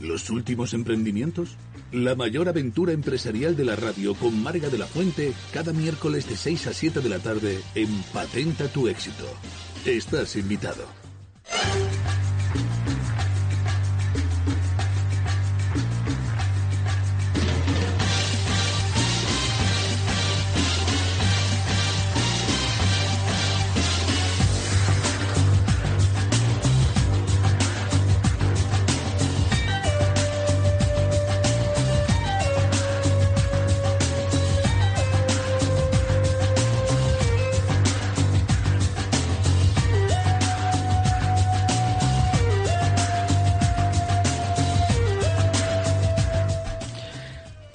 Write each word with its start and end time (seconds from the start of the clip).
¿Los 0.00 0.30
últimos 0.30 0.72
emprendimientos? 0.72 1.56
La 1.92 2.14
mayor 2.14 2.48
aventura 2.48 2.92
empresarial 2.92 3.54
de 3.54 3.66
la 3.66 3.76
radio 3.76 4.14
con 4.14 4.42
Marga 4.42 4.70
de 4.70 4.78
la 4.78 4.86
Fuente 4.86 5.34
cada 5.52 5.72
miércoles 5.72 6.28
de 6.28 6.36
6 6.36 6.68
a 6.68 6.72
7 6.72 7.00
de 7.00 7.08
la 7.08 7.18
tarde 7.18 7.60
en 7.74 7.88
Patenta 8.12 8.68
tu 8.68 8.88
éxito. 8.88 9.26
Estás 9.84 10.36
invitado. 10.36 11.09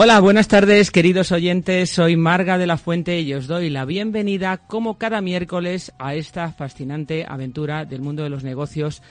Hola, 0.05 0.20
buenas 0.20 0.48
tardes, 0.48 0.91
queridos 0.91 1.32
oyentes. 1.32 1.90
Soy 1.90 2.16
Marga 2.16 2.59
de 2.59 2.68
la 2.68 2.77
Fuente 2.77 3.22
y 3.22 3.34
os 3.34 3.48
doy 3.48 3.72
la 3.72 3.86
bienvenida, 3.86 4.58
como 4.58 5.00
cada 5.00 5.20
miércoles, 5.20 5.94
a 5.98 6.13
esta 6.13 6.52
fascinante 6.52 7.26
aventura 7.27 7.86
del 7.86 8.02
mundo 8.02 8.22
de 8.22 8.30
los 8.30 8.44
negocios, 8.44 9.02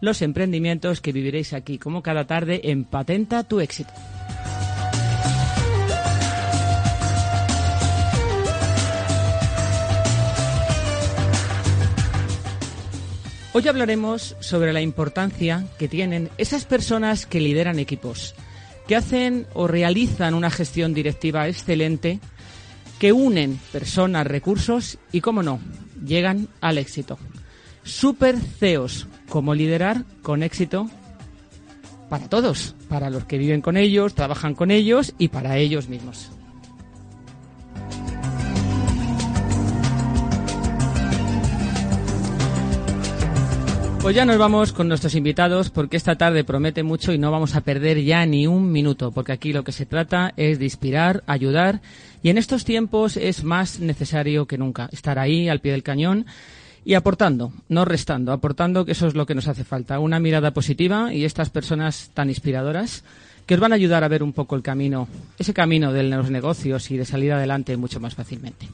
los 0.00 0.22
emprendimientos 0.22 1.00
que 1.00 1.10
viviréis 1.10 1.54
aquí, 1.54 1.76
como 1.76 2.04
cada 2.04 2.28
tarde, 2.28 2.60
en 2.70 2.84
Patenta 2.84 3.42
tu 3.42 3.58
éxito. 3.58 3.90
Hoy 13.54 13.66
hablaremos 13.66 14.36
sobre 14.38 14.72
la 14.72 14.82
importancia 14.82 15.64
que 15.80 15.88
tienen 15.88 16.30
esas 16.38 16.64
personas 16.64 17.26
que 17.26 17.40
lideran 17.40 17.80
equipos 17.80 18.36
que 18.86 18.96
hacen 18.96 19.46
o 19.54 19.66
realizan 19.66 20.34
una 20.34 20.50
gestión 20.50 20.94
directiva 20.94 21.48
excelente, 21.48 22.20
que 22.98 23.12
unen 23.12 23.58
personas, 23.72 24.26
recursos 24.26 24.98
y, 25.12 25.20
cómo 25.20 25.42
no, 25.42 25.60
llegan 26.04 26.48
al 26.60 26.78
éxito. 26.78 27.18
Super 27.82 28.38
CEOs, 28.38 29.06
cómo 29.28 29.54
liderar 29.54 30.04
con 30.22 30.42
éxito 30.42 30.88
para 32.08 32.28
todos, 32.28 32.74
para 32.88 33.10
los 33.10 33.24
que 33.24 33.38
viven 33.38 33.60
con 33.60 33.76
ellos, 33.76 34.14
trabajan 34.14 34.54
con 34.54 34.70
ellos 34.70 35.14
y 35.18 35.28
para 35.28 35.58
ellos 35.58 35.88
mismos. 35.88 36.30
Pues 44.04 44.14
ya 44.14 44.26
nos 44.26 44.36
vamos 44.36 44.74
con 44.74 44.86
nuestros 44.86 45.14
invitados 45.14 45.70
porque 45.70 45.96
esta 45.96 46.16
tarde 46.16 46.44
promete 46.44 46.82
mucho 46.82 47.14
y 47.14 47.16
no 47.16 47.30
vamos 47.30 47.54
a 47.54 47.62
perder 47.62 48.04
ya 48.04 48.26
ni 48.26 48.46
un 48.46 48.70
minuto 48.70 49.12
porque 49.12 49.32
aquí 49.32 49.54
lo 49.54 49.64
que 49.64 49.72
se 49.72 49.86
trata 49.86 50.34
es 50.36 50.58
de 50.58 50.66
inspirar, 50.66 51.24
ayudar 51.26 51.80
y 52.22 52.28
en 52.28 52.36
estos 52.36 52.66
tiempos 52.66 53.16
es 53.16 53.44
más 53.44 53.80
necesario 53.80 54.44
que 54.44 54.58
nunca 54.58 54.90
estar 54.92 55.18
ahí 55.18 55.48
al 55.48 55.60
pie 55.60 55.72
del 55.72 55.82
cañón 55.82 56.26
y 56.84 56.92
aportando, 56.92 57.54
no 57.70 57.86
restando, 57.86 58.32
aportando 58.32 58.84
que 58.84 58.92
eso 58.92 59.06
es 59.06 59.14
lo 59.14 59.24
que 59.24 59.34
nos 59.34 59.48
hace 59.48 59.64
falta, 59.64 59.98
una 59.98 60.20
mirada 60.20 60.50
positiva 60.50 61.14
y 61.14 61.24
estas 61.24 61.48
personas 61.48 62.10
tan 62.12 62.28
inspiradoras 62.28 63.04
que 63.46 63.54
os 63.54 63.60
van 63.60 63.72
a 63.72 63.76
ayudar 63.76 64.04
a 64.04 64.08
ver 64.08 64.22
un 64.22 64.34
poco 64.34 64.54
el 64.54 64.62
camino, 64.62 65.08
ese 65.38 65.54
camino 65.54 65.94
de 65.94 66.02
los 66.02 66.30
negocios 66.30 66.90
y 66.90 66.98
de 66.98 67.06
salir 67.06 67.32
adelante 67.32 67.74
mucho 67.78 68.00
más 68.00 68.14
fácilmente. 68.14 68.68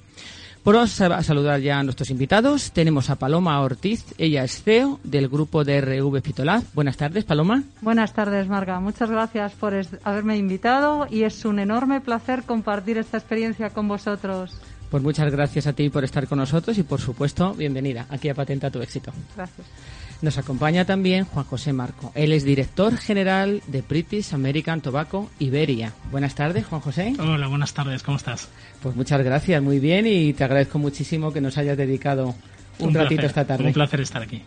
Por 0.63 0.75
pues 0.75 0.99
vamos 0.99 1.19
a 1.19 1.23
saludar 1.23 1.61
ya 1.61 1.79
a 1.79 1.83
nuestros 1.83 2.11
invitados. 2.11 2.71
Tenemos 2.73 3.09
a 3.09 3.17
Paloma 3.17 3.59
Ortiz, 3.63 4.05
ella 4.19 4.45
es 4.45 4.63
CEO 4.63 5.01
del 5.05 5.29
grupo 5.29 5.65
de 5.65 5.81
RV 5.81 6.21
Fitolab. 6.21 6.63
Buenas 6.75 6.99
tardes, 6.99 7.25
Paloma. 7.25 7.63
Buenas 7.81 8.13
tardes, 8.13 8.47
Marga. 8.47 8.79
Muchas 8.79 9.11
gracias 9.11 9.53
por 9.53 9.75
haberme 10.05 10.37
invitado 10.37 11.07
y 11.11 11.23
es 11.23 11.47
un 11.47 11.61
enorme 11.61 12.03
placer 12.03 12.43
compartir 12.43 12.99
esta 12.99 13.17
experiencia 13.17 13.71
con 13.71 13.89
vosotros. 13.89 14.55
Pues 14.91 15.03
muchas 15.03 15.33
gracias 15.33 15.67
a 15.67 15.73
ti 15.73 15.89
por 15.89 16.05
estar 16.05 16.27
con 16.27 16.39
nosotros 16.39 16.77
y, 16.77 16.83
por 16.83 17.01
supuesto, 17.01 17.55
bienvenida 17.55 18.07
aquí 18.11 18.29
a 18.29 18.35
Patenta 18.35 18.71
tu 18.71 18.83
éxito. 18.83 19.13
Gracias. 19.35 19.67
Nos 20.23 20.37
acompaña 20.37 20.85
también 20.85 21.25
Juan 21.25 21.47
José 21.47 21.73
Marco. 21.73 22.13
Él 22.15 22.33
es 22.33 22.45
director 22.45 22.97
general 22.99 23.63
de 23.67 23.81
British 23.81 24.35
American 24.35 24.83
Tobacco 24.83 25.31
Iberia. 25.39 25.95
Buenas 26.11 26.35
tardes, 26.35 26.67
Juan 26.67 26.83
José. 26.83 27.15
Hola, 27.19 27.47
buenas 27.47 27.73
tardes. 27.73 28.03
¿Cómo 28.03 28.19
estás? 28.19 28.49
Pues 28.83 28.95
muchas 28.95 29.23
gracias, 29.25 29.63
muy 29.63 29.79
bien 29.79 30.07
y 30.07 30.35
te 30.35 30.45
agradezco 30.45 30.79
muchísimo 30.79 31.33
que 31.33 31.41
nos 31.41 31.57
hayas 31.57 31.79
dedicado 31.79 32.35
un, 32.79 32.95
ratito 32.95 33.25
esta 33.25 33.47
tarde. 33.47 33.65
Un 33.65 33.73
placer 33.73 34.03
estar 34.03 34.23
aquí. 34.23 34.43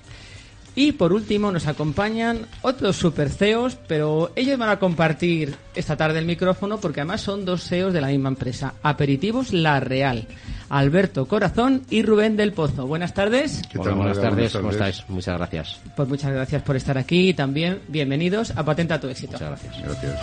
Y 0.76 0.94
por 0.94 1.14
último 1.14 1.52
nos 1.52 1.68
acompañan 1.68 2.48
otros 2.64 2.96
super 2.96 3.30
CEOs, 3.30 3.76
pero 3.88 4.32
ellos 4.36 4.58
van 4.58 4.70
a 4.70 4.80
compartir 4.80 5.56
esta 5.76 5.96
tarde 5.96 6.20
el 6.20 6.26
micrófono 6.26 6.80
porque 6.80 7.02
además 7.02 7.22
son 7.22 7.46
dos 7.46 7.64
CEOs 7.64 7.94
de 7.94 8.02
la 8.02 8.08
misma 8.08 8.30
empresa, 8.30 8.74
Aperitivos 8.82 9.54
La 9.54 9.80
Real. 9.80 10.28
Alberto 10.74 11.28
Corazón 11.28 11.84
y 11.92 12.02
Rubén 12.02 12.36
del 12.36 12.52
Pozo. 12.52 12.88
Buenas 12.88 13.14
tardes. 13.14 13.62
Hola, 13.78 13.94
buenas, 13.94 14.20
tardes. 14.20 14.54
¿Cómo 14.54 14.72
estáis? 14.72 15.04
Muchas 15.08 15.38
gracias. 15.38 15.80
Pues 15.96 16.10
muchas 16.10 16.34
gracias 16.34 16.64
por 16.64 16.76
estar 16.76 16.98
aquí 16.98 17.30
y 17.30 17.34
también 17.36 17.82
bienvenidos 17.90 18.50
a 18.58 18.66
Patenta 18.66 19.00
tu 19.00 19.08
éxito. 19.08 19.34
Muchas 19.34 19.50
gracias. 19.50 19.82
Gracias. 19.84 20.20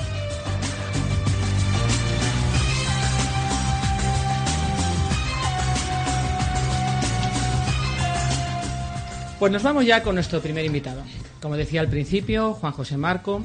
Pues 9.39 9.53
nos 9.53 9.63
vamos 9.63 9.87
ya 9.87 10.03
con 10.03 10.17
nuestro 10.17 10.41
primer 10.41 10.65
invitado. 10.65 11.01
Como 11.41 11.57
decía 11.57 11.81
al 11.81 11.89
principio, 11.89 12.55
Juan 12.55 12.73
José 12.73 12.97
Marco 12.97 13.41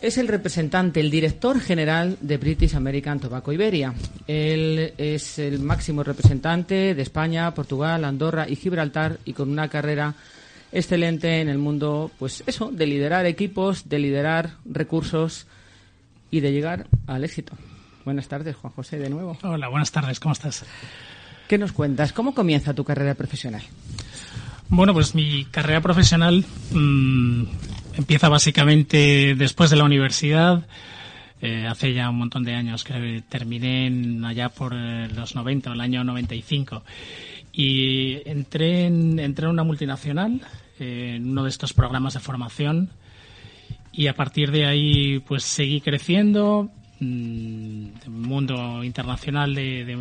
es 0.00 0.18
el 0.18 0.28
representante, 0.28 1.00
el 1.00 1.10
director 1.10 1.60
general 1.60 2.16
de 2.20 2.36
British 2.36 2.74
American 2.74 3.20
Tobacco 3.20 3.52
Iberia. 3.52 3.94
Él 4.26 4.92
es 4.98 5.38
el 5.38 5.60
máximo 5.60 6.02
representante 6.02 6.94
de 6.94 7.02
España, 7.02 7.52
Portugal, 7.54 8.04
Andorra 8.04 8.48
y 8.48 8.56
Gibraltar 8.56 9.18
y 9.24 9.32
con 9.32 9.50
una 9.50 9.68
carrera 9.68 10.14
excelente 10.72 11.40
en 11.40 11.48
el 11.48 11.58
mundo, 11.58 12.10
pues 12.18 12.42
eso, 12.46 12.70
de 12.70 12.86
liderar 12.86 13.26
equipos, 13.26 13.88
de 13.88 13.98
liderar 13.98 14.56
recursos 14.64 15.46
y 16.30 16.40
de 16.40 16.52
llegar 16.52 16.86
al 17.06 17.24
éxito. 17.24 17.54
Buenas 18.04 18.28
tardes, 18.28 18.56
Juan 18.56 18.72
José, 18.72 18.98
de 18.98 19.08
nuevo. 19.08 19.38
Hola, 19.42 19.68
buenas 19.68 19.92
tardes, 19.92 20.20
¿cómo 20.20 20.32
estás? 20.32 20.64
¿Qué 21.48 21.58
nos 21.58 21.72
cuentas? 21.72 22.12
¿Cómo 22.12 22.34
comienza 22.34 22.74
tu 22.74 22.84
carrera 22.84 23.14
profesional? 23.14 23.62
Bueno, 24.68 24.92
pues 24.92 25.14
mi 25.14 25.44
carrera 25.46 25.80
profesional 25.80 26.44
mmm, 26.72 27.44
empieza 27.96 28.28
básicamente 28.28 29.34
después 29.36 29.70
de 29.70 29.76
la 29.76 29.84
universidad. 29.84 30.66
Eh, 31.40 31.66
hace 31.66 31.92
ya 31.92 32.08
un 32.08 32.16
montón 32.16 32.44
de 32.44 32.54
años 32.54 32.84
que 32.84 33.22
terminé 33.28 33.86
en, 33.86 34.24
allá 34.24 34.48
por 34.48 34.72
eh, 34.74 35.08
los 35.08 35.34
90, 35.34 35.72
el 35.72 35.80
año 35.80 36.04
95. 36.04 36.82
Y 37.52 38.28
entré 38.28 38.86
en, 38.86 39.18
entré 39.18 39.44
en 39.44 39.50
una 39.50 39.64
multinacional, 39.64 40.40
eh, 40.80 41.14
en 41.16 41.30
uno 41.30 41.44
de 41.44 41.50
estos 41.50 41.72
programas 41.72 42.14
de 42.14 42.20
formación. 42.20 42.90
Y 43.92 44.06
a 44.08 44.14
partir 44.14 44.50
de 44.50 44.66
ahí, 44.66 45.18
pues 45.20 45.44
seguí 45.44 45.80
creciendo. 45.80 46.70
Mmm, 47.00 47.88
mundo 48.08 48.82
internacional 48.82 49.54
de 49.54 49.96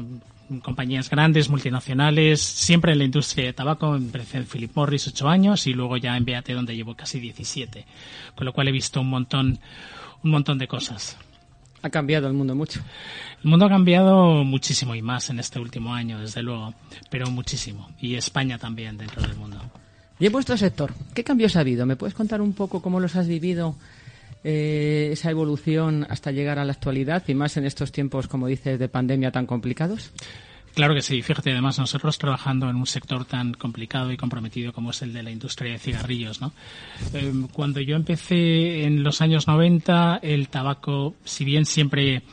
compañías 0.61 1.09
grandes, 1.09 1.49
multinacionales, 1.49 2.41
siempre 2.41 2.91
en 2.91 2.99
la 2.99 3.03
industria 3.05 3.45
de 3.45 3.53
tabaco. 3.53 3.95
Empecé 3.95 4.37
en 4.37 4.45
Philip 4.45 4.71
Morris 4.75 5.07
ocho 5.07 5.29
años 5.29 5.67
y 5.67 5.73
luego 5.73 5.97
ya 5.97 6.15
en 6.17 6.25
BAT 6.25 6.49
donde 6.49 6.75
llevo 6.75 6.95
casi 6.95 7.19
17. 7.19 7.85
Con 8.35 8.45
lo 8.45 8.53
cual 8.53 8.67
he 8.67 8.71
visto 8.71 9.01
un 9.01 9.09
montón, 9.09 9.59
un 10.23 10.31
montón 10.31 10.57
de 10.57 10.67
cosas. 10.67 11.17
Ha 11.81 11.89
cambiado 11.89 12.27
el 12.27 12.33
mundo 12.33 12.55
mucho. 12.55 12.81
El 13.43 13.49
mundo 13.49 13.65
ha 13.65 13.69
cambiado 13.69 14.43
muchísimo 14.45 14.95
y 14.95 15.01
más 15.01 15.29
en 15.29 15.39
este 15.39 15.59
último 15.59 15.93
año, 15.93 16.19
desde 16.19 16.41
luego, 16.41 16.73
pero 17.09 17.29
muchísimo. 17.29 17.89
Y 17.99 18.15
España 18.15 18.57
también 18.57 18.97
dentro 18.97 19.21
del 19.21 19.35
mundo. 19.35 19.59
Y 20.19 20.27
en 20.27 20.31
vuestro 20.31 20.55
sector, 20.55 20.93
¿qué 21.13 21.23
cambios 21.23 21.57
ha 21.57 21.59
habido? 21.59 21.85
¿Me 21.85 21.97
puedes 21.97 22.13
contar 22.13 22.41
un 22.41 22.53
poco 22.53 22.81
cómo 22.81 23.01
los 23.01 23.15
has 23.17 23.27
vivido? 23.27 23.75
Eh, 24.43 25.09
esa 25.13 25.31
evolución 25.31 26.05
hasta 26.09 26.31
llegar 26.31 26.59
a 26.59 26.65
la 26.65 26.73
actualidad 26.73 27.23
y 27.27 27.33
más 27.33 27.55
en 27.57 27.65
estos 27.65 27.91
tiempos, 27.91 28.27
como 28.27 28.47
dices, 28.47 28.77
de 28.77 28.89
pandemia 28.89 29.31
tan 29.31 29.45
complicados? 29.45 30.11
Claro 30.73 30.95
que 30.95 31.01
sí. 31.01 31.21
Fíjate, 31.21 31.51
además, 31.51 31.77
nosotros 31.77 32.17
trabajando 32.17 32.69
en 32.69 32.75
un 32.75 32.87
sector 32.87 33.25
tan 33.25 33.53
complicado 33.53 34.11
y 34.11 34.17
comprometido 34.17 34.73
como 34.73 34.89
es 34.89 35.01
el 35.03 35.13
de 35.13 35.23
la 35.23 35.31
industria 35.31 35.73
de 35.73 35.79
cigarrillos, 35.79 36.41
¿no? 36.41 36.51
Eh, 37.13 37.31
cuando 37.51 37.79
yo 37.79 37.95
empecé 37.95 38.83
en 38.83 39.03
los 39.03 39.21
años 39.21 39.47
90, 39.47 40.19
el 40.23 40.49
tabaco, 40.49 41.15
si 41.23 41.45
bien 41.45 41.65
siempre 41.65 42.23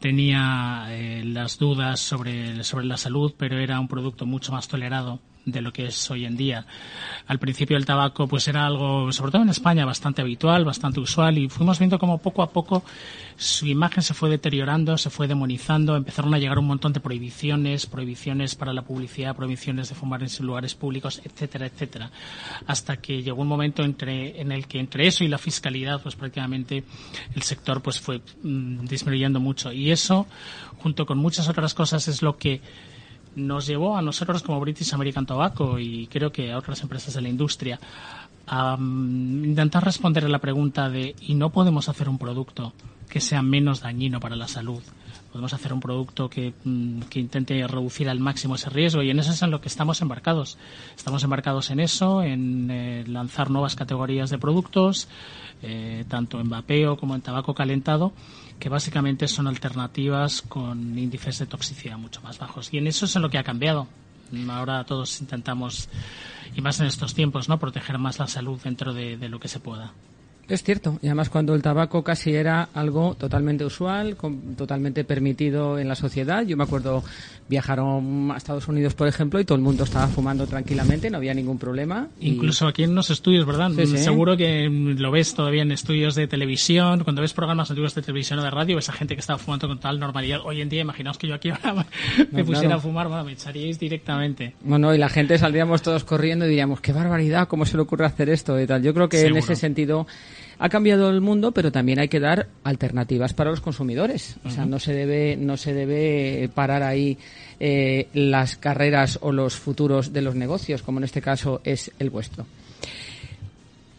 tenía 0.00 0.86
eh, 0.90 1.22
las 1.24 1.58
dudas 1.58 2.00
sobre, 2.00 2.62
sobre 2.64 2.86
la 2.86 2.96
salud, 2.96 3.34
pero 3.36 3.58
era 3.58 3.78
un 3.78 3.88
producto 3.88 4.26
mucho 4.26 4.52
más 4.52 4.68
tolerado 4.68 5.20
de 5.50 5.62
lo 5.62 5.72
que 5.72 5.86
es 5.86 6.10
hoy 6.10 6.24
en 6.24 6.36
día. 6.36 6.66
Al 7.26 7.38
principio 7.38 7.76
el 7.76 7.84
tabaco 7.84 8.26
pues 8.26 8.48
era 8.48 8.66
algo, 8.66 9.12
sobre 9.12 9.32
todo 9.32 9.42
en 9.42 9.50
España, 9.50 9.84
bastante 9.84 10.22
habitual, 10.22 10.64
bastante 10.64 11.00
usual 11.00 11.38
y 11.38 11.48
fuimos 11.48 11.78
viendo 11.78 11.98
como 11.98 12.18
poco 12.18 12.42
a 12.42 12.50
poco 12.50 12.84
su 13.38 13.66
imagen 13.66 14.02
se 14.02 14.14
fue 14.14 14.28
deteriorando, 14.30 14.98
se 14.98 15.10
fue 15.10 15.28
demonizando, 15.28 15.94
empezaron 15.94 16.34
a 16.34 16.38
llegar 16.38 16.58
un 16.58 16.66
montón 16.66 16.92
de 16.92 16.98
prohibiciones, 16.98 17.86
prohibiciones 17.86 18.56
para 18.56 18.72
la 18.72 18.82
publicidad, 18.82 19.36
prohibiciones 19.36 19.88
de 19.88 19.94
fumar 19.94 20.24
en 20.24 20.28
lugares 20.44 20.74
públicos, 20.74 21.22
etcétera, 21.24 21.66
etcétera, 21.66 22.10
hasta 22.66 22.96
que 22.96 23.22
llegó 23.22 23.42
un 23.42 23.48
momento 23.48 23.84
entre, 23.84 24.40
en 24.40 24.50
el 24.50 24.66
que 24.66 24.80
entre 24.80 25.06
eso 25.06 25.22
y 25.22 25.28
la 25.28 25.38
fiscalidad 25.38 26.02
pues 26.02 26.16
prácticamente 26.16 26.82
el 27.32 27.42
sector 27.42 27.80
pues 27.80 28.00
fue 28.00 28.20
mm, 28.42 28.86
disminuyendo 28.86 29.38
mucho 29.38 29.72
y 29.72 29.92
eso 29.92 30.26
junto 30.78 31.06
con 31.06 31.18
muchas 31.18 31.48
otras 31.48 31.74
cosas 31.74 32.08
es 32.08 32.22
lo 32.22 32.36
que 32.38 32.60
nos 33.38 33.66
llevó 33.66 33.96
a 33.96 34.02
nosotros 34.02 34.42
como 34.42 34.60
British 34.60 34.92
American 34.94 35.26
Tobacco 35.26 35.78
y 35.78 36.06
creo 36.08 36.30
que 36.32 36.52
a 36.52 36.58
otras 36.58 36.82
empresas 36.82 37.14
de 37.14 37.22
la 37.22 37.28
industria 37.28 37.80
a 38.46 38.76
mm, 38.76 39.44
intentar 39.44 39.84
responder 39.84 40.24
a 40.24 40.28
la 40.28 40.38
pregunta 40.38 40.88
de 40.88 41.14
¿y 41.20 41.34
no 41.34 41.50
podemos 41.50 41.88
hacer 41.88 42.08
un 42.08 42.18
producto 42.18 42.72
que 43.08 43.20
sea 43.20 43.42
menos 43.42 43.80
dañino 43.80 44.20
para 44.20 44.36
la 44.36 44.48
salud? 44.48 44.82
Podemos 45.38 45.54
hacer 45.54 45.72
un 45.72 45.78
producto 45.78 46.28
que, 46.28 46.52
mm, 46.64 47.02
que, 47.02 47.20
intente 47.20 47.64
reducir 47.68 48.08
al 48.08 48.18
máximo 48.18 48.56
ese 48.56 48.70
riesgo 48.70 49.04
y 49.04 49.10
en 49.10 49.20
eso 49.20 49.30
es 49.30 49.40
en 49.40 49.52
lo 49.52 49.60
que 49.60 49.68
estamos 49.68 50.02
embarcados. 50.02 50.58
Estamos 50.96 51.22
embarcados 51.22 51.70
en 51.70 51.78
eso, 51.78 52.24
en 52.24 52.68
eh, 52.72 53.04
lanzar 53.06 53.48
nuevas 53.48 53.76
categorías 53.76 54.30
de 54.30 54.38
productos, 54.38 55.06
eh, 55.62 56.04
tanto 56.08 56.40
en 56.40 56.48
vapeo 56.48 56.96
como 56.96 57.14
en 57.14 57.20
tabaco 57.20 57.54
calentado, 57.54 58.12
que 58.58 58.68
básicamente 58.68 59.28
son 59.28 59.46
alternativas 59.46 60.42
con 60.42 60.98
índices 60.98 61.38
de 61.38 61.46
toxicidad 61.46 61.98
mucho 61.98 62.20
más 62.22 62.36
bajos. 62.40 62.74
Y 62.74 62.78
en 62.78 62.88
eso 62.88 63.04
es 63.04 63.14
en 63.14 63.22
lo 63.22 63.30
que 63.30 63.38
ha 63.38 63.44
cambiado. 63.44 63.86
Ahora 64.50 64.82
todos 64.82 65.20
intentamos, 65.20 65.88
y 66.56 66.60
más 66.62 66.80
en 66.80 66.86
estos 66.86 67.14
tiempos, 67.14 67.48
¿no? 67.48 67.60
proteger 67.60 67.96
más 67.98 68.18
la 68.18 68.26
salud 68.26 68.58
dentro 68.64 68.92
de 68.92 69.28
lo 69.28 69.38
que 69.38 69.46
se 69.46 69.60
pueda. 69.60 69.92
Es 70.48 70.62
cierto, 70.62 70.98
y 71.02 71.06
además 71.06 71.28
cuando 71.28 71.54
el 71.54 71.60
tabaco 71.60 72.02
casi 72.02 72.34
era 72.34 72.70
algo 72.72 73.14
totalmente 73.14 73.66
usual, 73.66 74.16
totalmente 74.56 75.04
permitido 75.04 75.78
en 75.78 75.88
la 75.88 75.94
sociedad. 75.94 76.42
Yo 76.46 76.56
me 76.56 76.64
acuerdo 76.64 77.04
viajaron 77.48 78.30
a 78.30 78.36
Estados 78.36 78.68
Unidos, 78.68 78.94
por 78.94 79.08
ejemplo, 79.08 79.40
y 79.40 79.44
todo 79.44 79.56
el 79.56 79.62
mundo 79.62 79.84
estaba 79.84 80.06
fumando 80.06 80.46
tranquilamente, 80.46 81.10
no 81.10 81.18
había 81.18 81.34
ningún 81.34 81.58
problema. 81.58 82.08
Incluso 82.20 82.66
aquí 82.66 82.84
en 82.84 82.94
los 82.94 83.10
estudios, 83.10 83.46
¿verdad? 83.46 83.70
Seguro 83.96 84.36
que 84.36 84.68
lo 84.70 85.10
ves 85.10 85.34
todavía 85.34 85.62
en 85.62 85.72
estudios 85.72 86.14
de 86.14 86.26
televisión, 86.26 87.04
cuando 87.04 87.22
ves 87.22 87.32
programas 87.32 87.70
antiguos 87.70 87.94
de 87.94 88.02
televisión 88.02 88.38
o 88.38 88.42
de 88.42 88.50
radio, 88.50 88.76
ves 88.76 88.88
a 88.88 88.92
gente 88.92 89.14
que 89.14 89.20
estaba 89.20 89.38
fumando 89.38 89.68
con 89.68 89.78
tal 89.78 89.98
normalidad. 89.98 90.40
Hoy 90.44 90.60
en 90.60 90.68
día, 90.68 90.82
imaginaos 90.82 91.18
que 91.18 91.26
yo 91.26 91.34
aquí 91.34 91.50
ahora 91.50 91.86
me 92.32 92.44
pusiera 92.44 92.76
a 92.76 92.78
fumar, 92.78 93.08
bueno, 93.08 93.24
me 93.24 93.32
echaríais 93.32 93.78
directamente. 93.78 94.54
Bueno, 94.62 94.94
y 94.94 94.98
la 94.98 95.08
gente 95.08 95.38
saldríamos 95.38 95.82
todos 95.82 96.04
corriendo 96.04 96.46
y 96.46 96.48
diríamos, 96.48 96.80
qué 96.80 96.92
barbaridad, 96.92 97.48
¿cómo 97.48 97.66
se 97.66 97.76
le 97.76 97.82
ocurre 97.82 98.06
hacer 98.06 98.28
esto? 98.28 98.60
Y 98.60 98.66
tal. 98.66 98.82
Yo 98.82 98.94
creo 98.94 99.08
que 99.08 99.26
en 99.26 99.36
ese 99.36 99.56
sentido 99.56 100.06
ha 100.58 100.68
cambiado 100.68 101.10
el 101.10 101.20
mundo, 101.20 101.52
pero 101.52 101.70
también 101.70 102.00
hay 102.00 102.08
que 102.08 102.20
dar 102.20 102.48
alternativas 102.64 103.32
para 103.32 103.50
los 103.50 103.60
consumidores. 103.60 104.36
O 104.44 104.50
sea, 104.50 104.66
no 104.66 104.78
se 104.78 104.92
debe, 104.92 105.36
no 105.36 105.56
se 105.56 105.72
debe 105.72 106.50
parar 106.52 106.82
ahí 106.82 107.16
eh, 107.60 108.08
las 108.12 108.56
carreras 108.56 109.18
o 109.22 109.32
los 109.32 109.56
futuros 109.56 110.12
de 110.12 110.22
los 110.22 110.34
negocios, 110.34 110.82
como 110.82 110.98
en 110.98 111.04
este 111.04 111.22
caso 111.22 111.60
es 111.64 111.92
el 111.98 112.10
vuestro. 112.10 112.46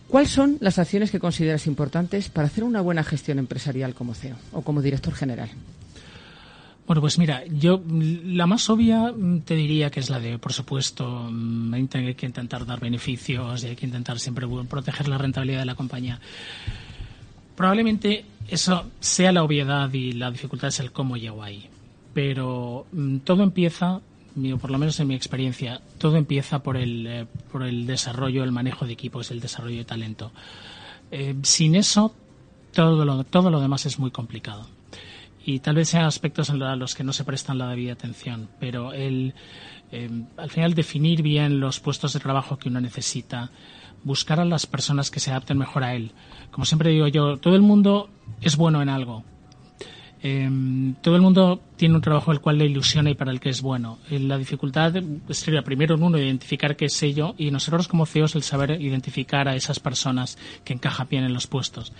¿Cuáles 0.10 0.32
son 0.32 0.58
las 0.60 0.80
acciones 0.80 1.12
que 1.12 1.20
consideras 1.20 1.68
importantes 1.68 2.30
para 2.30 2.48
hacer 2.48 2.64
una 2.64 2.82
buena 2.82 3.04
gestión 3.04 3.38
empresarial 3.38 3.94
como 3.94 4.16
CEO 4.16 4.36
o 4.52 4.62
como 4.62 4.82
director 4.82 5.14
general? 5.14 5.50
Bueno, 6.90 7.02
pues 7.02 7.20
mira, 7.20 7.44
yo 7.46 7.84
la 7.88 8.48
más 8.48 8.68
obvia 8.68 9.14
mm, 9.16 9.42
te 9.42 9.54
diría 9.54 9.92
que 9.92 10.00
es 10.00 10.10
la 10.10 10.20
de, 10.20 10.40
por 10.40 10.54
supuesto, 10.54 11.28
mm, 11.30 11.72
hay 11.72 12.16
que 12.16 12.26
intentar 12.26 12.66
dar 12.66 12.80
beneficios 12.80 13.64
y 13.64 13.68
hay 13.68 13.76
que 13.76 13.86
intentar 13.86 14.18
siempre 14.20 14.48
proteger 14.68 15.08
la 15.08 15.20
rentabilidad 15.20 15.60
de 15.60 15.66
la 15.68 15.76
compañía. 15.76 16.20
Probablemente 17.56 18.26
eso 18.48 18.88
sea 19.00 19.32
la 19.32 19.44
obviedad 19.44 19.94
y 19.94 20.14
la 20.14 20.32
dificultad 20.32 20.70
es 20.70 20.80
el 20.80 20.92
cómo 20.92 21.16
llego 21.16 21.44
ahí. 21.44 21.70
Pero 22.16 22.88
mm, 22.92 23.18
todo 23.18 23.44
empieza, 23.44 24.02
por 24.60 24.72
lo 24.72 24.80
menos 24.80 25.00
en 25.00 25.10
mi 25.10 25.14
experiencia, 25.14 25.82
todo 26.00 26.18
empieza 26.18 26.64
por 26.64 26.76
el, 26.76 27.06
eh, 27.06 27.28
por 27.52 27.62
el 27.62 27.86
desarrollo, 27.86 28.44
el 28.44 28.52
manejo 28.52 28.88
de 28.88 28.94
equipos, 28.94 29.30
el 29.30 29.42
desarrollo 29.42 29.78
de 29.78 29.86
talento. 29.86 30.32
Eh, 31.12 31.36
sin 31.44 31.76
eso, 31.76 32.16
todo 32.74 33.06
lo, 33.06 33.24
todo 33.26 33.52
lo 33.52 33.60
demás 33.60 33.86
es 33.86 34.00
muy 34.00 34.10
complicado 34.10 34.79
y 35.46 35.60
tal 35.60 35.76
vez 35.76 35.90
sean 35.90 36.06
aspectos 36.06 36.50
a 36.50 36.76
los 36.76 36.96
que 36.96 37.04
no 37.04 37.14
se 37.14 37.24
prestan 37.24 37.58
la 37.58 37.70
debida 37.70 37.94
atención, 37.94 38.50
pero 38.60 38.94
el, 38.94 39.34
em, 39.92 40.26
al 40.38 40.50
final 40.50 40.74
definir 40.74 41.22
bien 41.22 41.60
los 41.60 41.80
puestos 41.80 42.14
de 42.14 42.20
trabajo 42.20 42.58
que 42.58 42.70
uno 42.70 42.82
necesita, 42.82 43.52
buscar 44.04 44.40
a 44.40 44.46
las 44.46 44.66
personas 44.66 45.12
que 45.12 45.20
se 45.20 45.32
adapten 45.32 45.58
mejor 45.58 45.84
a 45.84 45.96
él. 45.96 46.12
Como 46.52 46.66
siempre 46.66 46.92
digo 46.92 47.08
yo, 47.08 47.38
todo 47.38 47.56
el 47.56 47.62
mundo 47.62 48.10
es 48.42 48.56
bueno 48.56 48.82
en 48.82 48.90
algo. 48.90 49.24
Em, 50.22 50.96
todo 50.96 51.16
el 51.16 51.22
mundo 51.22 51.62
tiene 51.78 51.96
un 51.96 52.02
trabajo 52.02 52.34
el 52.34 52.42
cual 52.42 52.58
le 52.58 52.66
ilusiona 52.66 53.10
y 53.10 53.16
para 53.16 53.32
el 53.32 53.40
que 53.40 53.50
es 53.50 53.62
bueno. 53.62 54.00
La 54.10 54.38
dificultad 54.38 54.94
sería 55.30 55.62
primero 55.62 55.96
en 55.96 56.04
uno 56.04 56.18
identificar 56.18 56.76
qué 56.76 56.86
es 56.86 57.04
ello 57.04 57.36
y 57.38 57.52
nosotros 57.52 57.88
como 57.88 58.06
CEOs 58.06 58.36
el 58.36 58.44
saber 58.44 58.82
identificar 58.82 59.48
a 59.48 59.56
esas 59.56 59.80
personas 59.80 60.38
que 60.66 60.74
encajan 60.74 61.08
bien 61.10 61.24
en 61.24 61.34
los 61.34 61.48
puestos. 61.48 61.94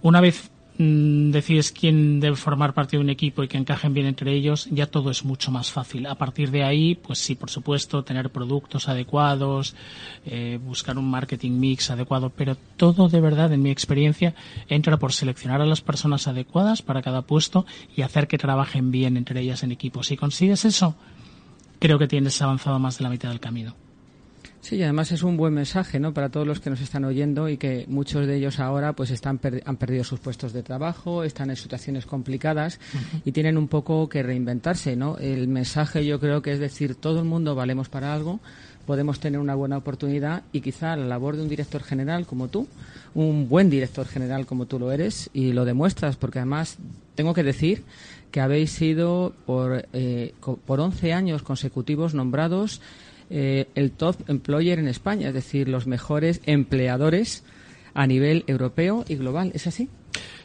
Una 0.00 0.22
vez 0.22 0.50
decides 0.78 1.70
quién 1.70 2.18
debe 2.20 2.36
formar 2.36 2.72
parte 2.72 2.96
de 2.96 3.02
un 3.02 3.10
equipo 3.10 3.42
y 3.42 3.48
que 3.48 3.58
encajen 3.58 3.92
bien 3.92 4.06
entre 4.06 4.32
ellos, 4.32 4.68
ya 4.70 4.86
todo 4.86 5.10
es 5.10 5.24
mucho 5.24 5.50
más 5.50 5.70
fácil. 5.70 6.06
A 6.06 6.14
partir 6.14 6.50
de 6.50 6.64
ahí, 6.64 6.94
pues 6.94 7.18
sí, 7.18 7.34
por 7.34 7.50
supuesto, 7.50 8.02
tener 8.04 8.30
productos 8.30 8.88
adecuados, 8.88 9.74
eh, 10.24 10.58
buscar 10.62 10.98
un 10.98 11.10
marketing 11.10 11.52
mix 11.52 11.90
adecuado, 11.90 12.30
pero 12.30 12.56
todo 12.76 13.08
de 13.08 13.20
verdad, 13.20 13.52
en 13.52 13.62
mi 13.62 13.70
experiencia, 13.70 14.34
entra 14.68 14.96
por 14.96 15.12
seleccionar 15.12 15.60
a 15.60 15.66
las 15.66 15.82
personas 15.82 16.26
adecuadas 16.26 16.82
para 16.82 17.02
cada 17.02 17.22
puesto 17.22 17.66
y 17.94 18.02
hacer 18.02 18.26
que 18.26 18.38
trabajen 18.38 18.90
bien 18.90 19.16
entre 19.16 19.40
ellas 19.40 19.62
en 19.62 19.72
equipo. 19.72 20.02
Si 20.02 20.16
consigues 20.16 20.64
eso, 20.64 20.96
creo 21.78 21.98
que 21.98 22.08
tienes 22.08 22.40
avanzado 22.40 22.78
más 22.78 22.98
de 22.98 23.04
la 23.04 23.10
mitad 23.10 23.28
del 23.28 23.40
camino. 23.40 23.81
Sí, 24.62 24.76
y 24.76 24.82
además 24.84 25.10
es 25.10 25.24
un 25.24 25.36
buen 25.36 25.52
mensaje, 25.52 25.98
¿no? 25.98 26.14
Para 26.14 26.28
todos 26.28 26.46
los 26.46 26.60
que 26.60 26.70
nos 26.70 26.80
están 26.80 27.04
oyendo 27.04 27.48
y 27.48 27.56
que 27.56 27.84
muchos 27.88 28.28
de 28.28 28.36
ellos 28.36 28.60
ahora, 28.60 28.92
pues, 28.92 29.10
están 29.10 29.40
han 29.64 29.76
perdido 29.76 30.04
sus 30.04 30.20
puestos 30.20 30.52
de 30.52 30.62
trabajo, 30.62 31.24
están 31.24 31.50
en 31.50 31.56
situaciones 31.56 32.06
complicadas 32.06 32.78
y 33.24 33.32
tienen 33.32 33.58
un 33.58 33.66
poco 33.66 34.08
que 34.08 34.22
reinventarse, 34.22 34.94
¿no? 34.94 35.18
El 35.18 35.48
mensaje 35.48 36.06
yo 36.06 36.20
creo 36.20 36.42
que 36.42 36.52
es 36.52 36.60
decir, 36.60 36.94
todo 36.94 37.18
el 37.18 37.24
mundo 37.24 37.56
valemos 37.56 37.88
para 37.88 38.14
algo, 38.14 38.38
podemos 38.86 39.18
tener 39.18 39.40
una 39.40 39.56
buena 39.56 39.78
oportunidad 39.78 40.44
y 40.52 40.60
quizá 40.60 40.94
la 40.94 41.06
labor 41.06 41.34
de 41.34 41.42
un 41.42 41.48
director 41.48 41.82
general 41.82 42.24
como 42.24 42.46
tú, 42.46 42.68
un 43.16 43.48
buen 43.48 43.68
director 43.68 44.06
general 44.06 44.46
como 44.46 44.66
tú 44.66 44.78
lo 44.78 44.92
eres 44.92 45.28
y 45.32 45.52
lo 45.52 45.64
demuestras, 45.64 46.14
porque 46.14 46.38
además 46.38 46.78
tengo 47.16 47.34
que 47.34 47.42
decir 47.42 47.82
que 48.30 48.40
habéis 48.40 48.70
sido 48.70 49.34
por, 49.44 49.88
eh, 49.92 50.34
por 50.66 50.78
11 50.78 51.12
años 51.12 51.42
consecutivos 51.42 52.14
nombrados 52.14 52.80
eh, 53.34 53.66
el 53.74 53.92
top 53.92 54.16
employer 54.28 54.78
en 54.78 54.88
España, 54.88 55.28
es 55.28 55.34
decir, 55.34 55.66
los 55.66 55.86
mejores 55.86 56.42
empleadores 56.44 57.44
a 57.94 58.06
nivel 58.06 58.44
europeo 58.46 59.06
y 59.08 59.16
global. 59.16 59.52
¿Es 59.54 59.66
así? 59.66 59.88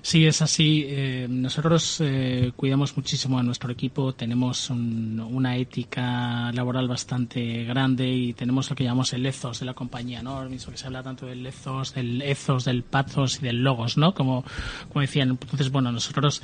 Sí, 0.07 0.25
es 0.25 0.41
así. 0.41 0.85
Eh, 0.87 1.27
nosotros 1.29 1.97
eh, 1.99 2.53
cuidamos 2.55 2.95
muchísimo 2.95 3.39
a 3.39 3.43
nuestro 3.43 3.73
equipo, 3.73 4.13
tenemos 4.13 4.69
una 4.69 5.57
ética 5.57 6.49
laboral 6.53 6.87
bastante 6.87 7.65
grande 7.65 8.07
y 8.07 8.31
tenemos 8.31 8.69
lo 8.69 8.75
que 8.77 8.85
llamamos 8.85 9.11
el 9.11 9.25
ethos 9.25 9.59
de 9.59 9.65
la 9.65 9.73
compañía, 9.73 10.23
¿no? 10.23 10.47
Mismo 10.47 10.71
que 10.71 10.77
se 10.77 10.85
habla 10.85 11.03
tanto 11.03 11.25
del 11.25 11.45
ethos, 11.45 11.93
del 11.93 12.21
ethos, 12.21 12.63
del 12.63 12.83
pathos 12.83 13.39
y 13.39 13.41
del 13.41 13.61
logos, 13.61 13.97
¿no? 13.97 14.13
Como, 14.13 14.45
como 14.87 15.01
decían. 15.01 15.31
Entonces, 15.31 15.69
bueno, 15.71 15.91
nosotros 15.91 16.41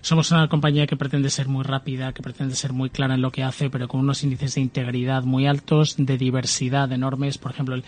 somos 0.00 0.32
una 0.32 0.48
compañía 0.48 0.88
que 0.88 0.96
pretende 0.96 1.30
ser 1.30 1.46
muy 1.46 1.62
rápida, 1.62 2.12
que 2.12 2.24
pretende 2.24 2.56
ser 2.56 2.72
muy 2.72 2.90
clara 2.90 3.14
en 3.14 3.22
lo 3.22 3.30
que 3.30 3.44
hace, 3.44 3.70
pero 3.70 3.86
con 3.86 4.00
unos 4.00 4.24
índices 4.24 4.56
de 4.56 4.62
integridad 4.62 5.22
muy 5.22 5.46
altos, 5.46 5.94
de 5.96 6.18
diversidad 6.18 6.90
enormes. 6.90 7.38
Por 7.38 7.52
ejemplo, 7.52 7.76
el, 7.76 7.84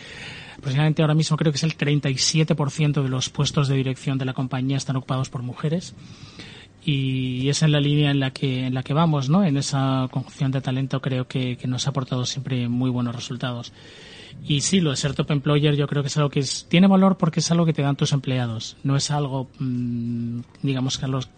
Aproximadamente 0.59 1.03
ahora 1.03 1.15
mismo 1.15 1.37
creo 1.37 1.53
que 1.53 1.57
es 1.57 1.63
el 1.63 1.77
37% 1.77 3.03
de 3.03 3.09
los 3.09 3.31
puestos 3.31 3.69
de 3.69 3.77
dirección 3.77 4.19
de 4.19 4.25
la 4.25 4.35
compañía 4.35 4.77
están 4.77 4.97
ocupados 4.97 5.31
por 5.31 5.43
mujeres 5.43 5.95
y 6.85 7.49
es 7.49 7.63
en 7.63 7.71
la 7.71 7.81
línea 7.81 8.11
en 8.11 8.19
la 8.19 8.33
que 8.33 8.67
en 8.67 8.75
la 8.75 8.83
que 8.83 8.93
vamos, 8.93 9.29
¿no? 9.29 9.45
En 9.45 9.57
esa 9.57 10.09
conjunción 10.11 10.51
de 10.51 10.61
talento 10.61 11.01
creo 11.01 11.29
que, 11.29 11.57
nos 11.67 11.87
ha 11.87 11.91
aportado 11.91 12.27
siempre 12.27 12.69
muy 12.69 12.91
buenos 12.91 13.15
resultados. 13.15 13.73
Y 14.45 14.61
sí, 14.61 14.81
lo 14.81 14.91
de 14.91 14.97
ser 14.97 15.15
top 15.15 15.31
employer 15.31 15.77
yo 15.77 15.87
creo 15.87 16.03
que 16.03 16.09
es 16.09 16.17
algo 16.17 16.31
que 16.31 16.45
tiene 16.69 16.87
valor 16.87 17.19
porque 17.19 17.41
es 17.41 17.51
algo 17.51 17.65
que 17.65 17.73
te 17.73 17.83
dan 17.83 17.97
tus 17.97 18.13
empleados. 18.13 18.77
No 18.83 18.97
es 18.97 19.11
algo, 19.11 19.51
mm, 19.59 20.41
digamos, 20.63 20.99
que 20.99 21.05
a, 21.05 21.09
los, 21.09 21.29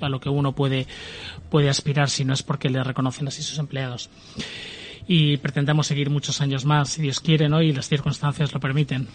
a 0.00 0.08
lo 0.08 0.20
que 0.20 0.28
uno 0.28 0.54
puede, 0.54 0.86
puede 1.50 1.70
aspirar, 1.70 2.08
sino 2.08 2.34
es 2.34 2.42
porque 2.42 2.70
le 2.70 2.82
reconocen 2.84 3.26
así 3.28 3.42
sus 3.42 3.58
empleados 3.58 4.10
y 5.12 5.38
pretendemos 5.38 5.88
seguir 5.88 6.08
muchos 6.08 6.40
años 6.40 6.64
más, 6.64 6.90
si 6.90 7.02
Dios 7.02 7.18
quiere, 7.18 7.48
¿no? 7.48 7.60
y 7.60 7.72
las 7.72 7.88
circunstancias 7.88 8.54
lo 8.54 8.60
permiten. 8.60 9.08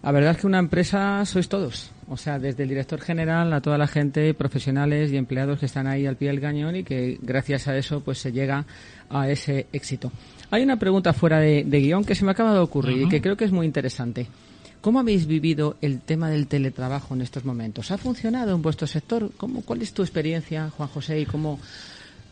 La 0.00 0.12
verdad 0.12 0.30
es 0.30 0.36
que 0.36 0.46
una 0.46 0.60
empresa 0.60 1.26
sois 1.26 1.48
todos. 1.48 1.90
O 2.08 2.16
sea, 2.16 2.38
desde 2.38 2.62
el 2.62 2.68
director 2.68 3.00
general 3.00 3.52
a 3.52 3.60
toda 3.60 3.76
la 3.76 3.88
gente, 3.88 4.32
profesionales 4.32 5.10
y 5.10 5.16
empleados 5.16 5.58
que 5.58 5.66
están 5.66 5.88
ahí 5.88 6.06
al 6.06 6.14
pie 6.14 6.28
del 6.28 6.40
cañón 6.40 6.76
y 6.76 6.84
que 6.84 7.18
gracias 7.20 7.66
a 7.66 7.76
eso 7.76 7.98
pues 8.02 8.18
se 8.18 8.30
llega 8.30 8.64
a 9.08 9.28
ese 9.28 9.66
éxito. 9.72 10.12
Hay 10.52 10.62
una 10.62 10.78
pregunta 10.78 11.12
fuera 11.14 11.40
de, 11.40 11.64
guion 11.64 12.04
que 12.04 12.14
se 12.14 12.24
me 12.24 12.30
acaba 12.30 12.54
de 12.54 12.60
ocurrir 12.60 13.02
y 13.02 13.08
que 13.08 13.20
creo 13.20 13.36
que 13.36 13.46
es 13.46 13.52
muy 13.52 13.66
interesante. 13.66 14.28
¿Cómo 14.80 15.00
habéis 15.00 15.26
vivido 15.26 15.78
el 15.80 16.00
tema 16.00 16.30
del 16.30 16.46
teletrabajo 16.46 17.14
en 17.14 17.22
estos 17.22 17.44
momentos? 17.44 17.90
¿Ha 17.90 17.98
funcionado 17.98 18.54
en 18.54 18.62
vuestro 18.62 18.86
sector? 18.86 19.32
¿Cómo, 19.36 19.62
¿Cuál 19.62 19.82
es 19.82 19.92
tu 19.92 20.02
experiencia, 20.02 20.70
Juan 20.70 20.88
José, 20.90 21.18
y 21.18 21.26
cómo, 21.26 21.58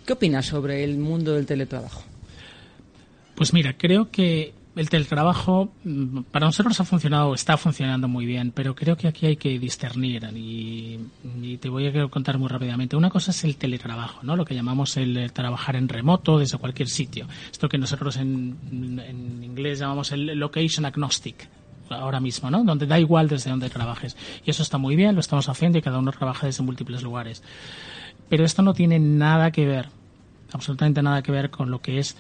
qué 0.07 0.12
opinas 0.12 0.47
sobre 0.47 0.85
el 0.85 0.99
mundo 0.99 1.35
del 1.35 1.45
teletrabajo? 1.45 2.04
Pues 3.38 3.52
mira, 3.52 3.75
creo 3.75 4.11
que 4.11 4.52
el 4.75 4.90
teletrabajo 4.90 5.73
mm, 5.85 6.23
para 6.33 6.47
nosotros 6.47 6.80
ha 6.80 6.85
funcionado, 6.85 7.35
está 7.35 7.57
funcionando 7.57 8.09
muy 8.09 8.26
bien, 8.26 8.50
pero 8.50 8.75
creo 8.75 8.97
que 8.97 9.07
aquí 9.07 9.26
hay 9.26 9.37
que 9.37 9.61
discernir 9.61 10.28
y, 10.35 10.99
te 11.59 11.68
voy 11.68 11.87
a 11.87 12.09
contar 12.09 12.37
muy 12.37 12.49
rápidamente. 12.49 12.97
Una 12.97 13.11
cosa 13.11 13.30
es 13.30 13.45
el 13.45 13.57
teletrabajo, 13.57 14.25
¿no? 14.25 14.35
Lo 14.35 14.45
que 14.45 14.57
llamamos 14.57 14.97
el 14.97 15.33
trabajar 15.33 15.76
en 15.76 15.88
remoto 15.88 16.40
desde 16.40 16.59
cualquier 16.59 16.88
sitio. 16.88 17.28
Esto 17.52 17.68
que 17.68 17.78
nosotros 17.78 18.16
en, 18.16 18.59
en 18.73 19.45
inglés 19.45 19.78
llamamos 19.78 20.11
el 20.11 20.37
location 20.37 20.85
agnostic 20.85 21.49
ahora 21.90 22.18
mismo, 22.18 22.50
¿no? 22.50 22.64
Donde 22.64 22.88
da 22.88 22.99
igual 22.99 23.28
desde 23.28 23.50
donde 23.50 23.71
trabajes. 23.71 24.16
Y 24.45 24.50
eso 24.50 24.64
está 24.64 24.78
muy 24.78 24.97
bien, 24.97 25.14
lo 25.14 25.21
estamos 25.21 25.49
haciendo 25.49 25.78
y 25.78 25.83
cada 25.83 26.00
uno 26.00 26.11
trabaja 26.11 26.47
desde 26.47 26.64
múltiples 26.64 27.04
lugares. 27.04 27.45
Pero 28.28 28.45
esto 28.45 28.62
no 28.62 28.75
tiene 28.75 28.99
nada 28.99 29.52
que 29.52 29.64
ver, 29.64 29.90
absolutamente 30.52 31.02
nada 31.04 31.23
que 31.23 31.30
ver 31.30 31.50
con 31.50 31.71
lo 31.71 31.80
que 31.80 32.00
es 32.00 32.16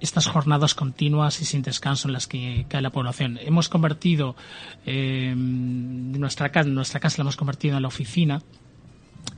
estas 0.00 0.26
jornadas 0.26 0.74
continuas 0.74 1.40
y 1.40 1.44
sin 1.44 1.62
descanso 1.62 2.08
en 2.08 2.12
las 2.12 2.26
que 2.26 2.66
cae 2.68 2.82
la 2.82 2.90
población. 2.90 3.38
Hemos 3.40 3.68
convertido 3.68 4.36
eh, 4.86 5.34
nuestra 5.36 6.50
casa, 6.50 6.68
nuestra 6.68 7.00
casa 7.00 7.18
la 7.18 7.22
hemos 7.22 7.36
convertido 7.36 7.76
en 7.76 7.82
la 7.82 7.88
oficina 7.88 8.42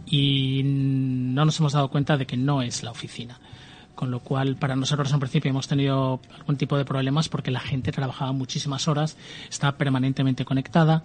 y 0.06 0.62
no 0.64 1.44
nos 1.44 1.58
hemos 1.60 1.72
dado 1.72 1.88
cuenta 1.88 2.16
de 2.16 2.26
que 2.26 2.36
no 2.36 2.62
es 2.62 2.82
la 2.82 2.90
oficina. 2.90 3.38
Con 3.94 4.10
lo 4.10 4.20
cual, 4.20 4.56
para 4.56 4.76
nosotros 4.76 5.10
en 5.12 5.20
principio 5.20 5.50
hemos 5.50 5.68
tenido 5.68 6.20
algún 6.36 6.56
tipo 6.56 6.76
de 6.76 6.84
problemas 6.84 7.30
porque 7.30 7.50
la 7.50 7.60
gente 7.60 7.92
trabajaba 7.92 8.32
muchísimas 8.32 8.88
horas, 8.88 9.16
estaba 9.48 9.78
permanentemente 9.78 10.44
conectada, 10.44 11.04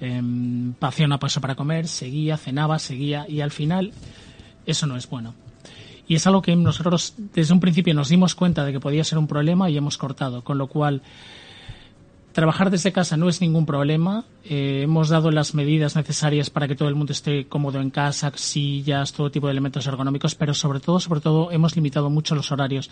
eh, 0.00 0.22
hacía 0.80 1.06
una 1.06 1.18
para 1.18 1.54
comer, 1.54 1.86
seguía, 1.86 2.38
cenaba, 2.38 2.78
seguía 2.78 3.26
y 3.28 3.42
al 3.42 3.50
final 3.50 3.92
eso 4.64 4.86
no 4.86 4.96
es 4.96 5.08
bueno. 5.08 5.34
Y 6.10 6.16
es 6.16 6.26
algo 6.26 6.42
que 6.42 6.56
nosotros 6.56 7.14
desde 7.16 7.54
un 7.54 7.60
principio 7.60 7.94
nos 7.94 8.08
dimos 8.08 8.34
cuenta 8.34 8.64
de 8.64 8.72
que 8.72 8.80
podía 8.80 9.04
ser 9.04 9.16
un 9.16 9.28
problema 9.28 9.70
y 9.70 9.76
hemos 9.76 9.96
cortado. 9.96 10.42
Con 10.42 10.58
lo 10.58 10.66
cual, 10.66 11.02
trabajar 12.32 12.68
desde 12.68 12.90
casa 12.90 13.16
no 13.16 13.28
es 13.28 13.40
ningún 13.40 13.64
problema. 13.64 14.24
Eh, 14.44 14.80
hemos 14.82 15.08
dado 15.08 15.30
las 15.30 15.54
medidas 15.54 15.94
necesarias 15.94 16.50
para 16.50 16.66
que 16.66 16.74
todo 16.74 16.88
el 16.88 16.96
mundo 16.96 17.12
esté 17.12 17.46
cómodo 17.46 17.80
en 17.80 17.90
casa, 17.90 18.32
sillas, 18.34 19.12
todo 19.12 19.30
tipo 19.30 19.46
de 19.46 19.52
elementos 19.52 19.86
ergonómicos, 19.86 20.34
pero 20.34 20.52
sobre 20.52 20.80
todo, 20.80 20.98
sobre 20.98 21.20
todo, 21.20 21.52
hemos 21.52 21.76
limitado 21.76 22.10
mucho 22.10 22.34
los 22.34 22.50
horarios. 22.50 22.90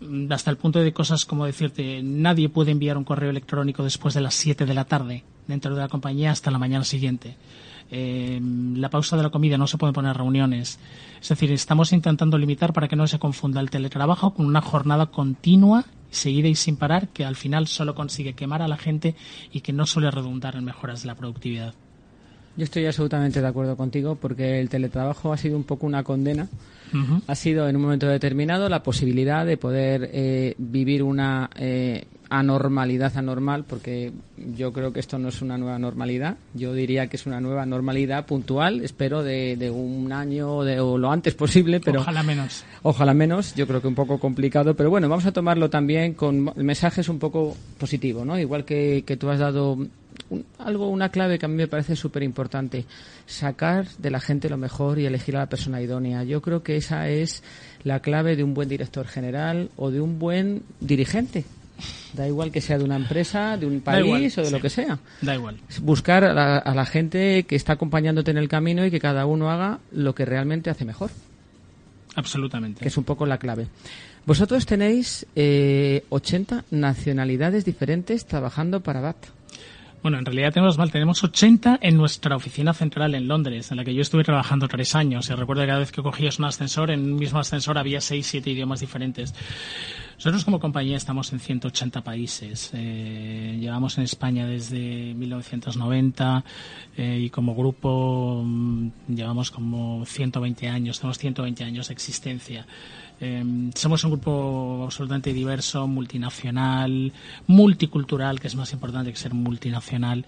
Mm, 0.00 0.32
hasta 0.32 0.50
el 0.50 0.56
punto 0.56 0.80
de 0.80 0.92
cosas 0.92 1.24
como 1.24 1.46
decirte, 1.46 2.02
nadie 2.02 2.48
puede 2.48 2.72
enviar 2.72 2.98
un 2.98 3.04
correo 3.04 3.30
electrónico 3.30 3.84
después 3.84 4.14
de 4.14 4.20
las 4.20 4.34
7 4.34 4.66
de 4.66 4.74
la 4.74 4.84
tarde 4.84 5.22
dentro 5.46 5.76
de 5.76 5.80
la 5.80 5.88
compañía 5.88 6.32
hasta 6.32 6.50
la 6.50 6.58
mañana 6.58 6.82
siguiente. 6.82 7.36
Eh, 7.94 8.40
la 8.74 8.88
pausa 8.88 9.18
de 9.18 9.22
la 9.22 9.28
comida 9.28 9.58
no 9.58 9.66
se 9.66 9.76
pueden 9.76 9.92
poner 9.92 10.16
reuniones. 10.16 10.78
Es 11.20 11.28
decir, 11.28 11.52
estamos 11.52 11.92
intentando 11.92 12.38
limitar 12.38 12.72
para 12.72 12.88
que 12.88 12.96
no 12.96 13.06
se 13.06 13.18
confunda 13.18 13.60
el 13.60 13.68
teletrabajo 13.68 14.32
con 14.32 14.46
una 14.46 14.62
jornada 14.62 15.06
continua, 15.06 15.84
seguida 16.10 16.48
y 16.48 16.54
sin 16.54 16.76
parar, 16.76 17.08
que 17.08 17.26
al 17.26 17.36
final 17.36 17.66
solo 17.66 17.94
consigue 17.94 18.32
quemar 18.32 18.62
a 18.62 18.68
la 18.68 18.78
gente 18.78 19.14
y 19.52 19.60
que 19.60 19.74
no 19.74 19.84
suele 19.84 20.10
redundar 20.10 20.56
en 20.56 20.64
mejoras 20.64 21.02
de 21.02 21.08
la 21.08 21.14
productividad. 21.14 21.74
Yo 22.56 22.64
estoy 22.64 22.86
absolutamente 22.86 23.40
de 23.40 23.46
acuerdo 23.46 23.76
contigo 23.76 24.16
porque 24.16 24.60
el 24.60 24.70
teletrabajo 24.70 25.32
ha 25.32 25.36
sido 25.36 25.56
un 25.56 25.64
poco 25.64 25.86
una 25.86 26.02
condena. 26.02 26.48
Ha 27.26 27.34
sido 27.34 27.66
en 27.70 27.76
un 27.76 27.82
momento 27.82 28.06
determinado 28.06 28.68
la 28.68 28.82
posibilidad 28.82 29.46
de 29.46 29.56
poder 29.56 30.10
eh, 30.12 30.54
vivir 30.58 31.02
una 31.02 31.48
eh, 31.56 32.04
anormalidad 32.32 33.14
anormal, 33.18 33.64
porque 33.64 34.10
yo 34.56 34.72
creo 34.72 34.92
que 34.92 35.00
esto 35.00 35.18
no 35.18 35.28
es 35.28 35.42
una 35.42 35.58
nueva 35.58 35.78
normalidad. 35.78 36.38
Yo 36.54 36.72
diría 36.72 37.06
que 37.08 37.16
es 37.16 37.26
una 37.26 37.42
nueva 37.42 37.66
normalidad 37.66 38.24
puntual, 38.24 38.82
espero 38.82 39.22
de, 39.22 39.70
un 39.70 40.10
año 40.12 40.56
o 40.56 40.98
lo 40.98 41.12
antes 41.12 41.34
posible, 41.34 41.78
pero 41.80 42.00
ojalá 42.00 42.22
menos. 42.22 42.64
Ojalá 42.82 43.12
menos. 43.12 43.54
Yo 43.54 43.66
creo 43.66 43.82
que 43.82 43.88
un 43.88 43.94
poco 43.94 44.18
complicado, 44.18 44.74
pero 44.74 44.88
bueno, 44.88 45.10
vamos 45.10 45.26
a 45.26 45.32
tomarlo 45.32 45.68
también 45.68 46.14
con 46.14 46.52
mensajes 46.56 47.10
un 47.10 47.18
poco 47.18 47.54
positivos, 47.78 48.24
¿no? 48.24 48.38
Igual 48.38 48.64
que, 48.64 49.04
que 49.06 49.18
tú 49.18 49.28
has 49.28 49.38
dado 49.38 49.76
algo, 50.58 50.88
una 50.88 51.10
clave 51.10 51.38
que 51.38 51.44
a 51.44 51.48
mí 51.48 51.56
me 51.56 51.68
parece 51.68 51.96
súper 51.96 52.22
importante, 52.22 52.86
sacar 53.26 53.86
de 53.98 54.10
la 54.10 54.20
gente 54.20 54.48
lo 54.48 54.56
mejor 54.56 54.98
y 54.98 55.04
elegir 55.04 55.36
a 55.36 55.40
la 55.40 55.48
persona 55.50 55.82
idónea. 55.82 56.24
Yo 56.24 56.40
creo 56.40 56.62
que 56.62 56.76
esa 56.76 57.10
es 57.10 57.42
la 57.84 58.00
clave 58.00 58.36
de 58.36 58.44
un 58.44 58.54
buen 58.54 58.70
director 58.70 59.06
general 59.06 59.68
o 59.76 59.90
de 59.90 60.00
un 60.00 60.18
buen 60.18 60.62
dirigente 60.80 61.44
Da 62.12 62.28
igual 62.28 62.52
que 62.52 62.60
sea 62.60 62.78
de 62.78 62.84
una 62.84 62.96
empresa, 62.96 63.56
de 63.56 63.66
un 63.66 63.80
país 63.80 64.36
o 64.36 64.42
de 64.42 64.50
lo 64.50 64.60
que 64.60 64.68
sea. 64.68 64.98
Da 65.22 65.34
igual. 65.34 65.56
Buscar 65.80 66.24
a 66.24 66.74
la, 66.74 66.86
gente 66.86 67.44
que 67.44 67.56
está 67.56 67.74
acompañándote 67.74 68.30
en 68.30 68.36
el 68.36 68.48
camino 68.48 68.84
y 68.84 68.90
que 68.90 69.00
cada 69.00 69.24
uno 69.24 69.50
haga 69.50 69.80
lo 69.92 70.14
que 70.14 70.24
realmente 70.24 70.68
hace 70.68 70.84
mejor. 70.84 71.10
Absolutamente. 72.14 72.82
Que 72.82 72.88
es 72.88 72.96
un 72.98 73.04
poco 73.04 73.24
la 73.24 73.38
clave. 73.38 73.68
Vosotros 74.26 74.66
tenéis 74.66 75.26
eh, 75.34 76.04
80 76.10 76.64
nacionalidades 76.70 77.64
diferentes 77.64 78.26
trabajando 78.26 78.80
para 78.80 79.00
BAT. 79.00 79.16
Bueno, 80.02 80.18
en 80.18 80.24
realidad 80.24 80.52
tenemos 80.52 80.78
mal, 80.78 80.90
tenemos 80.90 81.22
80 81.22 81.78
en 81.80 81.96
nuestra 81.96 82.34
oficina 82.34 82.74
central 82.74 83.14
en 83.14 83.28
Londres, 83.28 83.70
en 83.70 83.76
la 83.76 83.84
que 83.84 83.94
yo 83.94 84.02
estuve 84.02 84.24
trabajando 84.24 84.66
tres 84.66 84.96
años. 84.96 85.30
Y 85.30 85.34
recuerdo 85.34 85.62
que 85.62 85.68
cada 85.68 85.78
vez 85.78 85.92
que 85.92 86.02
cogías 86.02 86.40
un 86.40 86.46
ascensor, 86.46 86.90
en 86.90 87.00
un 87.00 87.14
mismo 87.14 87.38
ascensor 87.38 87.78
había 87.78 88.00
seis, 88.00 88.26
siete 88.26 88.50
idiomas 88.50 88.80
diferentes. 88.80 89.32
Nosotros 90.22 90.44
como 90.44 90.60
compañía 90.60 90.96
estamos 90.96 91.32
en 91.32 91.40
180 91.40 92.04
países. 92.04 92.70
Eh, 92.74 93.58
llevamos 93.58 93.98
en 93.98 94.04
España 94.04 94.46
desde 94.46 95.14
1990 95.14 96.44
eh, 96.96 97.18
y 97.22 97.28
como 97.28 97.56
grupo 97.56 98.40
mm, 98.44 98.90
llevamos 99.08 99.50
como 99.50 100.06
120 100.06 100.68
años, 100.68 101.00
tenemos 101.00 101.18
120 101.18 101.64
años 101.64 101.88
de 101.88 101.94
existencia. 101.94 102.64
Eh, 103.20 103.70
somos 103.74 104.04
un 104.04 104.12
grupo 104.12 104.82
absolutamente 104.84 105.32
diverso, 105.32 105.88
multinacional, 105.88 107.12
multicultural, 107.48 108.38
que 108.38 108.46
es 108.46 108.54
más 108.54 108.72
importante 108.72 109.10
que 109.10 109.18
ser 109.18 109.34
multinacional 109.34 110.24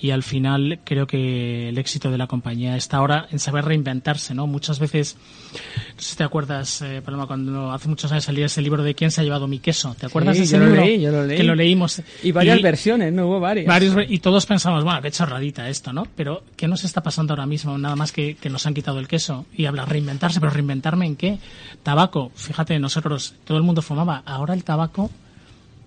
y 0.00 0.10
al 0.10 0.22
final 0.22 0.80
creo 0.84 1.06
que 1.06 1.68
el 1.68 1.78
éxito 1.78 2.10
de 2.10 2.18
la 2.18 2.26
compañía 2.26 2.76
está 2.76 2.98
ahora 2.98 3.26
en 3.30 3.38
saber 3.38 3.64
reinventarse, 3.64 4.34
¿no? 4.34 4.46
Muchas 4.46 4.78
veces, 4.78 5.16
no 5.94 6.00
sé 6.00 6.10
si 6.10 6.16
te 6.16 6.24
acuerdas, 6.24 6.82
eh, 6.82 7.02
Paloma, 7.04 7.26
cuando 7.26 7.72
hace 7.72 7.88
muchos 7.88 8.12
años 8.12 8.24
salía 8.24 8.46
ese 8.46 8.62
libro 8.62 8.82
de 8.82 8.94
¿Quién 8.94 9.10
se 9.10 9.20
ha 9.20 9.24
llevado 9.24 9.48
mi 9.48 9.58
queso? 9.58 9.96
¿Te 9.98 10.06
acuerdas 10.06 10.36
de 10.36 10.44
ese 10.44 10.56
yo 10.56 10.64
libro? 10.64 10.76
Lo 10.76 10.82
leí, 10.82 11.00
yo 11.00 11.10
lo 11.10 11.24
leí. 11.24 11.36
Que 11.36 11.42
lo 11.42 11.54
leímos. 11.54 12.02
Y 12.22 12.32
varias 12.32 12.62
versiones, 12.62 13.12
¿no? 13.12 13.26
Hubo 13.26 13.40
varias. 13.40 13.66
y 14.08 14.18
todos 14.20 14.46
pensamos, 14.46 14.84
bueno, 14.84 15.02
qué 15.02 15.10
chorradita 15.10 15.68
esto, 15.68 15.92
¿no? 15.92 16.06
Pero 16.14 16.42
¿qué 16.56 16.68
nos 16.68 16.84
está 16.84 17.02
pasando 17.02 17.32
ahora 17.32 17.46
mismo? 17.46 17.76
Nada 17.76 17.96
más 17.96 18.12
que, 18.12 18.36
que 18.36 18.50
nos 18.50 18.66
han 18.66 18.74
quitado 18.74 18.98
el 19.00 19.08
queso. 19.08 19.46
Y 19.54 19.66
habla 19.66 19.84
reinventarse, 19.84 20.40
pero 20.40 20.52
reinventarme 20.52 21.06
en 21.06 21.16
qué? 21.16 21.38
Tabaco. 21.82 22.30
Fíjate, 22.34 22.78
nosotros, 22.78 23.34
todo 23.44 23.58
el 23.58 23.64
mundo 23.64 23.82
fumaba. 23.82 24.22
Ahora 24.24 24.54
el 24.54 24.62
tabaco 24.64 25.10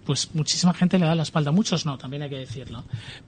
pues 0.06 0.30
muchísima 0.34 0.74
gente 0.74 0.98
le 0.98 1.06
da 1.06 1.16
la 1.16 1.24
espalda. 1.24 1.52
Muchos 1.52 1.86
no, 1.86 1.98
también 1.98 2.24
hay 2.24 2.30
que 2.30 2.38
decirlo. 2.38 2.84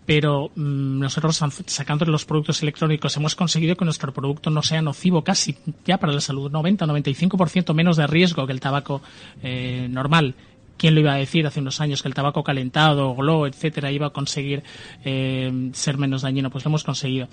Pero 0.06 0.52
mm, 0.56 1.00
nosotros, 1.00 1.40
sacando 1.66 2.06
los 2.06 2.26
productos 2.26 2.62
electrónicos, 2.64 3.16
hemos 3.18 3.36
conseguido 3.36 3.76
que 3.76 3.86
nuestro 3.86 4.14
producto 4.14 4.50
no 4.50 4.62
sea 4.62 4.82
nocivo 4.82 5.24
casi 5.24 5.56
ya 5.86 5.98
para 5.98 6.14
la 6.14 6.22
salud. 6.22 6.52
90-95% 6.52 7.74
menos 7.74 7.98
de 7.98 8.08
riesgo 8.08 8.46
que 8.46 8.54
el 8.54 8.60
tabaco 8.60 9.02
eh, 9.42 9.88
normal. 9.90 10.36
¿Quién 10.78 10.96
lo 10.96 11.02
iba 11.02 11.14
a 11.14 11.18
decir 11.18 11.46
hace 11.46 11.60
unos 11.60 11.80
años 11.80 12.02
que 12.02 12.08
el 12.08 12.14
tabaco 12.14 12.44
calentado, 12.44 13.16
glow, 13.16 13.46
etcétera, 13.46 13.92
iba 13.92 14.08
a 14.08 14.10
conseguir 14.10 14.64
eh, 15.06 15.70
ser 15.74 15.98
menos 15.98 16.24
dañino? 16.24 16.50
Pues 16.50 16.66
lo 16.66 16.70
hemos 16.70 16.84
conseguido. 16.84 17.28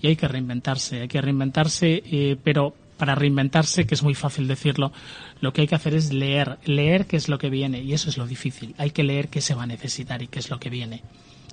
Y 0.00 0.08
hay 0.08 0.16
que 0.16 0.28
reinventarse, 0.28 1.00
hay 1.00 1.08
que 1.08 1.20
reinventarse, 1.20 2.02
eh, 2.04 2.36
pero 2.44 2.74
para 2.96 3.14
reinventarse, 3.14 3.86
que 3.86 3.94
es 3.94 4.02
muy 4.02 4.14
fácil 4.14 4.48
decirlo, 4.48 4.92
lo 5.40 5.52
que 5.52 5.62
hay 5.62 5.66
que 5.66 5.74
hacer 5.74 5.94
es 5.94 6.12
leer, 6.12 6.58
leer 6.64 7.06
qué 7.06 7.16
es 7.16 7.28
lo 7.28 7.38
que 7.38 7.50
viene, 7.50 7.82
y 7.82 7.92
eso 7.92 8.08
es 8.08 8.16
lo 8.16 8.26
difícil. 8.26 8.74
Hay 8.78 8.90
que 8.90 9.02
leer 9.02 9.28
qué 9.28 9.40
se 9.40 9.54
va 9.54 9.64
a 9.64 9.66
necesitar 9.66 10.22
y 10.22 10.28
qué 10.28 10.38
es 10.38 10.50
lo 10.50 10.58
que 10.58 10.70
viene. 10.70 11.02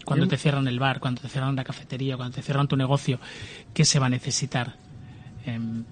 Cuando 0.06 0.28
te 0.28 0.38
cierran 0.38 0.68
el 0.68 0.80
bar, 0.80 1.00
cuando 1.00 1.22
te 1.22 1.30
cierran 1.30 1.56
la 1.56 1.64
cafetería, 1.64 2.18
cuando 2.18 2.36
te 2.36 2.42
cierran 2.42 2.68
tu 2.68 2.76
negocio, 2.76 3.20
qué 3.74 3.86
se 3.86 4.00
va 4.00 4.08
a 4.08 4.10
necesitar. 4.10 4.76
Em, 5.46 5.86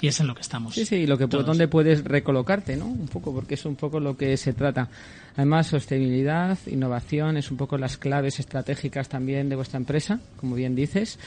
y 0.00 0.08
es 0.08 0.20
en 0.20 0.26
lo 0.26 0.34
que 0.34 0.42
estamos. 0.42 0.74
Sí, 0.74 0.84
sí, 0.84 1.06
lo 1.06 1.16
que 1.16 1.28
por 1.28 1.44
donde 1.44 1.68
puedes 1.68 2.04
recolocarte, 2.04 2.76
¿no? 2.76 2.86
Un 2.86 3.08
poco, 3.08 3.32
porque 3.32 3.54
es 3.54 3.64
un 3.64 3.76
poco 3.76 4.00
lo 4.00 4.16
que 4.16 4.36
se 4.36 4.52
trata. 4.52 4.88
Además, 5.36 5.68
sostenibilidad, 5.68 6.58
innovación, 6.66 7.36
es 7.36 7.50
un 7.50 7.56
poco 7.56 7.78
las 7.78 7.96
claves 7.96 8.38
estratégicas 8.38 9.08
también 9.08 9.48
de 9.48 9.56
vuestra 9.56 9.78
empresa, 9.78 10.20
como 10.36 10.54
bien 10.54 10.74
dices. 10.74 11.18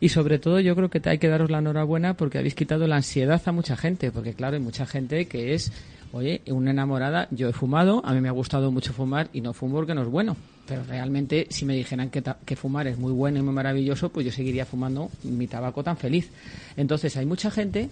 Y 0.00 0.10
sobre 0.10 0.38
todo, 0.38 0.60
yo 0.60 0.76
creo 0.76 0.90
que 0.90 1.00
te 1.00 1.10
hay 1.10 1.18
que 1.18 1.28
daros 1.28 1.50
la 1.50 1.58
enhorabuena 1.58 2.14
porque 2.14 2.38
habéis 2.38 2.54
quitado 2.54 2.86
la 2.86 2.96
ansiedad 2.96 3.40
a 3.44 3.52
mucha 3.52 3.76
gente, 3.76 4.10
porque 4.10 4.34
claro, 4.34 4.56
hay 4.56 4.62
mucha 4.62 4.86
gente 4.86 5.26
que 5.26 5.54
es, 5.54 5.72
oye, 6.12 6.42
una 6.46 6.70
enamorada, 6.72 7.28
yo 7.30 7.48
he 7.48 7.52
fumado, 7.52 8.02
a 8.04 8.12
mí 8.12 8.20
me 8.20 8.28
ha 8.28 8.32
gustado 8.32 8.70
mucho 8.70 8.92
fumar 8.92 9.28
y 9.32 9.40
no 9.40 9.52
fumo 9.52 9.76
porque 9.76 9.94
no 9.94 10.02
es 10.02 10.08
bueno. 10.08 10.36
Pero 10.66 10.84
realmente 10.84 11.46
si 11.50 11.64
me 11.64 11.74
dijeran 11.74 12.10
que, 12.10 12.22
que, 12.44 12.56
fumar 12.56 12.86
es 12.86 12.98
muy 12.98 13.12
bueno 13.12 13.38
y 13.38 13.42
muy 13.42 13.54
maravilloso, 13.54 14.08
pues 14.08 14.26
yo 14.26 14.32
seguiría 14.32 14.66
fumando 14.66 15.10
mi 15.24 15.46
tabaco 15.46 15.82
tan 15.82 15.96
feliz. 15.96 16.30
Entonces 16.76 17.16
hay 17.16 17.26
mucha 17.26 17.50
gente 17.50 17.88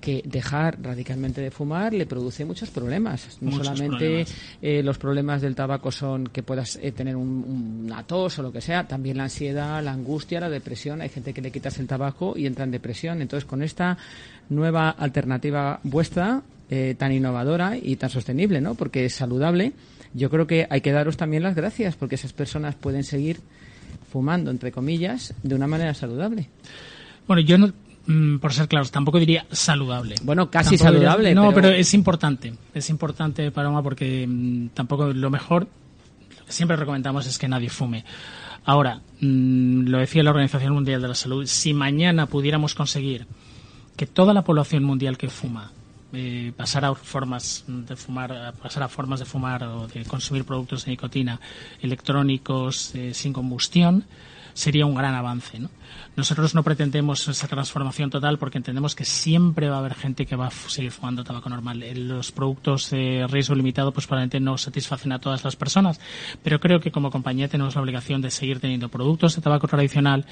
que 0.00 0.22
dejar 0.24 0.78
radicalmente 0.80 1.40
de 1.40 1.50
fumar 1.50 1.92
le 1.92 2.06
produce 2.06 2.44
muchos 2.44 2.70
problemas. 2.70 3.38
No 3.40 3.52
solamente 3.52 4.24
eh, 4.62 4.82
los 4.82 4.98
problemas 4.98 5.42
del 5.42 5.54
tabaco 5.54 5.90
son 5.90 6.28
que 6.28 6.42
puedas 6.42 6.78
eh, 6.80 6.92
tener 6.92 7.16
un, 7.16 7.84
una 7.86 8.04
tos 8.04 8.38
o 8.38 8.42
lo 8.42 8.52
que 8.52 8.60
sea, 8.60 8.86
también 8.86 9.16
la 9.16 9.24
ansiedad, 9.24 9.82
la 9.82 9.92
angustia, 9.92 10.40
la 10.40 10.48
depresión. 10.48 11.00
Hay 11.00 11.08
gente 11.08 11.32
que 11.32 11.40
le 11.40 11.50
quitas 11.50 11.78
el 11.78 11.86
tabaco 11.86 12.34
y 12.36 12.46
entra 12.46 12.64
en 12.64 12.70
depresión. 12.70 13.20
Entonces, 13.22 13.44
con 13.44 13.62
esta 13.62 13.98
nueva 14.48 14.90
alternativa 14.90 15.80
vuestra, 15.82 16.42
eh, 16.70 16.94
tan 16.96 17.12
innovadora 17.12 17.76
y 17.76 17.96
tan 17.96 18.10
sostenible, 18.10 18.60
¿no? 18.60 18.74
Porque 18.74 19.06
es 19.06 19.14
saludable, 19.14 19.72
yo 20.14 20.30
creo 20.30 20.46
que 20.46 20.66
hay 20.70 20.80
que 20.80 20.92
daros 20.92 21.16
también 21.16 21.42
las 21.42 21.54
gracias 21.54 21.96
porque 21.96 22.14
esas 22.14 22.32
personas 22.32 22.74
pueden 22.74 23.04
seguir 23.04 23.40
fumando, 24.10 24.50
entre 24.50 24.72
comillas, 24.72 25.34
de 25.42 25.54
una 25.54 25.66
manera 25.66 25.94
saludable. 25.94 26.48
Bueno, 27.26 27.42
yo 27.42 27.58
no, 27.58 27.72
Mm, 28.08 28.38
por 28.38 28.54
ser 28.54 28.68
claros, 28.68 28.90
tampoco 28.90 29.18
diría 29.18 29.44
saludable. 29.50 30.14
Bueno, 30.22 30.50
casi 30.50 30.78
saludable. 30.78 31.34
no, 31.34 31.52
pero... 31.52 31.68
es 31.68 31.92
importante. 31.92 32.54
Es 32.72 32.88
importante, 32.88 33.50
Paloma, 33.50 33.82
porque 33.82 34.26
mm, 34.26 34.68
tampoco 34.68 35.12
lo 35.12 35.28
mejor, 35.28 35.68
lo 36.38 36.46
que 36.46 36.52
siempre 36.52 36.78
recomendamos 36.78 37.26
es 37.26 37.36
que 37.36 37.48
nadie 37.48 37.68
fume. 37.68 38.06
Ahora, 38.64 39.02
mm, 39.20 39.88
lo 39.88 39.98
decía 39.98 40.22
la 40.22 40.30
Organización 40.30 40.72
Mundial 40.72 41.02
de 41.02 41.08
la 41.08 41.14
Salud, 41.14 41.44
si 41.44 41.74
mañana 41.74 42.24
pudiéramos 42.24 42.74
conseguir 42.74 43.26
que 43.94 44.06
toda 44.06 44.32
la 44.32 44.42
población 44.42 44.84
mundial 44.84 45.18
que 45.18 45.28
fuma 45.28 45.72
eh, 46.12 46.52
pasara 46.56 46.88
a 46.88 46.94
formas 46.94 47.64
de 47.66 47.96
fumar, 47.96 48.54
pasar 48.60 48.82
a 48.82 48.88
formas 48.88 49.20
de 49.20 49.26
fumar 49.26 49.62
o 49.64 49.86
de 49.88 50.04
consumir 50.04 50.44
productos 50.44 50.84
de 50.84 50.92
nicotina 50.92 51.40
electrónicos 51.80 52.94
eh, 52.94 53.12
sin 53.12 53.32
combustión, 53.32 54.04
sería 54.54 54.86
un 54.86 54.94
gran 54.94 55.14
avance. 55.14 55.58
¿no? 55.58 55.70
Nosotros 56.16 56.54
no 56.54 56.64
pretendemos 56.64 57.28
esa 57.28 57.46
transformación 57.46 58.10
total 58.10 58.38
porque 58.38 58.58
entendemos 58.58 58.94
que 58.94 59.04
siempre 59.04 59.68
va 59.68 59.76
a 59.76 59.78
haber 59.78 59.94
gente 59.94 60.26
que 60.26 60.34
va 60.34 60.48
a 60.48 60.50
seguir 60.50 60.90
fumando 60.90 61.22
tabaco 61.22 61.48
normal. 61.48 61.84
Los 61.94 62.32
productos 62.32 62.90
de 62.90 63.26
riesgo 63.28 63.54
limitado 63.54 63.92
pues 63.92 64.06
probablemente 64.06 64.40
no 64.40 64.58
satisfacen 64.58 65.12
a 65.12 65.20
todas 65.20 65.44
las 65.44 65.54
personas, 65.54 66.00
pero 66.42 66.58
creo 66.58 66.80
que 66.80 66.90
como 66.90 67.10
compañía 67.10 67.48
tenemos 67.48 67.76
la 67.76 67.82
obligación 67.82 68.20
de 68.20 68.30
seguir 68.30 68.58
teniendo 68.60 68.88
productos 68.88 69.36
de 69.36 69.42
tabaco 69.42 69.68
tradicional 69.68 70.26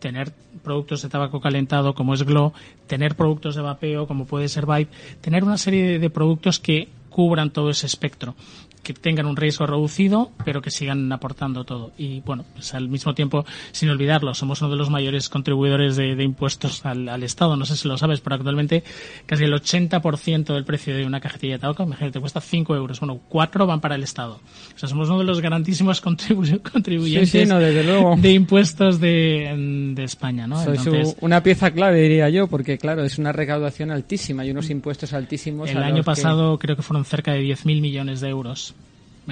tener 0.00 0.32
productos 0.64 1.02
de 1.02 1.08
tabaco 1.08 1.40
calentado 1.40 1.94
como 1.94 2.14
es 2.14 2.24
Glow, 2.24 2.52
tener 2.86 3.14
productos 3.14 3.54
de 3.54 3.62
vapeo 3.62 4.06
como 4.06 4.26
puede 4.26 4.48
ser 4.48 4.66
Vibe, 4.66 4.88
tener 5.20 5.44
una 5.44 5.58
serie 5.58 5.98
de 5.98 6.10
productos 6.10 6.58
que 6.58 6.88
cubran 7.10 7.50
todo 7.50 7.70
ese 7.70 7.86
espectro 7.86 8.34
que 8.82 8.94
tengan 8.94 9.26
un 9.26 9.36
riesgo 9.36 9.66
reducido, 9.66 10.30
pero 10.44 10.62
que 10.62 10.70
sigan 10.70 11.12
aportando 11.12 11.64
todo. 11.64 11.92
Y 11.98 12.20
bueno, 12.20 12.44
pues 12.54 12.74
al 12.74 12.88
mismo 12.88 13.14
tiempo, 13.14 13.44
sin 13.72 13.90
olvidarlo, 13.90 14.34
somos 14.34 14.60
uno 14.62 14.70
de 14.70 14.76
los 14.76 14.90
mayores 14.90 15.28
contribuidores 15.28 15.96
de, 15.96 16.22
impuestos 16.22 16.84
al, 16.86 17.22
Estado. 17.22 17.56
No 17.56 17.66
sé 17.66 17.76
si 17.76 17.88
lo 17.88 17.98
sabes, 17.98 18.20
pero 18.20 18.36
actualmente 18.36 18.82
casi 19.26 19.44
el 19.44 19.52
80% 19.52 20.54
del 20.54 20.64
precio 20.64 20.94
de 20.94 21.04
una 21.04 21.20
cajetilla 21.20 21.54
de 21.54 21.58
tabaco, 21.58 21.82
imagínate, 21.82 22.20
cuesta 22.20 22.40
5 22.40 22.74
euros. 22.74 23.00
Bueno, 23.00 23.20
4 23.28 23.66
van 23.66 23.80
para 23.80 23.94
el 23.94 24.02
Estado. 24.02 24.40
O 24.74 24.78
sea, 24.78 24.88
somos 24.88 25.08
uno 25.08 25.18
de 25.18 25.24
los 25.24 25.40
grandísimos 25.40 26.00
contribuyentes 26.72 27.32
de 27.32 28.32
impuestos 28.32 29.00
de, 29.00 29.94
España, 29.98 30.46
¿no? 30.46 30.62
Sois 30.64 31.16
una 31.20 31.42
pieza 31.42 31.70
clave, 31.70 32.00
diría 32.00 32.30
yo, 32.30 32.46
porque 32.46 32.78
claro, 32.78 33.04
es 33.04 33.18
una 33.18 33.32
recaudación 33.32 33.90
altísima 33.90 34.44
y 34.44 34.50
unos 34.50 34.70
impuestos 34.70 35.12
altísimos. 35.12 35.70
El 35.70 35.82
año 35.82 36.02
pasado 36.02 36.58
creo 36.58 36.76
que 36.76 36.82
fueron 36.82 37.04
cerca 37.04 37.32
de 37.32 37.42
10.000 37.42 37.80
millones 37.80 38.20
de 38.20 38.28
euros 38.28 38.69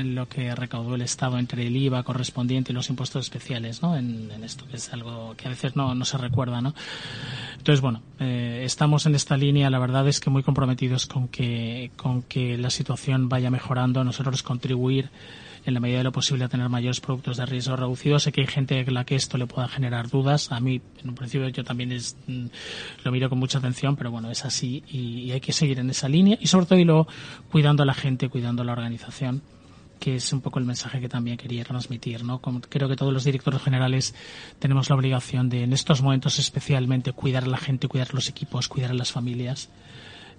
lo 0.05 0.28
que 0.28 0.55
recaudó 0.55 0.95
el 0.95 1.02
Estado 1.02 1.38
entre 1.38 1.67
el 1.67 1.76
IVA 1.76 2.02
correspondiente 2.02 2.73
y 2.73 2.75
los 2.75 2.88
impuestos 2.90 3.26
especiales, 3.26 3.83
¿no? 3.83 3.97
En, 3.97 4.31
esto, 4.43 4.67
que 4.69 4.76
es 4.76 4.93
algo 4.93 5.35
que 5.37 5.47
a 5.47 5.50
veces 5.50 5.76
no, 5.76 5.95
no 5.95 6.05
se 6.05 6.19
recuerda, 6.19 6.61
¿no? 6.61 6.75
Entonces, 7.57 7.81
bueno, 7.81 8.02
eh, 8.21 8.62
estamos 8.64 9.07
en 9.07 9.14
esta 9.14 9.37
línea, 9.37 9.71
la 9.71 9.78
verdad 9.78 10.07
es 10.09 10.21
que 10.21 10.31
muy 10.31 10.43
comprometidos 10.43 11.07
con 11.07 11.28
que, 11.28 11.90
con 11.97 12.23
que 12.23 12.57
la 12.57 12.71
situación 12.71 13.28
vaya 13.28 13.50
mejorando, 13.50 14.05
nosotros 14.05 14.43
contribuir 14.43 15.11
en 15.69 15.75
la 15.75 15.81
medida 15.81 15.99
de 15.99 16.05
lo 16.05 16.12
posible 16.12 16.45
a 16.45 16.49
tener 16.49 16.69
mayores 16.69 17.00
productos 17.00 17.37
de 17.37 17.47
riesgo 17.47 17.76
reducido. 17.76 18.19
Sé 18.19 18.33
que 18.33 18.40
hay 18.40 18.47
gente 18.47 18.85
a 18.87 18.90
la 18.90 19.05
que 19.05 19.17
esto 19.17 19.37
le 19.37 19.47
pueda 19.47 19.69
generar 19.69 20.09
dudas. 20.09 20.50
A 20.50 20.61
mí, 20.61 20.81
en 21.02 21.09
un 21.09 21.14
principio, 21.14 21.49
yo 21.49 21.62
también 21.62 21.93
es, 21.93 22.17
mm, 22.26 22.47
lo 23.05 23.12
miro 23.12 23.28
con 23.28 23.38
mucha 23.38 23.59
atención, 23.59 23.95
pero 23.97 24.11
bueno, 24.11 24.31
es 24.31 24.45
así 24.45 24.82
y, 24.89 25.30
hay 25.30 25.41
que 25.41 25.52
seguir 25.52 25.78
en 25.78 25.91
esa 25.91 26.08
línea 26.08 26.39
y 26.41 26.47
sobre 26.47 26.65
todo 26.65 26.78
y 26.78 26.84
luego 26.84 27.06
cuidando 27.50 27.82
a 27.82 27.87
la 27.87 27.95
gente, 27.95 28.30
cuidando 28.30 28.63
a 28.63 28.65
la 28.65 28.73
organización 28.73 29.43
que 29.99 30.17
es 30.17 30.32
un 30.32 30.41
poco 30.41 30.58
el 30.58 30.65
mensaje 30.65 31.00
que 31.00 31.08
también 31.08 31.37
quería 31.37 31.65
transmitir, 31.65 32.25
¿no? 32.25 32.41
creo 32.41 32.89
que 32.89 32.97
todos 32.97 33.13
los 33.13 33.25
directores 33.25 33.63
generales 33.63 34.15
tenemos 34.58 34.89
la 34.89 34.97
obligación 34.97 35.49
de, 35.49 35.65
en 35.65 35.73
estos 35.73 36.02
momentos 36.02 36.39
especialmente, 36.39 37.13
cuidar 37.13 37.45
a 37.45 37.49
la 37.49 37.58
gente, 37.58 37.89
cuidar 37.89 38.15
los 38.15 38.28
equipos, 38.28 38.69
cuidar 38.69 38.91
a 38.91 38.95
las 38.95 39.13
familias 39.13 39.69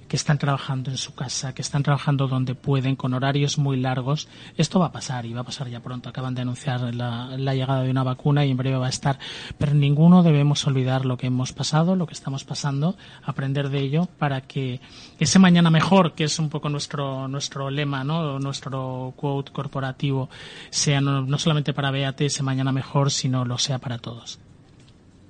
que 0.09 0.17
están 0.17 0.39
trabajando 0.39 0.89
en 0.89 0.97
su 0.97 1.13
casa, 1.13 1.53
que 1.53 1.61
están 1.61 1.83
trabajando 1.83 2.27
donde 2.27 2.55
pueden, 2.55 2.97
con 2.97 3.13
horarios 3.13 3.57
muy 3.57 3.77
largos. 3.77 4.27
Esto 4.57 4.79
va 4.79 4.87
a 4.87 4.91
pasar 4.91 5.25
y 5.25 5.33
va 5.33 5.41
a 5.41 5.43
pasar 5.45 5.69
ya 5.69 5.79
pronto. 5.79 6.09
Acaban 6.09 6.35
de 6.35 6.41
anunciar 6.41 6.93
la, 6.93 7.37
llegada 7.53 7.83
de 7.83 7.91
una 7.91 8.03
vacuna 8.03 8.43
y 8.43 8.51
en 8.51 8.57
breve 8.57 8.77
va 8.77 8.87
a 8.87 8.89
estar. 8.89 9.19
Pero 9.57 9.73
ninguno 9.73 10.23
debemos 10.23 10.65
olvidar 10.67 11.05
lo 11.05 11.15
que 11.15 11.27
hemos 11.27 11.53
pasado, 11.53 11.95
lo 11.95 12.07
que 12.07 12.15
estamos 12.15 12.43
pasando, 12.43 12.97
aprender 13.23 13.69
de 13.69 13.79
ello 13.79 14.07
para 14.17 14.41
que 14.41 14.81
ese 15.19 15.39
mañana 15.39 15.69
mejor, 15.69 16.13
que 16.13 16.23
es 16.23 16.39
un 16.39 16.49
poco 16.49 16.69
nuestro, 16.69 17.27
nuestro 17.27 17.69
lema, 17.69 18.03
¿no? 18.03 18.39
nuestro 18.39 19.13
quote 19.15 19.51
corporativo, 19.51 20.29
sea 20.71 20.99
no, 20.99 21.21
no 21.21 21.37
solamente 21.37 21.73
para 21.73 21.91
BAT 21.91 22.21
ese 22.21 22.41
mañana 22.41 22.71
mejor, 22.71 23.11
sino 23.11 23.45
lo 23.45 23.57
sea 23.59 23.77
para 23.77 23.99
todos 23.99 24.39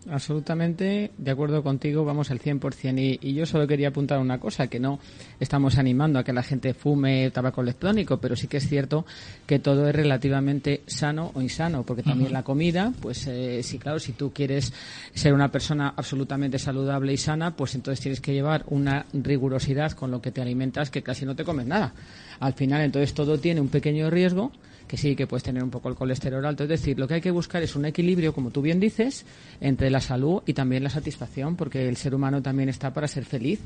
absolutamente 0.09 1.11
de 1.17 1.31
acuerdo 1.31 1.63
contigo, 1.63 2.05
vamos 2.05 2.31
al 2.31 2.39
100%. 2.39 2.99
Y, 2.99 3.27
y 3.27 3.33
yo 3.33 3.45
solo 3.45 3.67
quería 3.67 3.89
apuntar 3.89 4.19
una 4.19 4.39
cosa, 4.39 4.67
que 4.67 4.79
no 4.79 4.99
estamos 5.39 5.77
animando 5.77 6.19
a 6.19 6.23
que 6.23 6.33
la 6.33 6.43
gente 6.43 6.73
fume 6.73 7.31
tabaco 7.31 7.61
electrónico, 7.61 8.17
pero 8.17 8.35
sí 8.35 8.47
que 8.47 8.57
es 8.57 8.67
cierto 8.67 9.05
que 9.45 9.59
todo 9.59 9.87
es 9.87 9.95
relativamente 9.95 10.83
sano 10.87 11.31
o 11.33 11.41
insano, 11.41 11.83
porque 11.83 12.03
también 12.03 12.33
la 12.33 12.43
comida, 12.43 12.93
pues 13.01 13.27
eh, 13.27 13.61
sí, 13.63 13.79
claro, 13.79 13.99
si 13.99 14.13
tú 14.13 14.31
quieres 14.31 14.73
ser 15.13 15.33
una 15.33 15.51
persona 15.51 15.93
absolutamente 15.95 16.59
saludable 16.59 17.13
y 17.13 17.17
sana, 17.17 17.55
pues 17.55 17.75
entonces 17.75 18.01
tienes 18.01 18.21
que 18.21 18.33
llevar 18.33 18.63
una 18.67 19.05
rigurosidad 19.13 19.91
con 19.91 20.11
lo 20.11 20.21
que 20.21 20.31
te 20.31 20.41
alimentas 20.41 20.89
que 20.89 21.01
casi 21.01 21.25
no 21.25 21.35
te 21.35 21.43
comes 21.43 21.65
nada. 21.65 21.93
Al 22.39 22.53
final, 22.53 22.81
entonces 22.81 23.13
todo 23.13 23.37
tiene 23.39 23.61
un 23.61 23.69
pequeño 23.69 24.09
riesgo 24.09 24.51
que 24.89 24.97
sí, 24.97 25.15
que 25.15 25.27
puedes 25.27 25.43
tener 25.43 25.63
un 25.63 25.69
poco 25.69 25.87
el 25.87 25.95
colesterol 25.95 26.43
alto. 26.43 26.63
Es 26.63 26.69
decir, 26.69 26.97
lo 26.99 27.07
que 27.07 27.13
hay 27.13 27.21
que 27.21 27.31
buscar 27.31 27.61
es 27.61 27.75
un 27.75 27.85
equilibrio, 27.85 28.33
como 28.33 28.49
tú 28.49 28.61
bien 28.61 28.79
dices, 28.79 29.25
entre 29.61 29.91
la 29.91 30.01
salud 30.01 30.41
y 30.47 30.53
también 30.53 30.83
la 30.83 30.89
satisfacción, 30.89 31.55
porque 31.55 31.87
el 31.87 31.95
ser 31.95 32.15
humano 32.15 32.41
también 32.41 32.69
está 32.69 32.91
para 32.91 33.07
ser 33.07 33.23
feliz. 33.23 33.61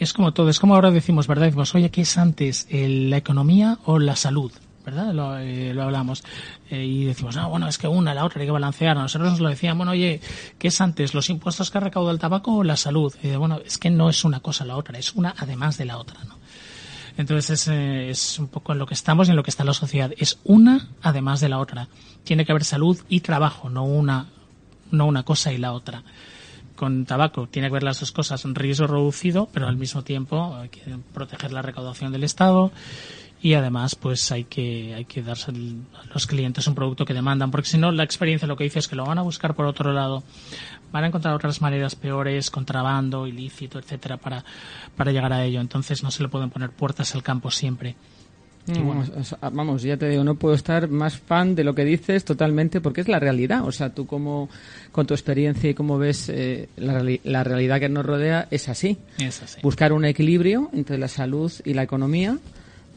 Es 0.00 0.14
como 0.14 0.32
todo, 0.32 0.48
es 0.48 0.58
como 0.58 0.74
ahora 0.74 0.90
decimos, 0.90 1.26
¿verdad? 1.26 1.52
Pues, 1.52 1.74
oye, 1.74 1.90
¿qué 1.90 2.00
es 2.00 2.16
antes, 2.16 2.66
la 2.70 3.18
economía 3.18 3.78
o 3.84 3.98
la 3.98 4.16
salud? 4.16 4.50
¿verdad? 4.84 5.12
Lo, 5.12 5.38
eh, 5.38 5.78
hablamos. 5.80 6.24
Eh, 6.70 6.84
y 6.84 7.04
decimos, 7.04 7.36
no, 7.36 7.48
bueno, 7.50 7.68
es 7.68 7.78
que 7.78 7.86
una, 7.86 8.14
la 8.14 8.24
otra, 8.24 8.40
hay 8.40 8.46
que 8.46 8.52
balancear. 8.52 8.96
Nosotros 8.96 9.32
nos 9.32 9.40
lo 9.40 9.48
decíamos, 9.50 9.76
bueno, 9.76 9.92
oye, 9.92 10.20
¿qué 10.58 10.68
es 10.68 10.80
antes, 10.80 11.14
los 11.14 11.30
impuestos 11.30 11.70
que 11.70 11.78
recauda 11.78 12.10
el 12.10 12.18
tabaco 12.18 12.56
o 12.56 12.64
la 12.64 12.76
salud? 12.76 13.14
Y 13.22 13.36
bueno, 13.36 13.60
es 13.64 13.78
que 13.78 13.90
no 13.90 14.08
es 14.08 14.24
una 14.24 14.40
cosa 14.40 14.64
la 14.64 14.76
otra, 14.76 14.98
es 14.98 15.12
una 15.14 15.34
además 15.38 15.76
de 15.76 15.84
la 15.84 15.98
otra, 15.98 16.24
¿no? 16.24 16.41
Entonces 17.16 17.68
es, 17.68 18.38
un 18.38 18.48
poco 18.48 18.72
en 18.72 18.78
lo 18.78 18.86
que 18.86 18.94
estamos 18.94 19.28
y 19.28 19.30
en 19.30 19.36
lo 19.36 19.42
que 19.42 19.50
está 19.50 19.64
la 19.64 19.74
sociedad. 19.74 20.12
Es 20.16 20.38
una 20.44 20.88
además 21.02 21.40
de 21.40 21.48
la 21.48 21.58
otra. 21.58 21.88
Tiene 22.24 22.44
que 22.44 22.52
haber 22.52 22.64
salud 22.64 22.98
y 23.08 23.20
trabajo, 23.20 23.68
no 23.70 23.84
una, 23.84 24.28
no 24.90 25.06
una 25.06 25.22
cosa 25.22 25.52
y 25.52 25.58
la 25.58 25.72
otra. 25.72 26.02
Con 26.76 27.04
tabaco 27.04 27.46
tiene 27.48 27.68
que 27.68 27.72
haber 27.72 27.82
las 27.82 28.00
dos 28.00 28.12
cosas, 28.12 28.44
un 28.44 28.54
riesgo 28.54 28.86
reducido, 28.86 29.48
pero 29.52 29.68
al 29.68 29.76
mismo 29.76 30.02
tiempo 30.02 30.56
hay 30.56 30.68
que 30.68 30.80
proteger 31.12 31.52
la 31.52 31.62
recaudación 31.62 32.12
del 32.12 32.24
Estado 32.24 32.72
y 33.42 33.54
además 33.54 33.96
pues 33.96 34.30
hay 34.30 34.44
que 34.44 34.94
hay 34.94 35.04
que 35.04 35.20
darse 35.20 35.50
a 35.50 36.14
los 36.14 36.26
clientes 36.28 36.66
un 36.68 36.76
producto 36.76 37.04
que 37.04 37.12
demandan 37.12 37.50
porque 37.50 37.68
si 37.68 37.76
no 37.76 37.90
la 37.90 38.04
experiencia 38.04 38.46
lo 38.46 38.56
que 38.56 38.64
dice 38.64 38.78
es 38.78 38.86
que 38.86 38.94
lo 38.94 39.04
van 39.04 39.18
a 39.18 39.22
buscar 39.22 39.56
por 39.56 39.66
otro 39.66 39.92
lado 39.92 40.22
van 40.92 41.04
a 41.04 41.06
encontrar 41.08 41.34
otras 41.34 41.60
maneras 41.60 41.96
peores 41.96 42.50
contrabando 42.50 43.26
ilícito 43.26 43.78
etcétera 43.78 44.18
para 44.18 44.44
para 44.96 45.10
llegar 45.10 45.32
a 45.32 45.44
ello 45.44 45.60
entonces 45.60 46.02
no 46.02 46.10
se 46.10 46.22
le 46.22 46.28
pueden 46.28 46.50
poner 46.50 46.70
puertas 46.70 47.14
al 47.14 47.22
campo 47.22 47.50
siempre 47.50 47.96
vamos, 49.52 49.82
ya 49.82 49.96
te 49.96 50.08
digo, 50.08 50.24
no 50.24 50.36
puedo 50.36 50.54
estar 50.54 50.88
más 50.88 51.18
fan 51.18 51.54
de 51.54 51.64
lo 51.64 51.74
que 51.74 51.84
dices 51.84 52.24
totalmente 52.24 52.80
porque 52.80 53.00
es 53.00 53.08
la 53.08 53.18
realidad. 53.18 53.64
O 53.66 53.72
sea, 53.72 53.90
tú 53.90 54.06
como 54.06 54.48
con 54.92 55.06
tu 55.06 55.14
experiencia 55.14 55.70
y 55.70 55.74
como 55.74 55.98
ves 55.98 56.28
eh, 56.28 56.68
la, 56.76 57.04
la, 57.24 57.44
realidad 57.44 57.80
que 57.80 57.88
nos 57.88 58.06
rodea 58.06 58.46
es 58.50 58.68
así. 58.68 58.98
Es 59.18 59.42
así. 59.42 59.60
Buscar 59.62 59.92
un 59.92 60.04
equilibrio 60.04 60.70
entre 60.72 60.98
la 60.98 61.08
salud 61.08 61.52
y 61.64 61.74
la 61.74 61.82
economía 61.82 62.38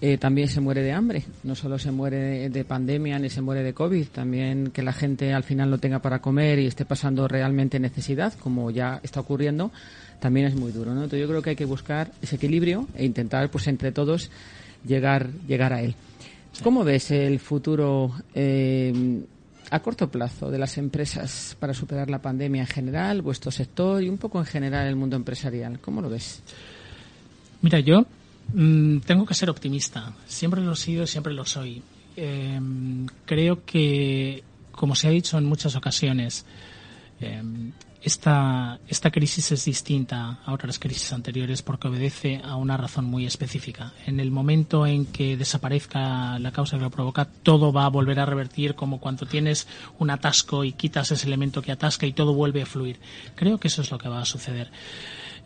eh, 0.08 0.20
también 0.20 0.48
se 0.48 0.62
muere 0.62 0.84
de 0.84 0.92
hambre. 0.92 1.24
No 1.42 1.56
solo 1.56 1.80
se 1.80 1.90
muere 1.90 2.48
de, 2.48 2.64
pandemia 2.64 3.18
ni 3.18 3.32
se 3.32 3.42
muere 3.42 3.64
de 3.64 3.74
COVID, 3.74 4.06
también 4.10 4.70
que 4.70 4.84
la 4.84 4.94
gente 4.94 5.34
al 5.34 5.42
final 5.42 5.72
no 5.72 5.80
tenga 5.80 5.98
para 5.98 6.20
comer 6.20 6.60
y 6.60 6.68
esté 6.68 6.86
pasando 6.86 7.28
realmente 7.28 7.80
necesidad, 7.80 8.32
como 8.36 8.70
ya 8.70 9.00
está 9.02 9.22
ocurriendo, 9.22 9.72
también 10.20 10.46
es 10.46 10.56
muy 10.56 10.72
duro. 10.72 10.94
¿no? 10.94 11.06
Entonces 11.06 11.22
yo 11.22 11.28
creo 11.28 11.42
que 11.42 11.50
hay 11.50 11.56
que 11.56 11.66
buscar 11.66 12.12
ese 12.22 12.36
equilibrio 12.36 12.88
e 12.94 13.04
intentar, 13.04 13.50
pues 13.50 13.66
entre 13.66 13.92
todos, 13.92 14.30
llegar, 14.86 15.32
llegar 15.48 15.74
a 15.74 15.82
él. 15.82 15.96
¿Cómo 16.62 16.84
ves 16.84 17.10
el 17.10 17.40
futuro 17.40 18.14
eh, 18.36 19.24
a 19.72 19.80
corto 19.80 20.12
plazo 20.12 20.52
de 20.52 20.60
las 20.60 20.78
empresas 20.78 21.58
para 21.60 21.74
superar 21.74 22.12
la 22.12 22.22
pandemia 22.22 22.62
en 22.62 22.68
general, 22.68 23.24
vuestro 23.24 23.50
sector 23.50 24.04
y 24.04 24.10
un 24.10 24.20
poco 24.20 24.38
en 24.38 24.46
general 24.46 24.86
el 24.86 24.98
mundo 24.98 25.16
empresarial? 25.16 25.80
¿Cómo 25.80 26.00
lo 26.00 26.12
ves? 26.12 26.44
Mira, 27.64 27.80
yo 27.80 28.06
mm, 28.54 29.00
tengo 29.00 29.26
que 29.26 29.34
ser 29.34 29.50
optimista. 29.50 30.14
Siempre 30.26 30.62
lo 30.62 30.74
he 30.74 30.76
sido, 30.76 31.08
siempre 31.08 31.34
lo 31.34 31.46
soy. 31.46 31.82
Em, 32.16 33.08
creo 33.26 33.66
que, 33.66 34.44
como 34.72 34.96
se 34.96 35.08
ha 35.08 35.12
dicho 35.12 35.38
en 35.38 35.46
muchas 35.46 35.76
ocasiones, 35.76 36.46
em, 37.20 37.72
esta, 38.06 38.80
esta 38.88 39.10
crisis 39.10 39.52
es 39.52 39.66
distinta 39.66 40.38
a 40.46 40.54
otras 40.54 40.78
crisis 40.78 41.12
anteriores 41.12 41.64
porque 41.64 41.88
obedece 41.88 42.40
a 42.44 42.56
una 42.56 42.78
razón 42.78 43.06
muy 43.06 43.26
específica. 43.26 43.94
En 44.06 44.20
el 44.20 44.30
momento 44.30 44.86
en 44.86 45.08
que 45.08 45.36
desaparezca 45.36 46.38
la 46.38 46.52
causa 46.52 46.78
que 46.78 46.84
lo 46.84 46.92
provoca, 46.92 47.26
todo 47.26 47.74
va 47.74 47.86
a 47.86 47.90
volver 47.90 48.20
a 48.20 48.28
revertir 48.28 48.76
como 48.76 49.00
cuando 49.00 49.26
tienes 49.26 49.68
un 49.98 50.12
atasco 50.12 50.64
y 50.64 50.74
quitas 50.74 51.10
ese 51.10 51.26
elemento 51.26 51.64
que 51.64 51.72
atasca 51.72 52.06
y 52.06 52.14
todo 52.14 52.36
vuelve 52.36 52.62
a 52.62 52.68
fluir. 52.68 53.00
Creo 53.34 53.60
que 53.60 53.70
eso 53.70 53.82
es 53.82 53.90
lo 53.90 53.98
que 53.98 54.08
va 54.08 54.22
a 54.22 54.26
suceder. 54.26 54.70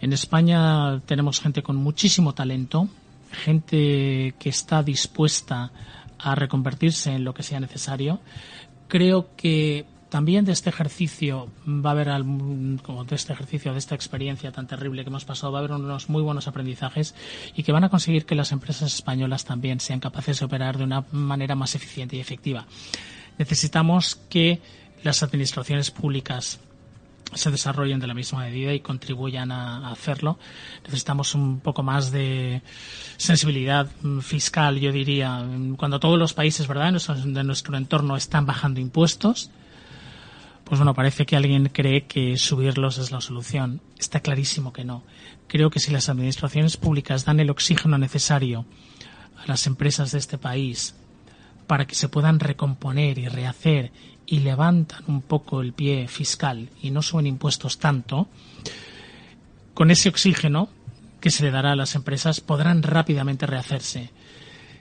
En 0.01 0.13
España 0.13 1.01
tenemos 1.05 1.41
gente 1.41 1.61
con 1.61 1.75
muchísimo 1.75 2.33
talento, 2.33 2.87
gente 3.31 4.33
que 4.39 4.49
está 4.49 4.81
dispuesta 4.81 5.71
a 6.17 6.35
reconvertirse 6.35 7.13
en 7.13 7.23
lo 7.23 7.33
que 7.33 7.43
sea 7.43 7.59
necesario. 7.59 8.19
Creo 8.87 9.35
que 9.35 9.85
también 10.09 10.45
de 10.45 10.51
este 10.51 10.69
ejercicio 10.69 11.49
va 11.67 11.91
a 11.91 11.93
haber, 11.93 12.07
como 12.81 13.03
de 13.05 13.15
este 13.15 13.33
ejercicio, 13.33 13.73
de 13.73 13.79
esta 13.79 13.95
experiencia 13.95 14.51
tan 14.51 14.67
terrible 14.67 15.03
que 15.03 15.09
hemos 15.09 15.25
pasado, 15.25 15.51
va 15.51 15.59
a 15.59 15.61
haber 15.61 15.73
unos 15.73 16.09
muy 16.09 16.23
buenos 16.23 16.47
aprendizajes 16.47 17.13
y 17.55 17.63
que 17.63 17.71
van 17.71 17.83
a 17.83 17.89
conseguir 17.89 18.25
que 18.25 18.35
las 18.35 18.51
empresas 18.51 18.93
españolas 18.93 19.45
también 19.45 19.79
sean 19.79 19.99
capaces 19.99 20.39
de 20.39 20.45
operar 20.45 20.77
de 20.77 20.85
una 20.85 21.05
manera 21.11 21.55
más 21.55 21.75
eficiente 21.75 22.15
y 22.15 22.19
efectiva. 22.19 22.65
Necesitamos 23.37 24.15
que 24.29 24.61
las 25.03 25.23
administraciones 25.23 25.91
públicas 25.91 26.59
se 27.33 27.51
desarrollen 27.51 27.99
de 27.99 28.07
la 28.07 28.13
misma 28.13 28.39
medida 28.39 28.73
y 28.73 28.79
contribuyan 28.79 29.51
a, 29.51 29.91
hacerlo. 29.91 30.39
Necesitamos 30.83 31.35
un 31.35 31.59
poco 31.59 31.83
más 31.83 32.11
de 32.11 32.61
sensibilidad 33.17 33.89
fiscal, 34.21 34.79
yo 34.79 34.91
diría. 34.91 35.45
Cuando 35.77 35.99
todos 35.99 36.17
los 36.17 36.33
países, 36.33 36.67
¿verdad?, 36.67 36.93
de 36.93 37.43
nuestro 37.43 37.77
entorno 37.77 38.15
están 38.15 38.45
bajando 38.45 38.79
impuestos, 38.79 39.51
pues 40.63 40.79
bueno, 40.79 40.93
parece 40.93 41.25
que 41.25 41.35
alguien 41.35 41.69
cree 41.69 42.05
que 42.05 42.37
subirlos 42.37 42.99
es 42.99 43.11
la 43.11 43.21
solución. 43.21 43.81
Está 43.97 44.19
clarísimo 44.19 44.71
que 44.71 44.83
no. 44.83 45.03
Creo 45.47 45.71
que 45.71 45.79
si 45.79 45.91
las 45.91 46.09
administraciones 46.09 46.77
públicas 46.77 47.25
dan 47.25 47.39
el 47.39 47.49
oxígeno 47.49 47.97
necesario 47.97 48.65
a 49.37 49.47
las 49.47 49.65
empresas 49.65 50.11
de 50.11 50.19
este 50.19 50.37
país 50.37 50.95
para 51.65 51.87
que 51.87 51.95
se 51.95 52.09
puedan 52.09 52.39
recomponer 52.39 53.17
y 53.17 53.27
rehacer 53.27 53.91
y 54.29 54.39
levantan 54.39 55.03
un 55.07 55.21
poco 55.21 55.61
el 55.61 55.73
pie 55.73 56.07
fiscal 56.07 56.69
y 56.81 56.91
no 56.91 57.01
suben 57.01 57.27
impuestos 57.27 57.79
tanto, 57.79 58.27
con 59.73 59.91
ese 59.91 60.09
oxígeno 60.09 60.69
que 61.19 61.31
se 61.31 61.43
le 61.43 61.51
dará 61.51 61.71
a 61.71 61.75
las 61.75 61.95
empresas 61.95 62.41
podrán 62.41 62.83
rápidamente 62.83 63.45
rehacerse 63.45 64.11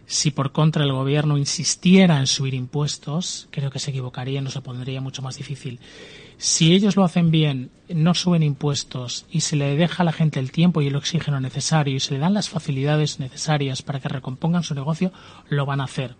si 0.09 0.31
por 0.31 0.53
contra 0.53 0.85
el 0.85 0.93
gobierno 0.93 1.37
insistiera 1.37 2.19
en 2.19 2.27
subir 2.27 2.55
impuestos, 2.55 3.47
creo 3.51 3.71
que 3.71 3.79
se 3.79 3.91
equivocaría 3.91 4.41
y 4.41 4.43
nos 4.43 4.55
lo 4.55 4.63
pondría 4.63 5.03
mucho 5.03 5.21
más 5.21 5.37
difícil. 5.37 5.81
Si 6.39 6.73
ellos 6.73 6.97
lo 6.97 7.05
hacen 7.05 7.31
bien, 7.31 7.71
no 7.91 8.15
suben 8.15 8.43
impuestos 8.43 9.27
y 9.31 9.41
se 9.41 9.55
le 9.55 9.77
deja 9.77 10.03
a 10.03 10.07
la 10.07 10.13
gente 10.13 10.41
el 10.41 10.51
tiempo 10.51 10.81
y 10.81 10.87
el 10.87 10.97
oxígeno 10.97 11.41
necesario 11.41 11.95
y 11.95 12.01
se 12.01 12.15
le 12.15 12.21
dan 12.21 12.33
las 12.33 12.49
facilidades 12.49 13.21
necesarias 13.21 13.83
para 13.83 14.01
que 14.01 14.09
recompongan 14.09 14.63
su 14.63 14.75
negocio, 14.75 15.13
lo 15.51 15.67
van 15.67 15.83
a 15.83 15.85
hacer. 15.85 16.17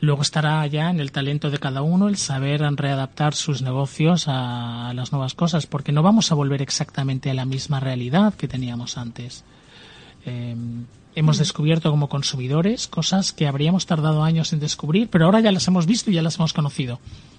Luego 0.00 0.22
estará 0.22 0.66
ya 0.66 0.88
en 0.88 0.98
el 0.98 1.12
talento 1.12 1.50
de 1.50 1.58
cada 1.58 1.82
uno 1.82 2.08
el 2.08 2.16
saber 2.16 2.62
readaptar 2.62 3.34
sus 3.34 3.60
negocios 3.60 4.24
a 4.28 4.92
las 4.94 5.12
nuevas 5.12 5.34
cosas, 5.34 5.66
porque 5.66 5.92
no 5.92 6.02
vamos 6.02 6.32
a 6.32 6.34
volver 6.34 6.62
exactamente 6.62 7.30
a 7.30 7.34
la 7.34 7.44
misma 7.44 7.80
realidad 7.80 8.32
que 8.34 8.48
teníamos 8.48 8.96
antes. 8.96 9.44
Em, 10.24 10.86
hemos 11.14 11.36
descubierto 11.36 11.90
como 11.90 12.08
consumidores 12.08 12.86
cosas 12.88 13.32
que 13.32 13.46
habríamos 13.46 13.84
tardado 13.84 14.22
años 14.22 14.54
en 14.54 14.60
descubrir, 14.60 15.08
pero 15.10 15.26
ahora 15.26 15.40
ya 15.40 15.52
las 15.52 15.68
hemos 15.68 15.84
visto 15.84 16.10
y 16.10 16.14
ya 16.14 16.22
las 16.22 16.36
hemos 16.36 16.54
conocido. 16.54 16.98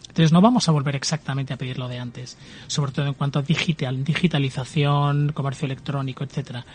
Entonces 0.10 0.32
no 0.32 0.42
vamos 0.42 0.70
a 0.70 0.72
volver 0.72 0.96
exactamente 0.96 1.54
a 1.54 1.58
pedir 1.58 1.80
lo 1.80 1.88
de 1.88 1.98
antes, 1.98 2.38
sobre 2.68 2.92
todo 2.92 3.08
en 3.08 3.14
cuanto 3.16 3.40
a 3.40 3.42
digital, 3.42 4.04
digitalización, 4.04 5.32
comercio 5.32 5.66
electrónico, 5.66 6.24
etcétera. 6.24 6.66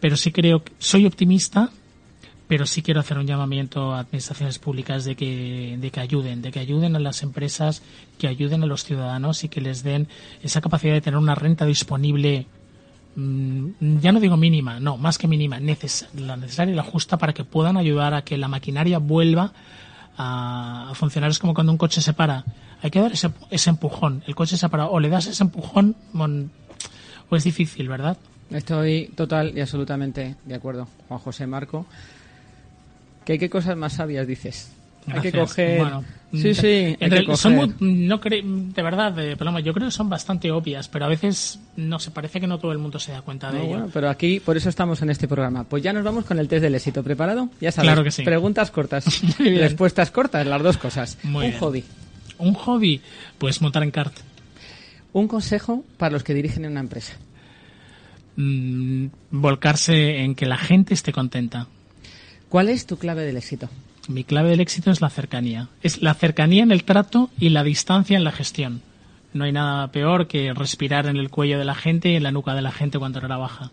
Pero 0.00 0.16
sí 0.16 0.32
creo 0.32 0.64
que 0.64 0.72
soy 0.78 1.04
optimista, 1.04 1.70
pero 2.52 2.66
sí 2.66 2.82
quiero 2.82 3.00
hacer 3.00 3.16
un 3.16 3.26
llamamiento 3.26 3.94
a 3.94 4.00
administraciones 4.00 4.58
públicas 4.58 5.06
de 5.06 5.16
que, 5.16 5.78
de 5.80 5.90
que 5.90 6.00
ayuden, 6.00 6.42
de 6.42 6.52
que 6.52 6.60
ayuden 6.60 6.94
a 6.96 6.98
las 6.98 7.22
empresas, 7.22 7.80
que 8.18 8.28
ayuden 8.28 8.62
a 8.62 8.66
los 8.66 8.84
ciudadanos 8.84 9.42
y 9.42 9.48
que 9.48 9.62
les 9.62 9.82
den 9.82 10.06
esa 10.42 10.60
capacidad 10.60 10.92
de 10.92 11.00
tener 11.00 11.16
una 11.18 11.34
renta 11.34 11.64
disponible 11.64 12.46
Mm, 13.14 13.98
ya 14.00 14.10
no 14.12 14.20
digo 14.20 14.36
mínima, 14.36 14.80
no, 14.80 14.96
más 14.96 15.18
que 15.18 15.28
mínima, 15.28 15.60
la 15.60 16.36
necesaria 16.36 16.72
y 16.72 16.76
la 16.76 16.82
justa 16.82 17.18
para 17.18 17.34
que 17.34 17.44
puedan 17.44 17.76
ayudar 17.76 18.14
a 18.14 18.22
que 18.22 18.38
la 18.38 18.48
maquinaria 18.48 18.98
vuelva 18.98 19.52
a, 20.16 20.92
funcionar. 20.94 21.30
Es 21.30 21.38
como 21.38 21.54
cuando 21.54 21.72
un 21.72 21.78
coche 21.78 22.00
se 22.00 22.12
para, 22.12 22.44
hay 22.80 22.90
que 22.90 23.00
dar 23.00 23.12
ese, 23.12 23.30
ese 23.50 23.70
empujón. 23.70 24.22
El 24.26 24.34
coche 24.34 24.56
se 24.56 24.68
para, 24.68 24.88
o 24.88 24.98
le 24.98 25.08
das 25.08 25.26
ese 25.26 25.42
empujón, 25.42 25.94
o 27.28 27.36
es 27.36 27.44
difícil, 27.44 27.88
¿verdad? 27.88 28.16
Estoy 28.50 29.10
total 29.14 29.56
y 29.56 29.60
absolutamente 29.60 30.36
de 30.44 30.54
acuerdo, 30.54 30.88
Juan 31.08 31.20
José 31.20 31.46
Marco. 31.46 31.86
¿Qué, 33.24 33.38
qué 33.38 33.50
cosas 33.50 33.76
más 33.76 33.94
sabias 33.94 34.26
dices? 34.26 34.72
Hay 35.06 35.20
que 35.20 35.32
coger. 35.32 35.82
sí, 36.32 36.54
sí. 36.54 36.96
Son 37.34 37.74
no 37.80 38.18
de 38.18 38.82
verdad, 38.82 39.12
de 39.12 39.36
Paloma, 39.36 39.60
yo 39.60 39.72
creo 39.72 39.88
que 39.88 39.92
son 39.92 40.08
bastante 40.08 40.50
obvias, 40.50 40.88
pero 40.88 41.06
a 41.06 41.08
veces 41.08 41.58
no 41.76 41.98
se 41.98 42.10
parece 42.10 42.40
que 42.40 42.46
no 42.46 42.58
todo 42.58 42.72
el 42.72 42.78
mundo 42.78 42.98
se 42.98 43.12
da 43.12 43.22
cuenta 43.22 43.50
de 43.50 43.64
ello. 43.64 43.88
pero 43.92 44.08
aquí, 44.08 44.40
por 44.40 44.56
eso 44.56 44.68
estamos 44.68 45.02
en 45.02 45.10
este 45.10 45.26
programa. 45.26 45.64
Pues 45.64 45.82
ya 45.82 45.92
nos 45.92 46.04
vamos 46.04 46.24
con 46.24 46.38
el 46.38 46.48
test 46.48 46.62
del 46.62 46.74
éxito. 46.74 47.02
¿Preparado? 47.02 47.48
Ya 47.60 47.72
sabes. 47.72 47.88
Claro 47.88 48.04
que 48.04 48.10
sí. 48.10 48.22
Preguntas 48.22 48.70
cortas, 48.70 49.22
respuestas 49.38 50.10
cortas, 50.10 50.46
las 50.46 50.62
dos 50.62 50.76
cosas. 50.76 51.18
Un 51.24 51.52
hobby. 51.52 51.84
Un 52.38 52.54
hobby, 52.54 53.00
pues 53.38 53.60
montar 53.60 53.82
en 53.82 53.90
kart. 53.90 54.14
Un 55.12 55.28
consejo 55.28 55.84
para 55.98 56.12
los 56.12 56.22
que 56.22 56.34
dirigen 56.34 56.64
una 56.64 56.80
empresa. 56.80 57.14
Mm, 58.36 59.06
volcarse 59.30 60.20
en 60.20 60.34
que 60.34 60.46
la 60.46 60.56
gente 60.56 60.94
esté 60.94 61.12
contenta. 61.12 61.66
¿Cuál 62.52 62.68
es 62.68 62.84
tu 62.84 62.98
clave 62.98 63.24
del 63.24 63.38
éxito? 63.38 63.70
Mi 64.08 64.24
clave 64.24 64.50
del 64.50 64.60
éxito 64.60 64.90
es 64.90 65.00
la 65.00 65.08
cercanía. 65.08 65.70
Es 65.82 66.02
la 66.02 66.12
cercanía 66.12 66.62
en 66.62 66.70
el 66.70 66.84
trato 66.84 67.30
y 67.40 67.48
la 67.48 67.64
distancia 67.64 68.14
en 68.14 68.24
la 68.24 68.30
gestión. 68.30 68.82
No 69.32 69.44
hay 69.44 69.52
nada 69.52 69.90
peor 69.90 70.26
que 70.26 70.52
respirar 70.52 71.06
en 71.06 71.16
el 71.16 71.30
cuello 71.30 71.58
de 71.58 71.64
la 71.64 71.74
gente 71.74 72.10
y 72.10 72.16
en 72.16 72.24
la 72.24 72.30
nuca 72.30 72.54
de 72.54 72.60
la 72.60 72.70
gente 72.70 72.98
cuando 72.98 73.20
trabaja. 73.20 73.70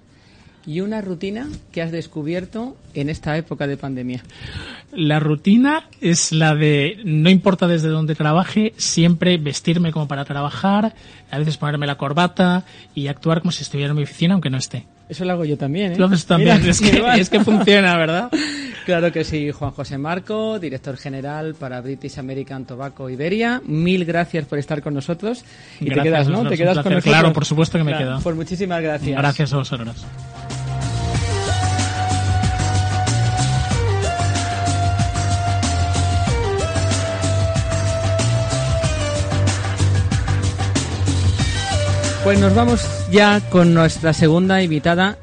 ¿Y 0.65 0.79
una 0.79 1.01
rutina 1.01 1.49
que 1.73 1.81
has 1.81 1.91
descubierto 1.91 2.77
en 2.93 3.09
esta 3.09 3.35
época 3.35 3.67
de 3.67 3.75
pandemia? 3.75 4.23
La 4.93 5.19
rutina 5.19 5.89
es 5.99 6.31
la 6.31 6.55
de, 6.55 7.01
no 7.03 7.29
importa 7.29 7.67
desde 7.67 7.89
dónde 7.89 8.15
trabaje, 8.15 8.73
siempre 8.77 9.37
vestirme 9.37 9.91
como 9.91 10.07
para 10.07 10.23
trabajar, 10.23 10.95
a 11.29 11.37
veces 11.37 11.57
ponerme 11.57 11.85
la 11.85 11.97
corbata 11.97 12.63
y 12.95 13.07
actuar 13.07 13.41
como 13.41 13.51
si 13.51 13.63
estuviera 13.63 13.91
en 13.91 13.97
mi 13.97 14.03
oficina 14.03 14.35
aunque 14.35 14.49
no 14.49 14.57
esté. 14.57 14.85
Eso 15.10 15.26
lo 15.26 15.34
hago 15.34 15.43
yo 15.43 15.58
también, 15.58 15.93
¿eh? 15.93 15.95
Lo 15.98 16.06
haces 16.06 16.26
también, 16.26 16.63
es, 16.69 16.80
que, 16.80 17.04
es 17.17 17.30
que 17.30 17.43
funciona, 17.43 17.98
¿verdad? 17.98 18.30
Claro 18.86 19.12
que 19.12 19.24
sí, 19.24 19.52
Juan 19.52 19.69
José 19.69 20.00
Marco, 20.00 20.58
director 20.58 20.98
general 20.98 21.54
para 21.54 21.80
British 21.80 22.17
American 22.17 22.65
Tobacco 22.65 23.08
Iberia. 23.08 23.62
Mil 23.63 24.04
gracias 24.04 24.45
por 24.45 24.58
estar 24.58 24.82
con 24.82 24.95
nosotros. 24.95 25.43
Y 25.80 25.89
te 25.89 26.02
quedas, 26.02 26.28
¿no? 26.28 26.48
Te 26.50 26.58
quedas 26.58 26.80
con 26.80 26.93
nosotros. 26.93 27.04
Claro, 27.04 27.32
por 27.32 27.45
supuesto 27.45 27.78
que 27.78 27.84
me 27.84 27.95
quedo. 27.95 28.19
Pues 28.19 28.36
muchísimas 28.36 28.82
gracias. 28.82 29.15
Gracias 29.15 29.54
a 29.54 29.58
vosotros. 29.58 30.08
Pues 42.29 42.41
nos 42.41 42.53
vamos 42.53 43.09
ya 43.09 43.41
con 43.49 43.73
nuestra 43.73 44.13
segunda 44.13 44.61
invitada 44.61 45.17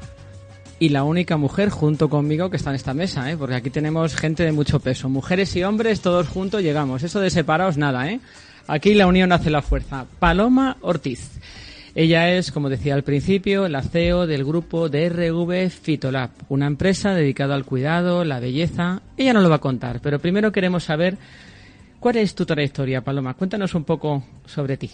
y 0.77 0.89
la 0.89 1.05
única 1.05 1.37
mujer 1.37 1.69
junto 1.69 2.09
conmigo 2.09 2.49
que 2.49 2.57
está 2.57 2.71
en 2.71 2.75
esta 2.75 2.93
mesa, 2.93 3.31
¿eh? 3.31 3.37
porque 3.37 3.55
aquí 3.55 3.69
tenemos 3.69 4.13
gente 4.13 4.43
de 4.43 4.51
mucho 4.51 4.81
peso. 4.81 5.07
Mujeres 5.07 5.55
y 5.55 5.63
hombres, 5.63 6.01
todos 6.01 6.27
juntos 6.27 6.63
llegamos. 6.63 7.03
Eso 7.03 7.21
de 7.21 7.29
separados, 7.29 7.77
nada, 7.77 8.11
¿eh? 8.11 8.19
Aquí 8.67 8.93
la 8.93 9.07
unión 9.07 9.31
hace 9.31 9.49
la 9.49 9.61
fuerza. 9.61 10.05
Paloma 10.19 10.75
Ortiz. 10.81 11.39
Ella 11.95 12.29
es, 12.31 12.51
como 12.51 12.67
decía 12.67 12.93
al 12.93 13.03
principio, 13.03 13.69
la 13.69 13.83
CEO 13.83 14.27
del 14.27 14.43
grupo 14.43 14.89
DRV 14.89 15.69
Fitolab, 15.69 16.31
una 16.49 16.67
empresa 16.67 17.13
dedicada 17.13 17.55
al 17.55 17.63
cuidado, 17.63 18.25
la 18.25 18.41
belleza. 18.41 19.01
Ella 19.15 19.31
no 19.31 19.39
lo 19.39 19.49
va 19.49 19.55
a 19.55 19.59
contar, 19.59 20.01
pero 20.01 20.19
primero 20.19 20.51
queremos 20.51 20.83
saber 20.83 21.17
cuál 22.01 22.17
es 22.17 22.35
tu 22.35 22.45
trayectoria, 22.45 22.99
Paloma. 22.99 23.33
Cuéntanos 23.35 23.75
un 23.75 23.85
poco 23.85 24.25
sobre 24.45 24.75
ti. 24.75 24.91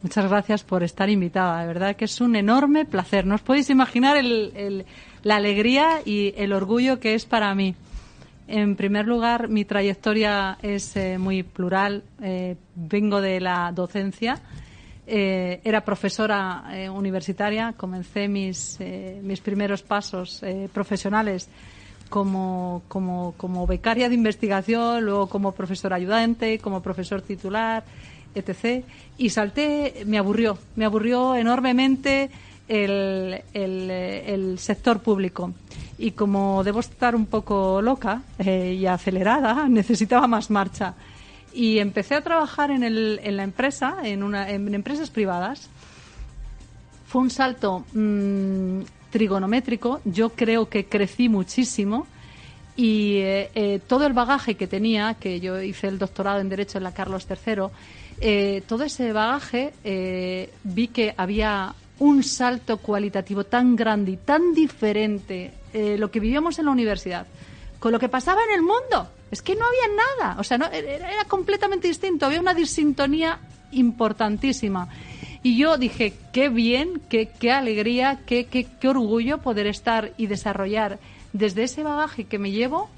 Muchas 0.00 0.28
gracias 0.30 0.62
por 0.62 0.84
estar 0.84 1.10
invitada. 1.10 1.60
De 1.60 1.66
verdad 1.66 1.96
que 1.96 2.04
es 2.04 2.20
un 2.20 2.36
enorme 2.36 2.84
placer. 2.84 3.26
No 3.26 3.34
os 3.34 3.42
podéis 3.42 3.68
imaginar 3.68 4.16
la 4.22 5.36
alegría 5.36 6.00
y 6.04 6.34
el 6.36 6.52
orgullo 6.52 7.00
que 7.00 7.14
es 7.14 7.26
para 7.26 7.52
mí. 7.54 7.74
En 8.46 8.76
primer 8.76 9.06
lugar, 9.06 9.48
mi 9.48 9.64
trayectoria 9.64 10.56
es 10.62 10.96
eh, 10.96 11.18
muy 11.18 11.42
plural. 11.42 12.04
Eh, 12.22 12.56
vengo 12.76 13.20
de 13.20 13.40
la 13.40 13.72
docencia. 13.72 14.40
Eh, 15.04 15.60
era 15.64 15.84
profesora 15.84 16.64
universitaria. 16.92 17.74
Comencé 17.76 18.28
mis, 18.28 18.78
mis 19.22 19.40
primeros 19.40 19.82
pasos 19.82 20.42
profesionales 20.72 21.48
como, 22.08 22.82
como, 22.88 23.34
como, 23.36 23.66
becaria 23.66 24.08
de 24.08 24.14
investigación, 24.14 25.04
luego 25.04 25.28
como 25.28 25.52
profesor 25.52 25.92
ayudante, 25.92 26.58
como 26.58 26.80
profesor 26.82 27.22
titular, 27.22 27.84
etc. 28.34 28.84
Y 29.16 29.30
salté, 29.30 30.04
me 30.06 30.18
aburrió, 30.18 30.58
me 30.76 30.84
aburrió 30.84 31.34
enormemente 31.34 32.30
el, 32.68 33.42
el 33.54 34.58
sector 34.58 35.00
público 35.00 35.52
y 35.98 36.12
como 36.12 36.62
debo 36.62 36.80
estar 36.80 37.16
un 37.16 37.26
poco 37.26 37.82
loca 37.82 38.22
eh, 38.38 38.76
y 38.78 38.86
acelerada, 38.86 39.68
necesitaba 39.68 40.26
más 40.26 40.50
marcha. 40.50 40.94
Y 41.52 41.78
empecé 41.78 42.14
a 42.14 42.22
trabajar 42.22 42.70
en, 42.70 42.84
el, 42.84 43.20
en 43.22 43.36
la 43.36 43.42
empresa, 43.42 43.96
en, 44.04 44.22
una, 44.22 44.48
en 44.48 44.72
empresas 44.74 45.10
privadas. 45.10 45.68
Fue 47.08 47.22
un 47.22 47.30
salto 47.30 47.84
mm, 47.92 48.80
trigonométrico. 49.10 50.00
Yo 50.04 50.30
creo 50.30 50.68
que 50.68 50.84
crecí 50.84 51.28
muchísimo 51.28 52.06
y 52.76 53.16
eh, 53.16 53.50
eh, 53.54 53.80
todo 53.84 54.06
el 54.06 54.12
bagaje 54.12 54.54
que 54.54 54.68
tenía, 54.68 55.14
que 55.14 55.40
yo 55.40 55.60
hice 55.60 55.88
el 55.88 55.98
doctorado 55.98 56.38
en 56.38 56.48
Derecho 56.48 56.78
en 56.78 56.84
la 56.84 56.94
Carlos 56.94 57.26
III, 57.28 57.64
todo 58.66 58.84
ese 58.84 59.12
bagaje 59.12 59.72
vi 60.64 60.88
que 60.88 61.14
había 61.16 61.74
un 61.98 62.22
salto 62.22 62.78
cualitativo 62.78 63.44
tan 63.44 63.74
grande 63.74 64.12
y 64.12 64.16
tan 64.16 64.54
diferente 64.54 65.52
eh, 65.72 65.96
lo 65.98 66.10
que 66.10 66.20
vivíamos 66.20 66.58
en 66.58 66.66
la 66.66 66.70
universidad 66.70 67.26
con 67.78 67.92
lo 67.92 67.98
que 67.98 68.08
pasaba 68.08 68.42
en 68.44 68.54
el 68.54 68.62
mundo. 68.62 69.08
Es 69.30 69.42
que 69.42 69.54
no 69.54 69.64
había 69.64 69.94
nada, 69.94 70.40
o 70.40 70.44
sea, 70.44 70.58
no, 70.58 70.66
era, 70.66 71.24
completamente 71.28 71.86
distinto, 71.86 72.26
había 72.26 72.40
una 72.40 72.54
disintonía 72.54 73.38
importantísima. 73.72 74.88
Y 75.42 75.56
yo 75.56 75.76
dije, 75.76 76.14
qué 76.32 76.48
bien, 76.48 77.00
qué, 77.08 77.28
qué 77.28 77.52
alegría, 77.52 78.20
qué, 78.26 78.46
qué, 78.46 78.66
qué, 78.80 78.88
orgullo 78.88 79.38
poder 79.38 79.68
estar 79.68 80.12
y 80.16 80.26
desarrollar 80.26 80.98
desde 81.32 81.64
ese 81.64 81.84
bagaje 81.84 82.24
que 82.24 82.38
me 82.38 82.50
llevo, 82.50 82.88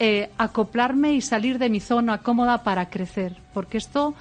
eh, 0.00 0.30
acoplarme 0.38 1.12
y 1.12 1.20
salir 1.20 1.58
de 1.58 1.68
mi 1.68 1.78
zona 1.78 2.18
cómoda 2.18 2.64
para 2.64 2.90
crecer. 2.90 3.36
Porque 3.54 3.78
esto 3.78 4.14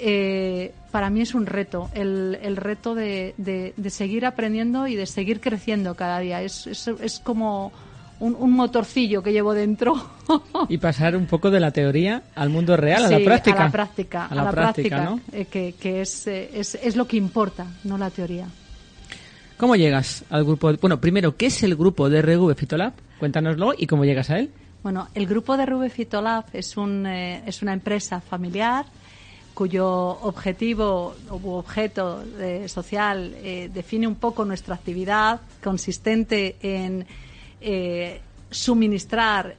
eh, 0.00 0.72
para 0.90 1.10
mí 1.10 1.20
es 1.20 1.34
un 1.34 1.46
reto, 1.46 1.90
el, 1.94 2.38
el 2.42 2.56
reto 2.56 2.94
de, 2.94 3.34
de, 3.36 3.90
seguir 3.90 4.24
aprendiendo 4.24 4.86
y 4.86 4.96
de 4.96 5.06
seguir 5.06 5.40
creciendo 5.40 5.94
cada 5.94 6.20
día. 6.20 6.42
Es, 6.42 6.66
es, 6.66 7.20
como 7.20 7.72
un, 8.20 8.52
motorcillo 8.52 9.22
que 9.22 9.32
llevo 9.32 9.52
dentro. 9.52 9.94
y 10.68 10.78
pasar 10.78 11.16
un 11.16 11.26
poco 11.26 11.50
de 11.50 11.60
la 11.60 11.70
teoría 11.70 12.22
al 12.34 12.48
mundo 12.48 12.76
real, 12.76 13.04
a 13.04 13.10
la 13.10 13.24
práctica. 13.24 13.60
A 13.60 13.64
la 13.64 13.70
práctica, 13.70 14.26
a 14.26 14.34
la, 14.34 14.50
práctica, 14.50 15.04
¿no? 15.04 15.20
Eh, 15.32 15.44
que, 15.46 15.74
que 15.78 16.00
es, 16.00 16.26
eh, 16.26 16.50
es, 16.54 16.74
es 16.76 16.96
lo 16.96 17.06
que 17.06 17.16
importa, 17.16 17.66
no 17.84 17.98
la 17.98 18.10
teoría. 18.10 18.46
¿Cómo 19.58 19.76
llegas 19.76 20.24
al 20.30 20.44
grupo? 20.44 20.72
Bueno, 20.80 21.00
primero, 21.00 21.36
¿qué 21.36 21.46
es 21.46 21.62
el 21.62 21.76
grupo 21.76 22.08
de 22.10 22.20
RV 22.20 22.54
Fitolab? 22.54 22.92
Cuéntanoslo 23.18 23.72
y 23.76 23.86
cómo 23.86 24.04
llegas 24.04 24.30
a 24.30 24.38
él. 24.38 24.50
Bueno, 24.82 25.08
el 25.14 25.26
grupo 25.26 25.56
de 25.56 25.66
RV 25.66 25.90
Fitolab 25.90 26.44
es, 26.52 26.76
un, 26.76 27.06
es 27.06 27.62
una 27.62 27.72
empresa 27.72 28.20
familiar 28.20 28.86
cuyo 29.56 29.88
objetivo 30.20 31.14
u 31.30 31.50
objeto 31.52 32.22
eh, 32.38 32.68
social 32.68 33.32
eh, 33.42 33.70
define 33.72 34.06
un 34.06 34.16
poco 34.16 34.44
nuestra 34.44 34.74
actividad, 34.74 35.40
consistente 35.64 36.56
en 36.60 37.06
eh, 37.62 38.20
suministrar 38.50 39.56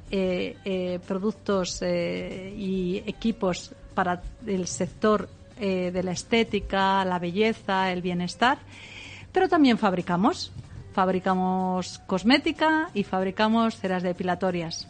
productos 1.05 1.81
y 1.81 3.03
equipos 3.05 3.73
para 3.93 4.21
el 4.45 4.65
sector 4.65 5.27
de 5.59 6.01
la 6.03 6.11
estética, 6.11 7.03
la 7.03 7.19
belleza, 7.19 7.91
el 7.91 8.01
bienestar, 8.01 8.59
pero 9.31 9.49
también 9.49 9.77
fabricamos. 9.77 10.51
Fabricamos 10.93 11.99
cosmética 12.07 12.89
y 12.93 13.03
fabricamos 13.03 13.75
ceras 13.75 14.03
depilatorias 14.03 14.87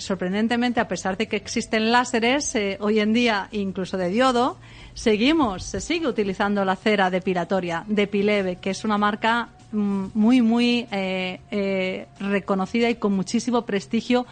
sorprendentemente, 0.00 0.80
a 0.80 0.88
pesar 0.88 1.16
de 1.16 1.28
que 1.28 1.36
existen 1.36 1.92
láseres 1.92 2.54
eh, 2.54 2.78
hoy 2.80 3.00
en 3.00 3.12
día, 3.12 3.48
incluso 3.52 3.96
de 3.96 4.08
diodo, 4.08 4.58
seguimos, 4.94 5.64
se 5.64 5.80
sigue 5.80 6.08
utilizando 6.08 6.64
la 6.64 6.76
cera 6.76 7.10
depilatoria 7.10 7.84
de 7.86 8.06
Pileve, 8.06 8.56
que 8.56 8.70
es 8.70 8.84
una 8.84 8.98
marca 8.98 9.50
mm, 9.72 10.06
muy, 10.14 10.42
muy 10.42 10.86
eh, 10.90 11.40
eh, 11.50 12.06
reconocida 12.18 12.90
y 12.90 12.96
con 12.96 13.12
muchísimo 13.12 13.64
prestigio 13.66 14.26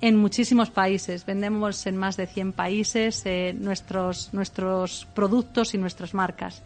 en 0.00 0.16
muchísimos 0.16 0.70
países. 0.70 1.24
Vendemos 1.24 1.86
en 1.86 1.96
más 1.96 2.16
de 2.16 2.26
100 2.26 2.52
países 2.52 3.24
nuestros, 3.54 4.34
nuestros 4.34 5.06
productos 5.14 5.72
y 5.72 5.78
nuestras 5.78 6.12
marcas. 6.12 6.62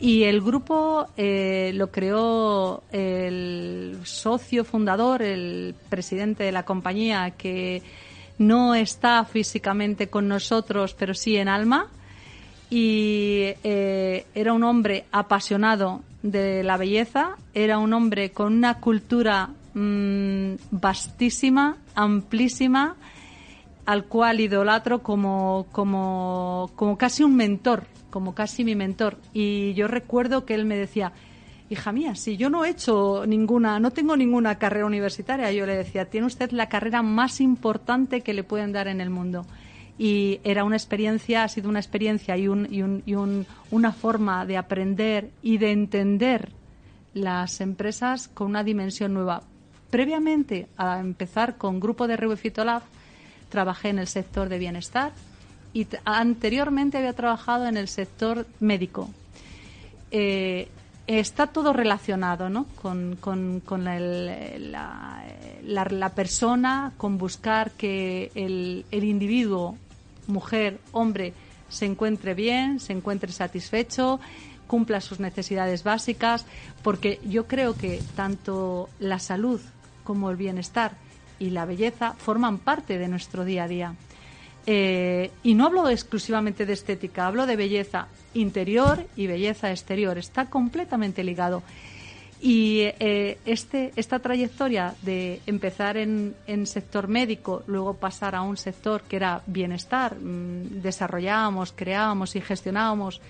Y 0.00 0.22
el 0.24 0.40
grupo 0.40 1.08
eh, 1.16 1.72
lo 1.74 1.90
creó 1.90 2.84
el 2.92 3.98
socio 4.04 4.64
fundador, 4.64 5.22
el 5.22 5.74
presidente 5.88 6.44
de 6.44 6.52
la 6.52 6.62
compañía, 6.62 7.32
que 7.32 7.82
no 8.38 8.76
está 8.76 9.24
físicamente 9.24 10.08
con 10.08 10.28
nosotros, 10.28 10.94
pero 10.96 11.14
sí 11.14 11.36
en 11.36 11.48
alma. 11.48 11.88
Y 12.70 13.54
eh, 13.64 14.26
era 14.36 14.52
un 14.52 14.62
hombre 14.62 15.06
apasionado 15.10 16.02
de 16.22 16.62
la 16.62 16.76
belleza, 16.76 17.36
era 17.52 17.78
un 17.78 17.92
hombre 17.92 18.30
con 18.30 18.52
una 18.52 18.74
cultura 18.74 19.50
mm, 19.74 20.52
vastísima, 20.70 21.76
amplísima, 21.96 22.94
al 23.84 24.04
cual 24.04 24.38
idolatro 24.38 25.02
como, 25.02 25.66
como, 25.72 26.70
como 26.76 26.96
casi 26.96 27.24
un 27.24 27.34
mentor 27.34 27.84
como 28.10 28.34
casi 28.34 28.64
mi 28.64 28.74
mentor. 28.74 29.18
Y 29.32 29.74
yo 29.74 29.88
recuerdo 29.88 30.44
que 30.44 30.54
él 30.54 30.64
me 30.64 30.76
decía, 30.76 31.12
hija 31.70 31.92
mía, 31.92 32.14
si 32.14 32.36
yo 32.36 32.50
no 32.50 32.64
he 32.64 32.70
hecho 32.70 33.24
ninguna, 33.26 33.78
no 33.80 33.90
tengo 33.90 34.16
ninguna 34.16 34.58
carrera 34.58 34.86
universitaria, 34.86 35.52
yo 35.52 35.66
le 35.66 35.76
decía, 35.76 36.06
tiene 36.06 36.26
usted 36.26 36.50
la 36.52 36.68
carrera 36.68 37.02
más 37.02 37.40
importante 37.40 38.22
que 38.22 38.34
le 38.34 38.44
pueden 38.44 38.72
dar 38.72 38.88
en 38.88 39.00
el 39.00 39.10
mundo. 39.10 39.46
Y 39.98 40.40
era 40.44 40.64
una 40.64 40.76
experiencia, 40.76 41.42
ha 41.42 41.48
sido 41.48 41.68
una 41.68 41.80
experiencia 41.80 42.36
y, 42.36 42.48
un, 42.48 42.68
y, 42.70 42.82
un, 42.82 43.02
y 43.04 43.14
un, 43.14 43.46
una 43.70 43.92
forma 43.92 44.46
de 44.46 44.56
aprender 44.56 45.30
y 45.42 45.58
de 45.58 45.72
entender 45.72 46.52
las 47.14 47.60
empresas 47.60 48.28
con 48.28 48.48
una 48.48 48.62
dimensión 48.62 49.12
nueva. 49.12 49.42
Previamente 49.90 50.68
a 50.76 51.00
empezar 51.00 51.56
con 51.56 51.80
Grupo 51.80 52.06
de 52.06 52.16
Rue 52.16 52.36
Fitolab, 52.36 52.82
trabajé 53.48 53.88
en 53.88 53.98
el 53.98 54.06
sector 54.06 54.48
de 54.48 54.58
bienestar, 54.58 55.12
y 55.78 55.86
anteriormente 56.04 56.98
había 56.98 57.12
trabajado 57.12 57.66
en 57.66 57.76
el 57.76 57.86
sector 57.86 58.46
médico. 58.58 59.10
Eh, 60.10 60.66
está 61.06 61.46
todo 61.46 61.72
relacionado 61.72 62.48
¿no? 62.48 62.66
con, 62.82 63.16
con, 63.16 63.84
la, 63.84 65.24
la, 65.62 66.08
persona, 66.16 66.92
con 66.96 67.16
buscar 67.16 67.70
que 67.70 68.32
el 68.34 69.04
individuo, 69.04 69.76
mujer, 70.26 70.80
hombre, 70.90 71.32
se 71.68 71.86
encuentre 71.86 72.34
bien, 72.34 72.80
se 72.80 72.92
encuentre 72.92 73.30
satisfecho, 73.30 74.18
cumpla 74.66 75.00
sus 75.00 75.20
necesidades 75.20 75.84
básicas, 75.84 76.44
porque 76.82 77.20
yo 77.24 77.46
creo 77.46 77.76
que 77.76 78.02
tanto 78.16 78.88
la 78.98 79.20
salud 79.20 79.60
como 80.02 80.28
el 80.30 80.36
bienestar 80.36 80.96
y 81.38 81.50
la 81.50 81.66
belleza 81.66 82.14
forman 82.14 82.58
parte 82.58 82.98
de 82.98 83.06
nuestro 83.06 83.44
día 83.44 83.62
a 83.62 83.68
día. 83.68 83.94
Eh, 84.70 85.30
y 85.44 85.54
no 85.54 85.64
hablo 85.64 85.88
exclusivamente 85.88 86.66
de 86.66 86.74
estética, 86.74 87.26
hablo 87.26 87.46
de 87.46 87.56
belleza 87.56 88.08
interior 88.34 89.02
y 89.16 89.26
belleza 89.26 89.70
exterior. 89.70 90.18
Está 90.18 90.50
completamente 90.50 91.24
ligado. 91.24 91.62
Y 92.38 92.80
eh, 92.82 93.38
este, 93.46 93.94
esta 93.96 94.18
trayectoria 94.18 94.94
de 95.00 95.40
empezar 95.46 95.96
en, 95.96 96.34
en, 96.46 96.66
sector 96.66 97.08
médico, 97.08 97.62
luego 97.66 97.94
pasar 97.94 98.34
a 98.34 98.42
un 98.42 98.58
sector 98.58 99.04
que 99.04 99.16
era 99.16 99.40
bienestar, 99.46 100.16
mm, 100.16 100.82
desarrollábamos, 100.82 101.72
creábamos 101.72 102.36
y 102.36 102.42
gestionábamos 102.42 103.22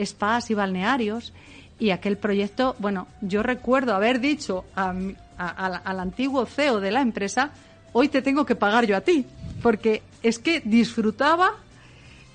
spas 0.00 0.52
y 0.52 0.54
balnearios, 0.54 1.32
y 1.80 1.90
aquel 1.90 2.16
proyecto, 2.16 2.76
bueno, 2.78 3.08
yo 3.22 3.42
recuerdo 3.42 3.92
haber 3.92 4.20
dicho 4.20 4.64
al 4.76 6.00
antiguo 6.00 6.46
CEO 6.46 6.78
de 6.78 6.92
la 6.92 7.00
empresa, 7.00 7.50
hoy 7.92 8.08
te 8.08 8.22
tengo 8.22 8.46
que 8.46 8.54
pagar 8.54 8.86
yo 8.86 8.96
a 8.96 9.00
ti, 9.00 9.26
porque 9.62 10.02
es 10.22 10.38
que 10.38 10.60
disfrutaba 10.60 11.54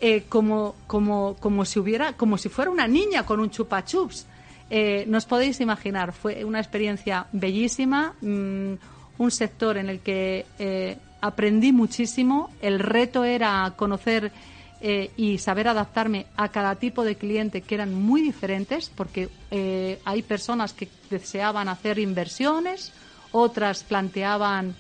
eh, 0.02 0.26
como, 0.28 0.76
como, 0.88 1.36
como, 1.40 1.64
si 1.64 1.80
hubiera, 1.80 2.14
como 2.14 2.38
si 2.38 2.50
fuera 2.50 2.70
una 2.70 2.88
niña 2.88 3.26
con 3.26 3.40
un 3.40 3.50
chupa 3.50 3.86
chups. 3.86 4.28
Eh, 4.70 5.06
no 5.08 5.20
podéis 5.22 5.62
imaginar, 5.62 6.12
fue 6.12 6.44
una 6.44 6.60
experiencia 6.60 7.28
bellísima, 7.32 8.14
mm, 8.22 8.74
un 9.18 9.32
sector 9.32 9.78
en 9.78 9.90
el 9.90 10.00
que 10.00 10.46
eh, 10.60 10.98
aprendí 11.22 11.72
muchísimo. 11.72 12.52
El 12.62 12.80
reto 12.80 13.24
era 13.24 13.74
conocer 13.76 14.32
y 15.18 15.40
saber 15.40 15.68
adaptarme 15.68 16.28
a 16.38 16.50
cada 16.50 16.76
tipo 16.76 17.04
de 17.04 17.16
cliente 17.16 17.62
que 17.62 17.74
eran 17.74 17.96
muy 17.96 18.22
diferentes, 18.22 18.92
porque 18.94 19.30
hay 20.06 20.22
personas 20.22 20.74
que 20.74 20.90
deseaban 21.10 21.70
hacer 21.70 21.98
inversiones, 21.98 22.94
otras 23.32 23.84
planteaban 23.84 24.76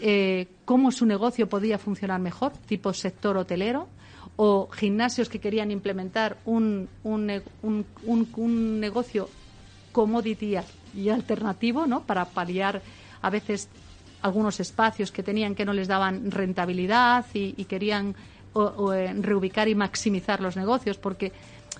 eh, 0.00 0.46
cómo 0.64 0.92
su 0.92 1.06
negocio 1.06 1.48
podía 1.48 1.78
funcionar 1.78 2.20
mejor, 2.20 2.52
tipo 2.66 2.92
sector 2.92 3.36
hotelero, 3.36 3.88
o 4.36 4.68
gimnasios 4.70 5.28
que 5.28 5.40
querían 5.40 5.70
implementar 5.70 6.36
un, 6.44 6.88
un, 7.02 7.42
un, 8.04 8.80
negocio 8.80 9.28
commodity 9.90 10.56
y 10.94 11.08
alternativo, 11.08 11.86
¿no? 11.86 12.02
Para 12.02 12.24
paliar 12.26 12.80
a 13.20 13.30
veces 13.30 13.68
algunos 14.22 14.60
espacios 14.60 15.10
que 15.10 15.22
tenían 15.22 15.54
que 15.54 15.64
no 15.64 15.72
les 15.72 15.88
daban 15.88 16.30
rentabilidad 16.30 17.26
y, 17.34 17.64
querían 17.64 18.14
eh, 18.54 19.14
reubicar 19.20 19.68
y 19.68 19.74
maximizar 19.74 20.40
los 20.40 20.56
negocios, 20.56 20.98
porque 20.98 21.32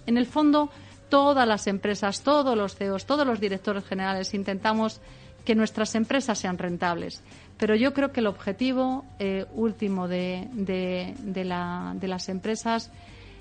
en 0.07 0.17
el 0.17 0.27
fondo 0.27 0.71
todas 1.09 1.47
las 1.47 1.67
empresas, 1.67 2.23
todos 2.23 2.57
los 2.57 2.75
CEOs, 2.75 3.07
todos 3.07 3.27
los 3.27 3.41
directores 3.41 3.85
generales 3.85 4.35
intentamos 4.35 5.01
que 5.45 5.55
nuestras 5.55 5.95
empresas 5.95 6.39
sean 6.39 6.59
rentables. 6.59 7.23
Pero 7.59 7.75
yo 7.75 7.93
creo 7.93 8.13
que 8.13 8.21
el 8.21 8.29
objetivo 8.29 9.05
eh, 9.19 9.45
último 9.55 10.07
de, 10.07 10.49
de, 10.53 11.45
las 11.45 12.29
empresas 12.29 12.91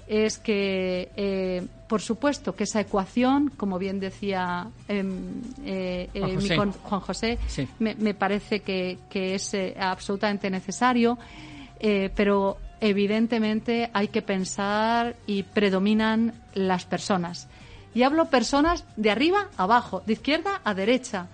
es 0.08 0.40
que, 0.40 1.12
eh, 1.16 1.66
por 1.88 2.02
supuesto, 2.02 2.56
que 2.56 2.64
esa 2.64 2.82
ecuación, 2.82 3.50
como 3.56 3.78
bien 3.78 4.00
decía 4.00 4.68
em, 4.88 5.42
eh, 5.66 6.10
Juan 6.56 7.02
José, 7.02 7.38
me, 7.80 8.14
parece 8.16 8.62
que, 8.62 8.98
que 9.10 9.36
es 9.36 9.56
absolutamente 9.80 10.50
necesario, 10.50 11.18
pero 12.16 12.58
evidentemente 12.82 13.90
hay 13.94 14.08
que 14.08 14.24
pensar 14.24 15.16
y 15.28 15.44
predominan 15.44 16.34
las 16.56 16.86
personas. 16.86 17.48
Y 17.94 18.04
hablo 18.04 18.30
personas 18.30 18.84
de 18.96 19.12
arriba 19.12 19.50
a 19.58 19.64
abajo, 19.64 20.02
de 20.06 20.14
izquierda 20.14 20.62
a 20.64 20.74
derecha. 20.74 21.28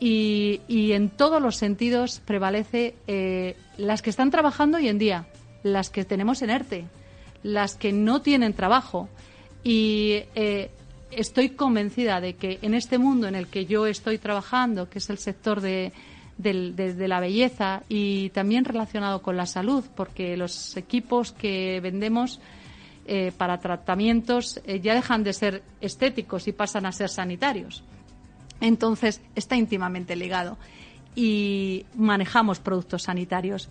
Y, 0.00 0.62
y 0.66 0.92
en 0.92 1.10
todos 1.10 1.42
los 1.42 1.56
sentidos 1.56 2.20
prevalece 2.24 2.94
eh, 3.06 3.56
las 3.76 4.00
que 4.00 4.10
están 4.10 4.30
trabajando 4.30 4.78
hoy 4.78 4.88
en 4.88 4.98
día, 4.98 5.26
las 5.62 5.90
que 5.90 6.04
tenemos 6.04 6.40
en 6.42 6.50
ERTE, 6.50 6.86
las 7.42 7.74
que 7.74 7.92
no 7.92 8.22
tienen 8.22 8.54
trabajo. 8.54 9.08
Y 9.62 10.22
eh, 10.34 10.70
estoy 11.10 11.50
convencida 11.50 12.20
de 12.20 12.34
que 12.34 12.58
en 12.62 12.74
este 12.74 12.98
mundo 12.98 13.26
en 13.26 13.34
el 13.34 13.48
que 13.48 13.66
yo 13.66 13.86
estoy 13.86 14.18
trabajando, 14.18 14.88
que 14.88 14.98
es 14.98 15.10
el 15.10 15.18
sector 15.18 15.60
de, 15.60 15.92
la 16.38 17.20
belleza 17.20 17.82
y 17.88 18.30
también 18.30 18.64
relacionado 18.64 19.22
con 19.22 19.36
la 19.36 19.46
salud, 19.46 19.84
porque 19.94 20.36
los 20.36 20.76
equipos 20.76 21.32
que 21.32 21.80
vendemos 21.80 22.40
eh, 23.06 23.32
para 23.36 23.58
tratamientos 23.58 24.60
eh, 24.64 24.80
ya 24.80 24.94
dejan 24.94 25.24
de 25.24 25.32
ser 25.32 25.62
estéticos 25.80 26.48
y 26.48 26.52
pasan 26.52 26.86
a 26.86 26.92
ser 26.92 27.08
sanitarios. 27.08 27.82
Entonces, 28.60 29.20
está 29.34 29.56
íntimamente 29.56 30.16
ligado. 30.16 30.58
Y 31.14 31.86
manejamos 31.94 32.60
productos 32.60 33.04
sanitarios. 33.04 33.68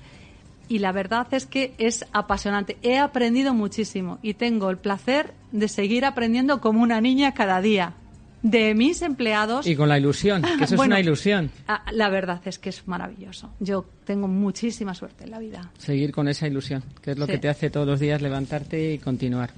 Y 0.68 0.80
la 0.80 0.92
verdad 0.92 1.28
es 1.32 1.46
que 1.46 1.74
es 1.78 2.06
apasionante. 2.12 2.78
He 2.82 2.98
aprendido 3.00 3.54
muchísimo 3.54 4.20
y 4.22 4.36
tengo 4.36 4.70
el 4.70 4.78
placer 4.78 5.34
de 5.52 5.68
seguir 5.68 6.06
aprendiendo 6.06 6.62
como 6.62 6.84
una 6.84 7.02
niña 7.02 7.34
cada 7.34 7.62
día 7.62 7.96
de 8.42 8.74
mis 8.74 9.02
empleados. 9.02 9.68
Y 9.68 9.76
con 9.76 9.90
la 9.90 9.98
ilusión, 9.98 10.42
que 10.42 10.64
eso 10.64 10.76
es 10.76 10.82
una 10.82 11.00
ilusión. 11.00 11.52
Ah, 11.68 11.84
la 11.92 12.10
verdad 12.10 12.42
es 12.46 12.60
que 12.60 12.70
es 12.70 12.88
maravilloso. 12.88 13.50
Yo 13.60 13.86
tengo 14.06 14.28
muchísima 14.28 14.94
suerte 14.94 15.26
en 15.26 15.32
la 15.32 15.40
vida. 15.40 15.72
Seguir 15.78 16.12
con 16.12 16.28
esa 16.28 16.48
ilusión, 16.48 16.84
que 17.02 17.12
es 17.12 17.18
lo 17.18 17.28
que 17.28 17.38
te 17.38 17.50
hace 17.50 17.70
todos 17.70 17.88
los 17.88 18.00
días 18.00 18.22
levantarte 18.22 18.94
y 18.94 19.00
continuar. 19.00 19.52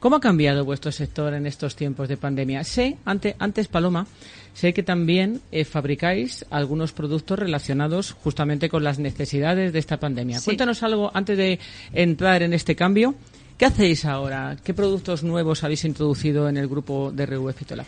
¿Cómo 0.00 0.16
ha 0.16 0.20
cambiado 0.20 0.64
vuestro 0.64 0.90
sector 0.92 1.34
en 1.34 1.46
estos 1.46 1.76
tiempos 1.76 2.08
de 2.08 2.16
pandemia? 2.16 2.64
Sé, 2.64 2.96
antes, 3.04 3.34
antes 3.38 3.68
Paloma, 3.68 4.06
sé 4.54 4.72
que 4.72 4.82
también 4.82 5.42
eh, 5.52 5.66
fabricáis 5.66 6.46
algunos 6.48 6.92
productos 6.92 7.38
relacionados 7.38 8.12
justamente 8.12 8.70
con 8.70 8.82
las 8.82 8.98
necesidades 8.98 9.74
de 9.74 9.78
esta 9.78 10.00
pandemia. 10.00 10.40
Cuéntanos 10.42 10.82
algo 10.82 11.10
antes 11.12 11.36
de 11.36 11.58
entrar 11.92 12.42
en 12.42 12.54
este 12.54 12.74
cambio. 12.74 13.14
¿Qué 13.58 13.66
hacéis 13.66 14.06
ahora? 14.06 14.56
¿Qué 14.64 14.72
productos 14.72 15.22
nuevos 15.22 15.64
habéis 15.64 15.84
introducido 15.84 16.48
en 16.48 16.56
el 16.56 16.66
grupo 16.66 17.12
de 17.12 17.26
RV 17.26 17.52
Fitolab? 17.52 17.86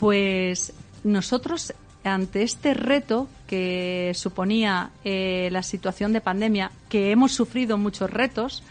Pues 0.00 0.72
nosotros 1.04 1.74
ante 2.04 2.42
este 2.42 2.74
reto 2.74 3.28
que 3.46 4.12
suponía 4.14 4.90
eh, 5.04 5.48
la 5.52 5.62
situación 5.62 6.12
de 6.12 6.20
pandemia, 6.20 6.70
que 6.88 7.10
hemos 7.10 7.32
sufrido 7.32 7.76
muchos 7.76 8.10
retos, 8.10 8.62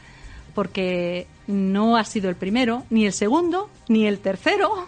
porque 0.55 1.27
no 1.47 1.97
ha 1.97 2.03
sido 2.03 2.29
el 2.29 2.35
primero, 2.35 2.83
ni 2.89 3.05
el 3.05 3.13
segundo, 3.13 3.69
ni 3.87 4.07
el 4.07 4.19
tercero. 4.19 4.87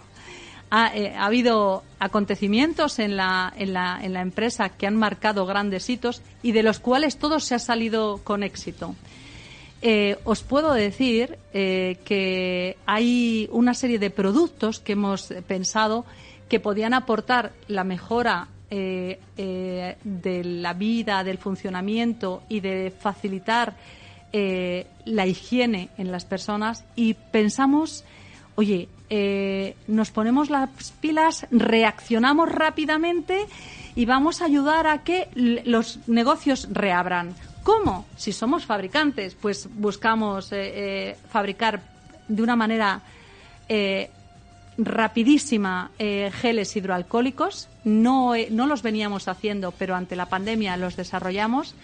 Ha, 0.72 0.96
eh, 0.96 1.14
habido 1.16 1.84
acontecimientos 2.00 3.00
en 3.00 3.18
la, 3.18 3.54
en, 3.56 3.74
la, 3.74 4.00
en 4.02 4.14
la 4.14 4.22
empresa 4.22 4.70
que 4.70 4.88
han 4.88 4.96
marcado 4.96 5.46
grandes 5.46 5.90
hitos 5.90 6.22
y 6.42 6.54
de 6.54 6.64
los 6.64 6.80
cuales 6.80 7.18
todos 7.18 7.44
se 7.44 7.56
ha 7.56 7.60
salido 7.60 8.22
con 8.24 8.42
éxito. 8.42 8.96
Eh, 9.84 10.18
os 10.24 10.44
puedo 10.44 10.74
decir 10.74 11.40
que 11.52 12.78
hay 12.86 13.50
una 13.52 13.74
serie 13.74 13.98
de 13.98 14.12
productos 14.12 14.80
que 14.80 14.94
hemos 14.94 15.34
pensado 15.48 16.06
que 16.52 16.60
podían 16.60 16.94
aportar 16.94 17.54
la 17.70 17.86
mejora 17.86 18.50
eh, 18.70 19.22
eh, 19.38 19.96
de 20.04 20.44
la 20.44 20.74
vida, 20.74 21.24
del 21.24 21.38
funcionamiento 21.38 22.44
y 22.50 22.60
de 22.60 22.92
facilitar 22.92 23.74
eh, 24.34 24.86
la 25.06 25.26
higiene 25.26 25.92
en 25.98 26.12
las 26.12 26.26
personas 26.26 26.84
y 26.98 27.14
pensamos, 27.14 28.04
oye, 28.56 28.90
nos 29.88 30.12
ponemos 30.12 30.50
las 30.50 30.92
pilas, 31.00 31.48
reaccionamos 31.52 32.52
rápidamente 32.52 33.46
y 33.96 34.06
vamos 34.06 34.42
a 34.42 34.46
ayudar 34.46 34.88
a 34.88 35.06
que 35.06 35.30
los 35.36 36.00
negocios 36.08 36.68
reabran. 36.70 37.34
¿Cómo? 37.64 38.06
Si 38.18 38.34
somos 38.34 38.66
fabricantes, 38.66 39.36
pues 39.36 39.70
buscamos 39.74 40.52
fabricar 41.30 41.82
de 42.28 42.44
una 42.44 42.58
manera 42.58 43.02
rapidísima 44.78 45.92
eh, 46.00 46.32
geles 46.34 46.76
hidroalcohólicos. 46.76 47.70
No, 47.84 48.36
eh, 48.36 48.48
no 48.52 48.68
los 48.68 48.82
veníamos 48.82 49.28
haciendo, 49.28 49.72
pero 49.72 49.96
ante 49.96 50.16
la 50.16 50.28
pandemia 50.28 50.78
los 50.78 50.96
desarrollamos. 50.96 51.76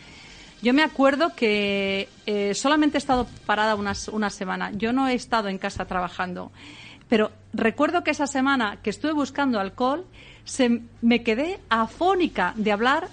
Yo 0.62 0.73
me 0.73 0.84
acuerdo 0.84 1.36
que 1.36 2.10
eh, 2.26 2.54
solamente 2.56 2.97
he 2.97 3.00
estado 3.00 3.28
parada 3.45 3.76
una 3.76 4.30
semana. 4.30 4.71
Yo 4.71 4.91
no 4.91 5.08
he 5.08 5.13
estado 5.13 5.50
en 5.50 5.60
casa 5.60 5.86
trabajando. 5.86 6.52
Pero 7.08 7.32
recuerdo 7.54 8.04
que 8.04 8.12
esa 8.12 8.28
semana 8.28 8.80
que 8.82 8.89
estuve 8.89 9.13
buscando 9.13 9.60
alcohol, 9.60 10.06
se, 10.43 10.82
me 11.02 11.23
quedé 11.23 11.60
afónica 11.69 12.54
de 12.56 12.71
hablar 12.71 13.10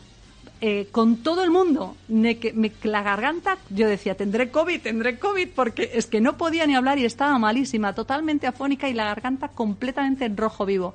eh, 0.61 0.89
con 0.91 1.19
todo 1.19 1.43
el 1.45 1.51
mundo. 1.51 1.97
Me, 2.09 2.39
la 2.83 3.03
garganta, 3.03 3.59
yo 3.71 3.89
decía, 3.89 4.17
tendré 4.17 4.51
COVID, 4.51 4.81
tendré 4.81 5.19
COVID, 5.19 5.49
porque 5.55 5.91
es 5.95 6.07
que 6.07 6.21
no 6.21 6.37
podía 6.37 6.67
ni 6.67 6.75
hablar 6.75 6.99
y 6.99 7.05
estaba 7.05 7.39
malísima, 7.39 7.95
totalmente 7.95 8.47
afónica 8.47 8.89
y 8.89 8.95
la 8.95 9.05
garganta 9.05 9.49
completamente 9.49 10.25
en 10.25 10.37
rojo 10.37 10.65
vivo. 10.65 10.95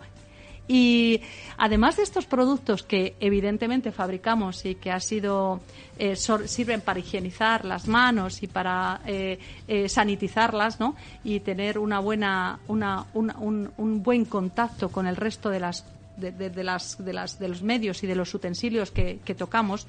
Y 0.68 1.22
además 1.58 1.98
de 1.98 2.04
estos 2.04 2.26
productos 2.26 2.84
que 2.84 3.16
evidentemente 3.20 3.92
fabricamos 3.92 4.66
y 4.66 4.76
que 4.76 4.92
ha 4.92 5.00
sido 5.00 5.62
eh, 5.98 6.16
sirven 6.16 6.82
para 6.82 7.00
higienizar 7.00 7.66
las 7.66 7.88
manos 7.88 8.44
y 8.44 8.48
para 8.48 9.02
eh, 9.06 9.40
sanitizarlas, 9.88 10.80
¿no? 10.80 10.96
Y 11.24 11.40
tener 11.40 11.80
una 11.80 12.00
buena, 12.00 12.60
una, 12.68 13.08
un, 13.14 13.72
un, 13.78 14.04
buen 14.04 14.26
contacto 14.26 14.90
con 14.90 15.08
el 15.08 15.16
resto 15.16 15.50
de 15.50 15.60
las 15.60 15.86
de, 16.19 16.63
las, 16.63 17.03
de, 17.03 17.13
las, 17.13 17.39
de 17.39 17.47
los 17.47 17.63
medios 17.63 18.03
y 18.03 18.08
de 18.08 18.15
los 18.15 18.34
utensilios 18.34 18.91
que, 18.91 19.19
tocamos, 19.38 19.88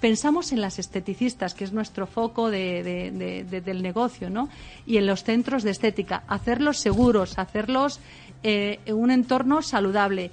pensamos 0.00 0.52
en 0.52 0.60
las 0.60 0.78
esteticistas, 0.78 1.54
que 1.54 1.64
es 1.64 1.72
nuestro 1.72 2.06
foco 2.06 2.50
del 2.50 3.82
negocio, 3.82 4.30
¿no? 4.30 4.48
Y 4.86 4.96
en 4.96 5.06
los 5.06 5.24
centros 5.24 5.62
de 5.62 5.70
estética, 5.70 6.24
hacerlos 6.28 6.78
seguros, 6.78 7.38
hacerlos 7.38 8.00
eh, 8.42 8.80
en 8.86 8.94
un 8.96 9.10
entorno 9.10 9.62
saludable. 9.62 10.30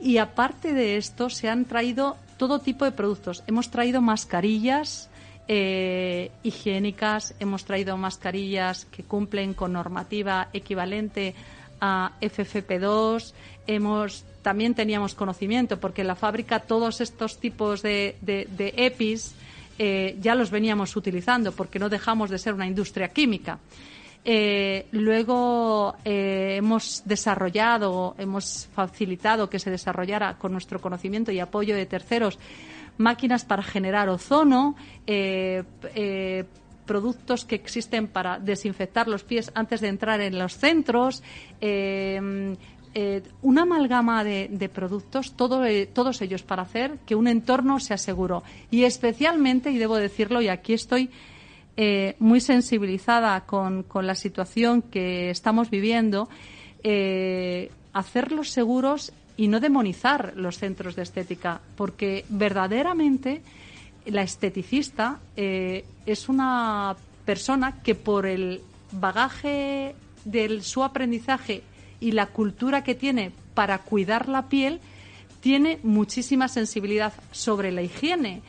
Y 0.00 0.18
aparte 0.18 0.72
de 0.72 0.96
esto, 0.96 1.28
se 1.28 1.48
han 1.48 1.66
traído 1.66 2.16
todo 2.38 2.60
tipo 2.60 2.84
de 2.84 2.92
productos. 2.92 3.42
Hemos 3.46 3.70
traído 3.70 4.00
mascarillas 4.00 5.10
eh, 5.52 6.30
higiénicas, 6.42 7.34
hemos 7.40 7.64
traído 7.64 7.96
mascarillas 7.96 8.84
que 8.84 9.02
cumplen 9.02 9.52
con 9.52 9.72
normativa 9.72 10.48
equivalente 10.52 11.34
FFP2, 11.80 13.32
hemos 13.66 14.24
también 14.42 14.74
teníamos 14.74 15.14
conocimiento, 15.14 15.78
porque 15.78 16.00
en 16.00 16.08
la 16.08 16.14
fábrica 16.14 16.60
todos 16.60 17.00
estos 17.00 17.38
tipos 17.38 17.82
de, 17.82 18.16
de, 18.20 18.74
EPIs 18.76 19.34
eh, 19.78 20.16
ya 20.20 20.34
los 20.34 20.50
veníamos 20.50 20.96
utilizando, 20.96 21.52
porque 21.52 21.78
no 21.78 21.88
dejamos 21.88 22.30
de 22.30 22.38
ser 22.38 22.54
una 22.54 22.66
industria 22.66 23.08
química. 23.08 23.58
Eh, 24.22 24.86
luego 24.92 25.94
eh, 26.04 26.56
hemos 26.58 27.02
desarrollado, 27.06 28.14
hemos 28.18 28.68
facilitado 28.74 29.48
que 29.48 29.58
se 29.58 29.70
desarrollara 29.70 30.36
con 30.36 30.52
nuestro 30.52 30.80
conocimiento 30.80 31.32
y 31.32 31.40
apoyo 31.40 31.74
de 31.74 31.86
terceros 31.86 32.38
máquinas 32.98 33.46
para 33.46 33.62
generar 33.62 34.10
ozono, 34.10 34.76
productos 36.86 37.44
que 37.44 37.54
existen 37.54 38.08
para 38.08 38.38
desinfectar 38.38 39.08
los 39.08 39.24
pies 39.24 39.50
antes 39.54 39.80
de 39.80 39.88
entrar 39.88 40.20
en 40.20 40.38
los 40.38 40.56
centros, 40.56 41.22
eh, 42.92 43.22
una 43.42 43.62
amalgama 43.62 44.24
de, 44.24 44.68
productos, 44.72 45.32
eh, 45.64 45.88
todos 45.92 46.22
ellos 46.22 46.42
para 46.42 46.62
hacer 46.62 46.98
que 47.06 47.14
un 47.14 47.28
entorno 47.28 47.78
sea 47.78 47.96
seguro. 47.96 48.42
Y 48.70 48.82
especialmente, 48.82 49.70
y 49.70 49.78
debo 49.78 49.96
decirlo, 49.96 50.42
y 50.42 50.48
aquí 50.48 50.72
estoy 50.72 51.08
eh, 51.76 52.16
muy 52.18 52.40
sensibilizada 52.40 53.42
con, 53.42 53.84
con, 53.84 54.08
la 54.08 54.16
situación 54.16 54.82
que 54.82 55.30
estamos 55.30 55.70
viviendo, 55.70 56.28
hacerlos 57.92 58.50
seguros 58.50 59.12
y 59.36 59.46
no 59.46 59.60
demonizar 59.60 60.32
los 60.36 60.58
centros 60.58 60.96
de 60.96 61.02
estética, 61.02 61.60
porque 61.76 62.24
verdaderamente 62.28 63.42
la 64.10 64.22
esteticista 64.22 65.20
es 65.36 66.28
una 66.28 66.96
persona 67.24 67.82
que 67.82 67.94
por 67.94 68.26
el 68.26 68.60
bagaje 68.92 69.94
de 70.24 70.62
su 70.62 70.82
aprendizaje 70.82 71.62
y 72.00 72.12
la 72.12 72.26
cultura 72.26 72.82
que 72.82 72.94
tiene 72.94 73.32
para 73.54 73.78
cuidar 73.78 74.28
la 74.28 74.48
piel, 74.48 74.80
tiene 75.40 75.78
muchísima 75.82 76.48
sensibilidad 76.48 77.12
sobre 77.30 77.72
la 77.72 77.82
higiene 77.82 78.42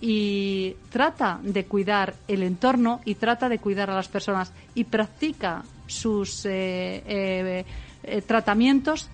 y 0.00 0.76
trata 0.90 1.40
de 1.42 1.64
cuidar 1.64 2.14
el 2.28 2.42
entorno 2.42 3.00
y 3.04 3.14
trata 3.14 3.48
de 3.48 3.58
cuidar 3.58 3.90
a 3.90 3.94
las 3.94 4.08
personas 4.08 4.52
y 4.74 4.84
practica 4.84 5.64
sus 5.86 6.44
eh, 6.46 7.02
eh, 7.06 7.64
eh, 8.02 8.22
tratamientos 8.22 9.08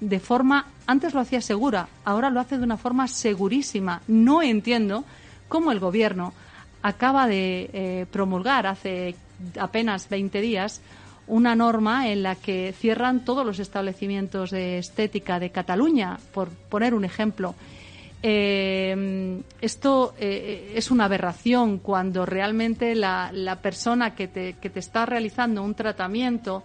de 0.00 0.18
forma, 0.18 0.66
antes 0.86 1.14
lo 1.14 1.20
hacía 1.20 1.40
segura, 1.40 1.88
ahora 2.04 2.30
lo 2.30 2.40
hace 2.40 2.58
de 2.58 2.64
una 2.64 2.76
forma 2.76 3.06
segurísima. 3.06 4.02
No 4.08 4.42
entiendo 4.42 5.04
cómo 5.52 5.70
el 5.70 5.80
gobierno 5.80 6.32
acaba 6.80 7.26
de 7.26 8.08
promulgar 8.10 8.66
hace 8.66 9.14
apenas 9.60 10.08
20 10.08 10.40
días 10.40 10.80
una 11.26 11.54
norma 11.54 12.08
en 12.08 12.22
la 12.22 12.36
que 12.36 12.74
cierran 12.78 13.22
todos 13.22 13.44
los 13.44 13.58
establecimientos 13.58 14.50
de 14.50 14.78
estética 14.78 15.38
de 15.38 15.50
Cataluña, 15.50 16.18
por 16.32 16.48
poner 16.48 16.94
un 16.94 17.04
ejemplo. 17.04 17.54
Eh, 18.22 19.42
esto 19.60 20.14
eh, 20.18 20.72
es 20.74 20.90
una 20.90 21.04
aberración 21.04 21.80
cuando 21.80 22.24
realmente 22.24 22.94
la, 22.94 23.58
persona 23.60 24.14
que 24.14 24.28
te, 24.28 24.56
está 24.74 25.04
realizando 25.04 25.62
un 25.62 25.74
tratamiento 25.74 26.62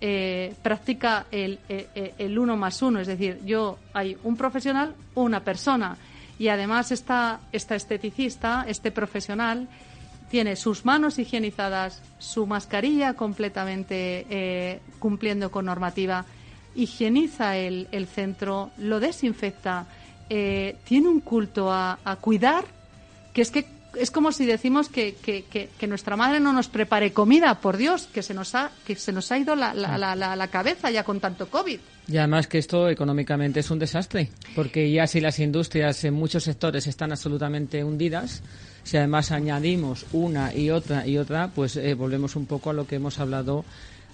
eh, 0.00 0.54
practica 0.62 1.26
el, 1.30 1.58
el, 1.68 2.38
uno 2.38 2.56
más 2.56 2.80
uno, 2.80 2.98
es 3.00 3.06
decir, 3.08 3.40
yo 3.44 3.78
hay 3.92 4.16
un 4.24 4.36
profesional, 4.38 4.94
una 5.16 5.40
persona 5.40 5.96
y 6.42 6.48
además 6.48 6.90
esta, 6.90 7.38
esta 7.52 7.76
esteticista, 7.76 8.64
este 8.66 8.90
profesional, 8.90 9.68
tiene 10.28 10.56
sus 10.56 10.84
manos 10.84 11.20
higienizadas, 11.20 12.02
su 12.18 12.48
mascarilla 12.48 13.14
completamente 13.14 14.26
eh, 14.28 14.80
cumpliendo 14.98 15.52
con 15.52 15.66
normativa, 15.66 16.24
higieniza 16.74 17.56
el, 17.56 18.08
centro, 18.12 18.72
lo 18.76 18.98
desinfecta, 18.98 19.86
eh, 20.30 20.78
tiene 20.82 21.10
un 21.10 21.20
culto 21.20 21.70
a, 21.70 21.96
cuidar, 22.20 22.64
que 23.32 23.42
es 23.42 23.52
que 23.52 23.64
es 23.98 24.10
como 24.10 24.32
si 24.32 24.46
decimos 24.46 24.88
que, 24.88 25.14
que, 25.14 25.86
nuestra 25.86 26.16
madre 26.16 26.40
no 26.40 26.52
nos 26.52 26.68
prepare 26.68 27.12
comida, 27.12 27.60
por 27.60 27.76
Dios, 27.76 28.08
que 28.12 28.22
se 28.22 28.34
nos 28.34 28.54
ha, 28.54 28.70
que 28.86 28.96
se 28.96 29.12
nos 29.12 29.30
ha 29.32 29.38
ido 29.38 29.54
la, 29.54 29.74
la, 29.74 29.96
la, 29.98 30.36
la 30.36 30.48
cabeza 30.48 30.90
ya 30.90 31.04
con 31.04 31.20
tanto 31.20 31.48
COVID. 31.48 31.78
Y 32.08 32.16
además 32.16 32.46
que 32.46 32.58
esto 32.58 32.88
económicamente 32.88 33.60
es 33.60 33.70
un 33.70 33.78
desastre, 33.78 34.30
porque 34.54 34.90
ya 34.90 35.06
si 35.06 35.20
las 35.20 35.38
industrias 35.38 36.02
en 36.04 36.14
muchos 36.14 36.44
sectores 36.44 36.86
están 36.86 37.12
absolutamente 37.12 37.84
hundidas, 37.84 38.42
si 38.82 38.96
además 38.96 39.30
añadimos 39.30 40.06
una 40.12 40.54
y 40.54 40.70
otra 40.70 41.06
y 41.06 41.18
otra, 41.18 41.50
pues 41.54 41.76
eh, 41.76 41.94
volvemos 41.94 42.34
un 42.36 42.46
poco 42.46 42.70
a 42.70 42.72
lo 42.72 42.86
que 42.86 42.96
hemos 42.96 43.18
hablado 43.20 43.64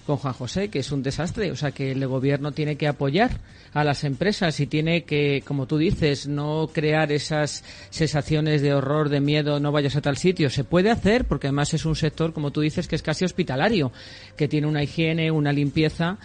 con 0.09 0.17
Juan 0.17 0.33
José, 0.33 0.69
que 0.69 0.79
es 0.79 0.91
un 0.91 1.03
desastre. 1.03 1.51
O 1.51 1.55
sea, 1.55 1.69
que 1.69 1.91
el 1.91 2.07
gobierno 2.07 2.51
tiene 2.51 2.77
que 2.77 2.87
apoyar 2.87 3.29
a 3.73 3.83
las 3.83 4.03
empresas 4.03 4.59
y 4.59 4.65
tiene 4.65 5.03
que, 5.03 5.43
como 5.45 5.67
tú 5.67 5.77
dices, 5.77 6.27
no 6.27 6.71
crear 6.73 7.11
esas 7.11 7.63
sensaciones 7.91 8.63
de 8.63 8.73
horror, 8.73 9.09
de 9.09 9.21
miedo, 9.21 9.59
no 9.59 9.71
vayas 9.71 9.95
a 9.95 10.01
tal 10.01 10.17
sitio. 10.17 10.49
Se 10.49 10.63
puede 10.63 10.89
hacer, 10.89 11.25
porque 11.25 11.45
además 11.45 11.75
es 11.75 11.85
un 11.85 11.95
sector, 11.95 12.33
como 12.33 12.49
tú 12.49 12.61
dices, 12.61 12.87
que 12.87 12.95
es 12.95 13.03
casi 13.03 13.23
hospitalario, 13.23 13.91
que 14.35 14.47
tiene 14.47 14.65
una 14.65 14.81
higiene, 14.81 15.29
una 15.29 15.53
limpieza 15.53 16.17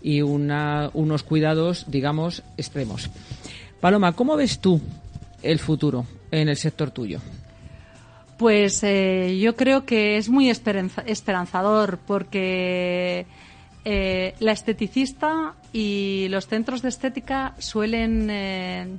y 0.00 0.22
una, 0.22 0.90
unos 0.94 1.24
cuidados, 1.24 1.86
digamos, 1.88 2.44
extremos. 2.56 3.10
Paloma, 3.80 4.12
¿cómo 4.12 4.36
ves 4.36 4.60
tú 4.60 4.80
el 5.42 5.58
futuro 5.58 6.06
en 6.30 6.48
el 6.48 6.56
sector 6.56 6.92
tuyo? 6.92 7.18
Pues 8.38 8.82
eh, 8.82 9.38
yo 9.40 9.56
creo 9.56 9.84
que 9.84 10.16
es 10.16 10.28
muy 10.28 10.50
esperanzador 10.50 11.98
porque 11.98 13.26
eh, 13.84 14.34
la 14.40 14.52
esteticista 14.52 15.54
y 15.72 16.26
los 16.28 16.46
centros 16.46 16.82
de 16.82 16.88
estética 16.88 17.54
suelen, 17.58 18.28
eh, 18.30 18.96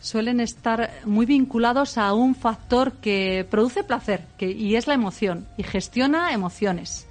suelen 0.00 0.40
estar 0.40 0.90
muy 1.04 1.26
vinculados 1.26 1.98
a 1.98 2.12
un 2.12 2.34
factor 2.34 2.92
que 2.92 3.46
produce 3.50 3.82
placer 3.82 4.24
que, 4.38 4.50
y 4.50 4.76
es 4.76 4.86
la 4.86 4.94
emoción 4.94 5.46
y 5.56 5.62
gestiona 5.62 6.32
emociones. 6.32 7.06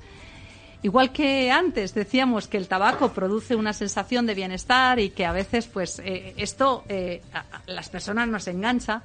Igual 0.81 1.11
que 1.11 1.49
antes 1.49 1.95
decíamos 1.95 2.47
que 2.47 2.57
el 2.57 2.67
tabaco 2.67 3.11
produce 3.11 3.55
una 3.55 3.73
sensación 3.73 4.27
de 4.27 4.35
bienestar 4.35 4.99
y 4.99 5.09
que 5.09 5.25
a 5.25 5.31
veces 5.31 5.65
pues 5.65 5.99
esto 6.05 6.83
a 7.33 7.43
las 7.65 7.89
personas 7.89 8.27
nos 8.27 8.47
engancha, 8.47 9.01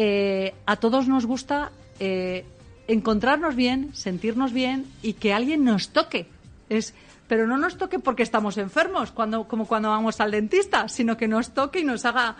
eh, 0.00 0.54
a 0.64 0.76
todos 0.76 1.08
nos 1.08 1.26
gusta 1.26 1.72
eh, 1.98 2.44
encontrarnos 2.86 3.56
bien, 3.56 3.92
sentirnos 3.96 4.52
bien 4.52 4.86
y 5.02 5.14
que 5.14 5.32
alguien 5.32 5.64
nos 5.64 5.88
toque. 5.88 6.28
Es, 6.68 6.94
pero 7.26 7.48
no 7.48 7.58
nos 7.58 7.76
toque 7.78 7.98
porque 7.98 8.22
estamos 8.22 8.58
enfermos, 8.58 9.10
cuando, 9.10 9.48
como 9.48 9.66
cuando 9.66 9.88
vamos 9.88 10.20
al 10.20 10.30
dentista, 10.30 10.88
sino 10.88 11.16
que 11.16 11.26
nos 11.26 11.52
toque 11.52 11.80
y 11.80 11.84
nos 11.84 12.04
haga 12.04 12.36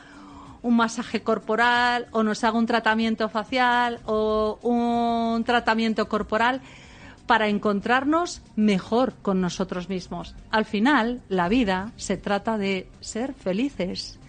un 0.63 0.77
masaje 0.77 1.23
corporal 1.23 2.07
o 2.13 2.23
nos 2.23 2.45
haga 2.45 2.57
un 2.57 2.67
tratamiento 2.67 3.29
facial 3.29 3.99
o 4.07 4.61
un 4.63 5.43
tratamiento 5.43 6.09
corporal 6.09 6.61
para 7.27 7.49
encontrarnos 7.49 8.41
mejor 8.55 9.15
con 9.21 9.41
nosotros 9.41 9.89
mismos. 9.89 10.37
Al 10.53 10.65
final, 10.65 11.23
la 11.29 11.49
vida 11.49 11.91
se 11.97 12.17
trata 12.17 12.57
de 12.57 12.89
ser 13.01 13.35
felices 13.35 14.21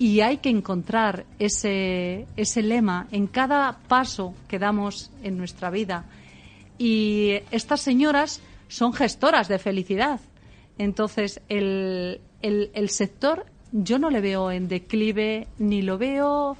y 0.00 0.22
hay 0.22 0.38
que 0.38 0.48
encontrar 0.48 1.26
ese, 1.38 2.26
ese 2.34 2.62
lema 2.62 3.06
en 3.12 3.26
cada 3.26 3.76
paso 3.86 4.34
que 4.48 4.58
damos 4.58 5.10
en 5.22 5.36
nuestra 5.36 5.68
vida. 5.68 6.06
Y 6.78 7.32
estas 7.50 7.82
señoras 7.82 8.40
son 8.68 8.94
gestoras 8.94 9.46
de 9.46 9.58
felicidad. 9.58 10.18
Entonces, 10.78 11.42
el, 11.50 12.22
el, 12.40 12.88
sector 12.88 13.44
yo 13.72 13.98
no 13.98 14.08
le 14.08 14.22
veo 14.22 14.50
en 14.50 14.68
declive 14.68 15.48
ni 15.58 15.82
lo 15.82 15.98
veo 15.98 16.56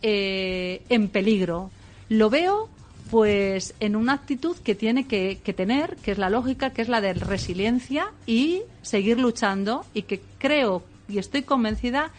eh, 0.00 0.80
en 0.88 1.08
peligro. 1.08 1.70
Lo 2.08 2.30
veo 2.30 2.70
pues 3.10 3.74
en 3.80 3.96
una 3.96 4.14
actitud 4.14 4.56
que 4.56 4.74
tiene 4.74 5.06
que, 5.06 5.40
que, 5.44 5.52
tener, 5.52 5.96
que 5.96 6.12
es 6.12 6.18
la 6.18 6.30
lógica, 6.30 6.70
que 6.70 6.80
es 6.80 6.88
la 6.88 7.02
de 7.02 7.12
resiliencia 7.12 8.12
y 8.26 8.62
seguir 8.80 9.18
luchando 9.18 9.84
y 9.92 10.04
que 10.04 10.22
creo 10.38 10.82
y 11.06 11.18
estoy 11.18 11.42
convencida 11.42 12.10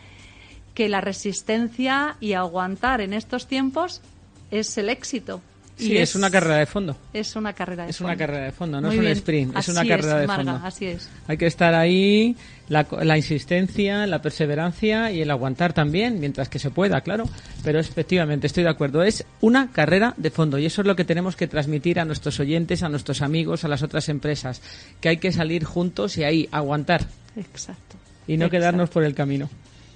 que 0.73 0.89
la 0.89 1.01
resistencia 1.01 2.17
y 2.19 2.33
aguantar 2.33 3.01
en 3.01 3.13
estos 3.13 3.47
tiempos 3.47 4.01
es 4.51 4.77
el 4.77 4.89
éxito. 4.89 5.41
Sí, 5.75 5.97
es, 5.97 6.15
una 6.15 6.29
carrera 6.29 6.57
de 6.57 6.65
fondo. 6.67 6.95
Es 7.13 7.35
una 7.35 7.53
carrera 7.53 7.85
de 7.85 7.89
es 7.89 7.97
fondo. 7.97 8.11
una 8.11 8.17
carrera 8.17 8.45
de 8.45 8.51
fondo, 8.51 8.79
no 8.79 8.91
es 8.91 8.99
un 8.99 9.07
sprint, 9.07 9.57
es 9.57 9.67
una 9.69 9.85
carrera 9.85 10.19
de 10.19 10.27
fondo. 10.27 10.61
Así 10.63 10.85
es. 10.85 11.09
Hay 11.27 11.35
que 11.35 11.47
estar 11.47 11.73
ahí, 11.73 12.35
la, 12.69 12.85
la, 13.01 13.17
insistencia, 13.17 14.05
la 14.05 14.21
perseverancia 14.21 15.11
y 15.11 15.21
el 15.21 15.31
aguantar 15.31 15.73
también, 15.73 16.19
mientras 16.19 16.47
que 16.47 16.59
se 16.59 16.69
pueda, 16.69 17.01
claro. 17.01 17.25
Pero 17.63 17.79
efectivamente, 17.79 18.45
estoy 18.45 18.63
de 18.63 18.69
acuerdo, 18.69 19.01
es 19.01 19.25
una 19.41 19.71
carrera 19.71 20.13
de 20.15 20.29
fondo 20.29 20.59
y 20.59 20.67
eso 20.67 20.81
es 20.81 20.87
lo 20.87 20.95
que 20.95 21.05
tenemos 21.05 21.35
que 21.35 21.47
transmitir 21.47 21.99
a 21.99 22.05
nuestros 22.05 22.39
oyentes, 22.39 22.83
a 22.83 22.89
nuestros 22.89 23.23
amigos, 23.23 23.63
a 23.63 23.67
las 23.67 23.81
otras 23.81 24.09
empresas, 24.09 24.61
que 25.01 25.09
hay 25.09 25.17
que 25.17 25.31
salir 25.31 25.63
juntos 25.63 26.17
y 26.17 26.23
ahí 26.23 26.47
aguantar. 26.51 27.07
Exacto. 27.35 27.97
Y 28.27 28.37
no 28.37 28.49
quedarnos 28.51 28.91
por 28.91 29.03
el 29.03 29.15
camino. 29.15 29.49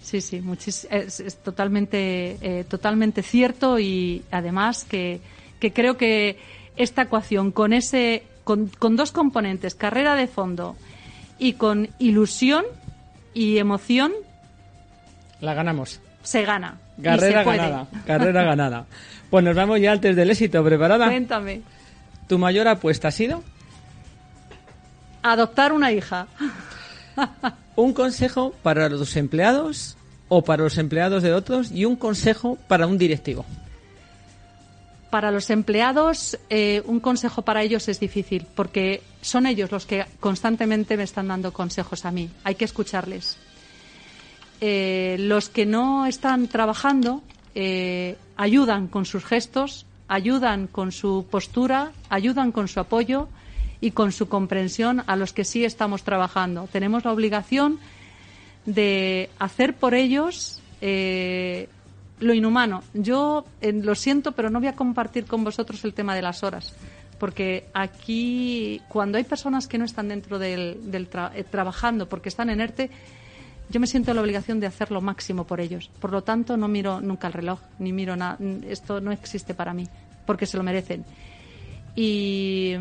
Sí, 0.08 0.22
sí, 0.22 0.42
es, 0.90 1.38
totalmente, 1.44 2.38
eh, 2.42 2.64
totalmente 2.64 3.22
cierto 3.22 3.78
y 3.78 4.24
además 4.32 4.86
que, 4.86 5.20
creo 5.60 5.98
que 5.98 6.40
esta 6.78 7.02
ecuación 7.02 7.52
con 7.52 7.74
ese, 7.74 8.24
con, 8.46 8.72
dos 8.96 9.12
componentes, 9.12 9.76
carrera 9.76 10.16
de 10.16 10.28
fondo 10.28 10.78
y 11.38 11.54
con 11.54 11.90
ilusión 12.00 12.64
y 13.34 13.58
emoción, 13.58 14.14
la 15.42 15.54
ganamos. 15.54 16.00
Se 16.24 16.44
gana. 16.44 16.78
Carrera 17.04 17.44
ganada. 17.44 17.88
Carrera 18.08 18.44
ganada. 18.44 18.86
Pues 19.30 19.44
nos 19.44 19.58
vamos 19.58 19.82
ya 19.82 19.92
antes 19.92 20.16
del 20.16 20.30
éxito. 20.30 20.64
¿Preparada? 20.64 21.08
Cuéntame. 21.08 21.64
¿Tu 22.30 22.38
mayor 22.38 22.70
apuesta 22.70 23.10
ha 23.10 23.12
sido? 23.12 23.44
Adoptar 25.22 25.74
una 25.74 25.92
hija. 25.92 26.28
Un 27.78 27.94
consejo 27.94 28.54
para 28.64 28.90
los 28.90 29.16
empleados 29.16 29.98
o 30.30 30.44
para 30.44 30.64
los 30.64 30.80
empleados 30.80 31.22
de 31.22 31.32
otros 31.32 31.72
y 31.72 31.86
un 31.86 31.96
consejo 31.96 32.58
para 32.68 32.88
un 32.88 32.98
directivo. 32.98 33.46
para 35.10 35.32
los 35.32 35.50
empleados, 35.50 36.38
eh, 36.50 36.84
un 36.86 37.00
consejo 37.00 37.42
para 37.42 37.64
ellos 37.64 37.88
es 37.88 38.00
difícil, 38.00 38.46
porque 38.56 39.02
son 39.22 39.46
ellos 39.46 39.72
los 39.72 39.86
que 39.86 40.06
constantemente 40.20 40.98
me 40.98 41.04
están 41.04 41.30
dando 41.30 41.54
consejos 41.54 42.04
a 42.04 42.12
mí. 42.12 42.30
Hay 42.44 42.56
que 42.56 42.66
escucharles. 42.66 43.38
Eh, 44.60 45.16
los 45.20 45.48
que 45.48 45.66
no 45.66 46.08
están 46.08 46.48
trabajando 46.48 47.22
eh, 47.56 48.18
ayudan 48.36 48.88
con 48.88 49.06
sus 49.06 49.24
gestos, 49.24 49.86
ayudan 50.08 50.68
con 50.68 50.92
su 50.92 51.26
postura, 51.32 51.94
ayudan 52.10 52.52
con 52.52 52.68
su 52.68 52.80
apoyo 52.80 53.30
y 53.82 53.92
con 53.92 54.12
su 54.12 54.28
comprensión 54.28 55.04
a 55.08 55.16
los 55.16 55.34
que 55.34 55.44
sí 55.44 55.66
estamos 55.66 56.04
trabajando. 56.04 56.68
Tenemos 56.72 57.06
la 57.06 57.12
obligación 57.12 57.80
de 58.66 59.30
hacer 59.40 59.76
por 59.76 59.94
ellos 59.94 60.62
lo 62.20 62.34
inhumano. 62.34 62.84
Yo 62.94 63.46
eh, 63.62 63.72
lo 63.74 63.96
siento, 63.96 64.32
pero 64.32 64.50
no 64.50 64.60
voy 64.60 64.68
a 64.68 64.76
compartir 64.76 65.26
con 65.26 65.44
vosotros 65.44 65.84
el 65.86 65.94
tema 65.94 66.16
de 66.16 66.22
las 66.22 66.44
horas. 66.44 66.74
Porque 67.20 67.66
aquí, 67.74 68.82
cuando 68.88 69.18
hay 69.18 69.24
personas 69.24 69.68
que 69.68 69.78
no 69.78 69.86
están 69.86 70.08
dentro 70.08 70.38
del, 70.38 70.80
eh, 70.94 71.44
trabajando 71.50 72.08
porque 72.08 72.30
están 72.30 72.50
en 72.50 72.62
ERTE, 72.62 72.90
yo 73.70 73.80
me 73.80 73.88
siento 73.88 74.14
la 74.14 74.22
obligación 74.22 74.60
de 74.60 74.68
hacer 74.68 74.92
lo 74.92 75.02
máximo 75.02 75.46
por 75.46 75.60
ellos. 75.60 75.90
Por 76.00 76.12
lo 76.12 76.24
tanto, 76.24 76.58
no 76.58 76.68
miro 76.68 77.02
nunca 77.02 77.28
el 77.28 77.34
reloj, 77.34 77.60
ni 77.80 77.92
miro 77.92 78.16
nada. 78.16 78.38
Esto 78.68 79.02
no 79.02 79.12
existe 79.12 79.54
para 79.54 79.74
mí, 79.74 79.88
porque 80.26 80.46
se 80.46 80.58
lo 80.58 80.64
merecen. 80.64 81.06
Y. 81.96 82.76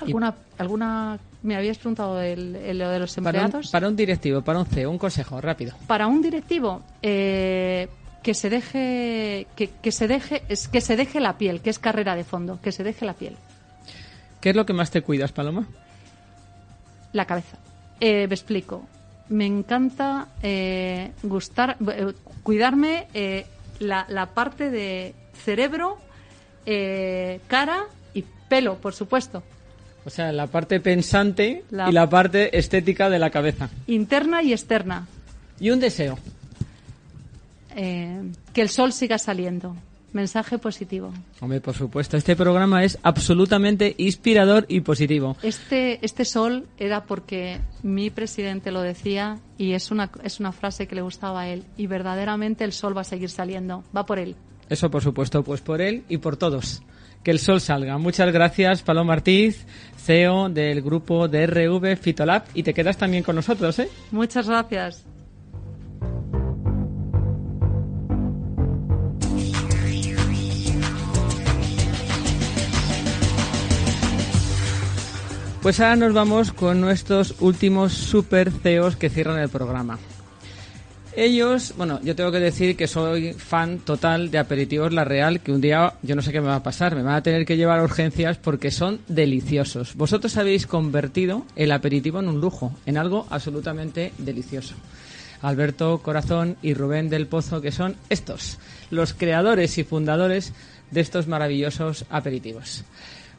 ¿Alguna, 0.00 0.34
alguna 0.58 1.18
me 1.42 1.56
habías 1.56 1.78
preguntado 1.78 2.20
el, 2.20 2.78
lo 2.78 2.90
de 2.90 2.98
los 2.98 3.16
empleados? 3.16 3.70
Para 3.70 3.88
un, 3.88 3.96
directivo, 3.96 4.42
para 4.42 4.58
un 4.58 4.66
CEO, 4.66 4.90
un 4.90 4.98
consejo 4.98 5.40
rápido. 5.40 5.74
Para 5.86 6.06
un 6.06 6.20
directivo, 6.20 6.82
eh, 7.02 7.88
que 8.22 8.34
se 8.34 8.50
deje 8.50 9.46
que, 9.54 9.92
se 9.92 10.08
deje 10.08 10.42
es 10.48 10.68
que 10.68 10.80
se 10.80 10.96
deje 10.96 11.20
la 11.20 11.38
piel, 11.38 11.60
que 11.60 11.70
es 11.70 11.78
carrera 11.78 12.16
de 12.16 12.24
fondo, 12.24 12.58
que 12.60 12.72
se 12.72 12.82
deje 12.82 13.06
la 13.06 13.14
piel. 13.14 13.36
¿Qué 14.40 14.50
es 14.50 14.56
lo 14.56 14.66
que 14.66 14.72
más 14.72 14.90
te 14.90 15.02
cuidas, 15.02 15.32
Paloma? 15.32 15.66
La 17.12 17.24
cabeza. 17.24 17.56
Eh, 18.00 18.26
me 18.28 18.34
explico. 18.34 18.84
Me 19.28 19.46
encanta 19.46 20.28
eh, 20.42 21.12
gustar, 21.22 21.76
eh, 21.88 22.12
cuidarme 22.42 23.06
la, 23.78 24.06
la, 24.08 24.26
parte 24.26 24.70
de 24.70 25.14
cerebro, 25.32 25.98
cara 27.46 27.84
y 28.12 28.24
pelo, 28.48 28.76
por 28.76 28.92
supuesto. 28.92 29.42
O 30.06 30.10
sea, 30.10 30.30
la 30.30 30.46
parte 30.46 30.78
pensante 30.78 31.64
y 31.68 31.92
la 31.92 32.08
parte 32.08 32.56
estética 32.56 33.10
de 33.10 33.18
la 33.18 33.30
cabeza. 33.30 33.68
Interna 33.88 34.40
y 34.40 34.52
externa. 34.52 35.08
Y 35.58 35.70
un 35.70 35.80
deseo. 35.80 36.16
Eh, 37.74 38.22
que 38.52 38.62
el 38.62 38.68
sol 38.68 38.92
siga 38.92 39.18
saliendo. 39.18 39.74
Mensaje 40.12 40.58
positivo. 40.58 41.12
Hombre, 41.40 41.60
por 41.60 41.74
supuesto, 41.74 42.16
este 42.16 42.36
programa 42.36 42.84
es 42.84 42.98
absolutamente 43.02 43.96
inspirador 43.98 44.64
y 44.68 44.80
positivo. 44.80 45.36
Este, 45.42 45.98
este 46.06 46.24
sol 46.24 46.68
era 46.78 47.02
porque 47.02 47.58
mi 47.82 48.08
presidente 48.08 48.70
lo 48.70 48.82
decía 48.82 49.40
y 49.58 49.72
es 49.72 49.90
una, 49.90 50.12
es 50.22 50.38
una 50.38 50.52
frase 50.52 50.86
que 50.86 50.94
le 50.94 51.02
gustaba 51.02 51.42
a 51.42 51.48
él. 51.48 51.64
Y 51.76 51.88
verdaderamente 51.88 52.62
el 52.62 52.72
sol 52.72 52.96
va 52.96 53.00
a 53.00 53.04
seguir 53.04 53.28
saliendo. 53.28 53.82
Va 53.94 54.06
por 54.06 54.20
él. 54.20 54.36
Eso, 54.68 54.88
por 54.88 55.02
supuesto, 55.02 55.42
pues 55.42 55.60
por 55.62 55.80
él 55.80 56.04
y 56.08 56.18
por 56.18 56.36
todos. 56.36 56.82
Que 57.26 57.32
el 57.32 57.40
sol 57.40 57.60
salga. 57.60 57.98
Muchas 57.98 58.32
gracias, 58.32 58.82
Paloma 58.82 59.14
Martínez, 59.14 59.66
CEO 59.96 60.48
del 60.48 60.80
grupo 60.80 61.26
DRV 61.26 61.96
Fitolab. 61.96 62.44
Y 62.54 62.62
te 62.62 62.72
quedas 62.72 62.98
también 62.98 63.24
con 63.24 63.34
nosotros, 63.34 63.80
¿eh? 63.80 63.88
Muchas 64.12 64.48
gracias. 64.48 65.04
Pues 75.62 75.80
ahora 75.80 75.96
nos 75.96 76.12
vamos 76.12 76.52
con 76.52 76.80
nuestros 76.80 77.34
últimos 77.40 77.92
super 77.92 78.52
CEOs 78.52 78.94
que 78.94 79.10
cierran 79.10 79.40
el 79.40 79.48
programa. 79.48 79.98
Ellos, 81.18 81.72
bueno, 81.78 81.98
yo 82.02 82.14
tengo 82.14 82.30
que 82.30 82.40
decir 82.40 82.76
que 82.76 82.86
soy 82.86 83.32
fan 83.32 83.78
total 83.78 84.30
de 84.30 84.36
Aperitivos 84.36 84.92
La 84.92 85.02
Real, 85.02 85.40
que 85.40 85.50
un 85.50 85.62
día 85.62 85.94
yo 86.02 86.14
no 86.14 86.20
sé 86.20 86.30
qué 86.30 86.42
me 86.42 86.48
va 86.48 86.56
a 86.56 86.62
pasar, 86.62 86.94
me 86.94 87.02
van 87.02 87.14
a 87.14 87.22
tener 87.22 87.46
que 87.46 87.56
llevar 87.56 87.78
a 87.78 87.84
urgencias 87.84 88.36
porque 88.36 88.70
son 88.70 89.00
deliciosos. 89.08 89.94
Vosotros 89.94 90.36
habéis 90.36 90.66
convertido 90.66 91.46
el 91.56 91.72
aperitivo 91.72 92.20
en 92.20 92.28
un 92.28 92.42
lujo, 92.42 92.74
en 92.84 92.98
algo 92.98 93.26
absolutamente 93.30 94.12
delicioso. 94.18 94.74
Alberto 95.40 96.02
Corazón 96.02 96.58
y 96.60 96.74
Rubén 96.74 97.08
del 97.08 97.28
Pozo, 97.28 97.62
que 97.62 97.72
son 97.72 97.96
estos, 98.10 98.58
los 98.90 99.14
creadores 99.14 99.78
y 99.78 99.84
fundadores 99.84 100.52
de 100.90 101.00
estos 101.00 101.28
maravillosos 101.28 102.04
aperitivos. 102.10 102.84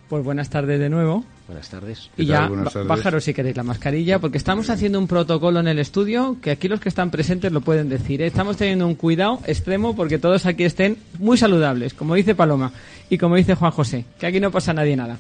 Pues 0.10 0.24
buenas 0.24 0.50
tardes 0.50 0.80
de 0.80 0.90
nuevo. 0.90 1.26
Buenas 1.48 1.70
tardes. 1.70 2.10
Y 2.16 2.26
ya, 2.26 2.50
bájaros 2.86 3.26
si 3.26 3.34
queréis 3.34 3.58
la 3.58 3.64
mascarilla, 3.64 4.20
porque 4.20 4.38
estamos 4.38 4.70
haciendo 4.70 5.00
un 5.00 5.08
protocolo 5.08 5.60
en 5.60 5.68
el 5.68 5.80
estudio 5.80 6.38
que 6.42 6.52
aquí 6.52 6.70
los 6.70 6.80
que 6.80 6.88
están 6.88 7.12
presentes 7.12 7.52
lo 7.52 7.60
pueden 7.60 7.90
decir. 7.90 8.22
¿eh? 8.22 8.28
Estamos 8.28 8.56
teniendo 8.56 8.88
un 8.88 8.96
cuidado 8.96 9.40
extremo 9.46 9.96
porque 9.96 10.18
todos 10.18 10.46
aquí 10.46 10.64
estén 10.64 10.98
muy 11.20 11.38
saludables, 11.38 11.94
como 11.94 12.16
dice 12.16 12.36
Paloma 12.36 12.72
y 13.10 13.18
como 13.18 13.36
dice 13.36 13.56
Juan 13.56 13.72
José, 13.72 14.06
que 14.18 14.28
aquí 14.28 14.40
no 14.40 14.50
pasa 14.50 14.74
nadie 14.74 14.96
nada. 14.96 15.18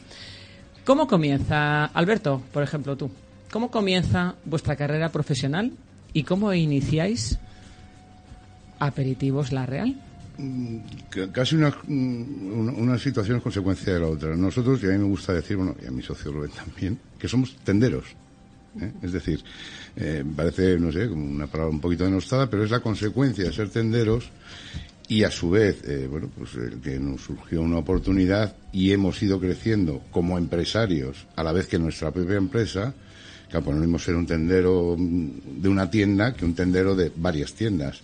¿Cómo 0.86 1.06
comienza, 1.06 1.86
Alberto, 1.86 2.42
por 2.54 2.64
ejemplo, 2.64 2.96
tú? 2.96 3.12
¿Cómo 3.52 3.70
comienza 3.70 4.36
vuestra 4.46 4.78
carrera 4.78 5.10
profesional 5.10 5.74
y 6.14 6.24
cómo 6.24 6.54
iniciáis 6.54 7.40
Aperitivos 8.80 9.52
La 9.52 9.66
Real? 9.66 9.96
Casi 11.32 11.56
una, 11.56 11.70
mm, 11.88 12.80
una, 12.80 12.98
situación 13.00 13.38
es 13.38 13.44
consecuencia 13.44 13.94
de 13.94 14.00
la 14.00 14.08
otra. 14.08 14.36
Nosotros, 14.36 14.82
y 14.84 14.86
a 14.86 14.90
mí 14.90 14.98
me 15.00 15.06
gusta 15.06 15.34
decir, 15.34 15.58
bueno, 15.58 15.76
y 15.82 15.88
a 15.88 15.92
mi 15.92 16.04
socio 16.04 16.32
lo 16.32 16.42
ven 16.42 16.52
también, 16.52 17.00
que 17.18 17.28
somos 17.28 17.56
tenderos. 17.64 18.06
¿eh? 18.80 18.92
Es 19.02 19.12
decir, 19.14 19.44
eh, 19.96 20.24
parece, 20.36 20.78
no 20.80 20.92
sé, 20.92 21.10
como 21.10 21.26
una 21.26 21.48
palabra 21.48 21.74
un 21.74 21.82
poquito 21.82 22.04
denostada, 22.04 22.50
pero 22.50 22.64
es 22.64 22.70
la 22.70 22.82
consecuencia 22.82 23.46
de 23.46 23.54
ser 23.54 23.70
tenderos 23.70 24.30
y 25.08 25.24
a 25.24 25.32
su 25.32 25.50
vez, 25.50 25.84
eh, 25.88 26.08
bueno, 26.10 26.30
pues 26.38 26.52
que 26.84 27.00
nos 27.00 27.22
surgió 27.22 27.62
una 27.62 27.78
oportunidad 27.78 28.56
y 28.72 28.92
hemos 28.92 29.22
ido 29.24 29.40
creciendo 29.40 30.02
como 30.12 30.38
empresarios 30.38 31.26
a 31.36 31.44
la 31.44 31.52
vez 31.52 31.68
que 31.68 31.80
nuestra 31.80 32.12
propia 32.12 32.36
empresa, 32.36 32.94
que 33.50 33.62
no 33.62 33.72
mismo 33.72 33.98
ser 33.98 34.16
un 34.16 34.28
tendero 34.28 34.96
de 34.98 35.70
una 35.70 35.90
tienda 35.90 36.34
que 36.34 36.44
un 36.44 36.54
tendero 36.54 36.96
de 36.96 37.12
varias 37.16 37.54
tiendas 37.54 38.02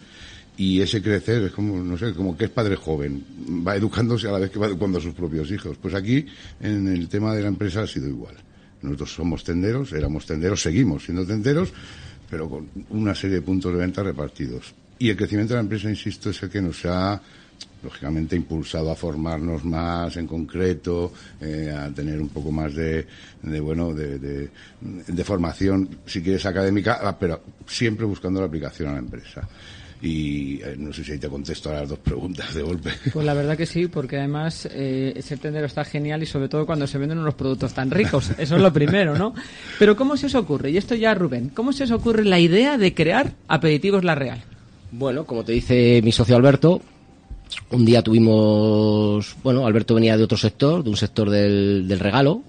y 0.56 0.82
ese 0.82 1.02
crecer 1.02 1.44
es 1.44 1.52
como, 1.52 1.78
no 1.78 1.98
sé, 1.98 2.14
como 2.14 2.38
que 2.38 2.46
es 2.46 2.52
padre 2.52 2.76
joven, 2.76 3.24
va 3.66 3.76
educándose 3.76 4.28
a 4.28 4.32
la 4.32 4.40
vez 4.40 4.52
que 4.52 4.60
va 4.60 4.68
educando 4.68 5.00
a 5.00 5.02
sus 5.02 5.14
propios 5.14 5.50
hijos. 5.52 5.78
Pues 5.82 5.94
aquí, 5.96 6.26
en 6.60 6.88
el 6.88 7.10
tema 7.10 7.34
de 7.34 7.42
la 7.42 7.48
empresa, 7.48 7.82
ha 7.82 7.88
sido 7.88 8.08
igual. 8.08 8.36
Nosotros 8.82 9.14
somos 9.14 9.44
tenderos, 9.44 9.92
éramos 9.94 10.26
tenderos, 10.26 10.62
seguimos 10.62 11.06
siendo 11.06 11.26
tenderos, 11.26 11.70
pero 12.30 12.50
con 12.50 12.70
una 12.90 13.16
serie 13.16 13.38
de 13.38 13.42
puntos 13.42 13.74
de 13.74 13.80
venta 13.80 14.04
repartidos. 14.04 14.76
Y 15.00 15.10
el 15.10 15.18
crecimiento 15.18 15.54
de 15.54 15.58
la 15.58 15.64
empresa, 15.64 15.90
insisto, 15.90 16.30
es 16.30 16.44
el 16.44 16.50
que 16.50 16.62
nos 16.62 16.86
ha, 16.86 17.20
lógicamente, 17.82 18.36
impulsado 18.36 18.92
a 18.92 18.96
formarnos 18.96 19.66
más 19.66 20.16
en 20.18 20.28
concreto, 20.28 21.14
eh, 21.42 21.74
a 21.76 21.90
tener 21.90 22.22
un 22.22 22.30
poco 22.30 22.52
más 22.52 22.76
de, 22.76 23.08
de 23.42 23.60
bueno, 23.60 23.92
de, 23.92 24.20
de, 24.20 25.24
formación, 25.24 25.90
si 26.06 26.22
quieres, 26.22 26.46
académica, 26.46 27.00
ah, 27.02 27.18
pero 27.18 27.42
siempre 27.66 28.06
buscando 28.06 28.40
la 28.40 28.46
aplicación 28.46 28.90
a 28.90 28.94
la 28.94 29.00
empresa 29.00 29.48
y 30.04 30.62
eh, 30.62 30.76
no 30.78 30.92
sé 30.92 31.02
si 31.02 31.14
ahí 31.14 31.18
te 31.18 31.30
contesto 31.30 31.70
a 31.70 31.76
las 31.76 31.90
dos 31.90 32.00
preguntas 32.00 32.54
de 32.54 32.62
golpe. 32.62 32.92
Pues 33.14 33.26
la 33.26 33.34
verdad 33.34 33.56
que 33.56 33.66
sí, 33.66 33.88
porque 33.88 34.18
además 34.18 34.68
eh, 34.70 35.14
ese 35.16 35.38
tendero 35.38 35.66
está 35.66 35.86
genial 35.86 36.22
y 36.22 36.26
sobre 36.26 36.50
todo 36.50 36.66
cuando 36.66 36.86
se 36.88 36.98
venden 36.98 37.20
unos 37.20 37.36
productos 37.36 37.74
tan 37.74 37.90
ricos. 37.90 38.32
Eso 38.38 38.58
es 38.58 38.62
lo 38.62 38.74
primero, 38.74 39.18
¿no? 39.18 39.34
Pero 39.80 39.96
¿cómo 39.96 40.18
se 40.18 40.26
os 40.26 40.36
ocurre? 40.36 40.72
Y 40.72 40.78
esto 40.78 40.94
ya 40.94 41.14
Rubén, 41.16 41.50
¿cómo 41.50 41.72
se 41.72 41.86
os 41.86 41.92
ocurre 41.92 42.26
la 42.26 42.38
idea 42.38 42.78
de 42.78 42.94
crear 42.94 43.32
Aperitivos 43.48 44.04
La 44.04 44.14
Real? 44.14 44.44
Bueno, 44.92 45.26
como 45.26 45.46
te 45.46 45.54
dice 45.54 46.02
mi 46.04 46.12
socio 46.12 46.36
Alberto, 46.36 46.82
un 47.72 47.86
día 47.86 48.02
tuvimos, 48.02 49.38
bueno, 49.42 49.66
Alberto 49.66 49.96
venía 49.96 50.18
de 50.18 50.24
otro 50.24 50.38
sector, 50.38 50.84
de 50.84 50.90
un 50.90 50.98
sector 50.98 51.30
del, 51.30 51.88
del 51.88 52.00
regalo, 52.00 52.44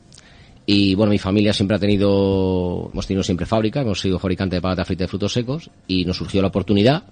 y 0.67 0.97
bueno, 0.97 1.13
mi 1.13 1.19
familia 1.19 1.53
siempre 1.53 1.77
ha 1.77 1.81
tenido, 1.81 2.91
hemos 2.93 3.07
tenido 3.07 3.23
siempre 3.23 3.47
fábrica, 3.47 3.83
hemos 3.83 4.01
sido 4.01 4.19
fabricante 4.19 4.57
de 4.57 4.63
patatas 4.63 4.89
fritas 4.89 5.05
de 5.05 5.09
frutos 5.09 5.33
secos 5.33 5.71
y 5.87 6.05
nos 6.05 6.17
surgió 6.17 6.43
la 6.43 6.49
oportunidad 6.49 7.05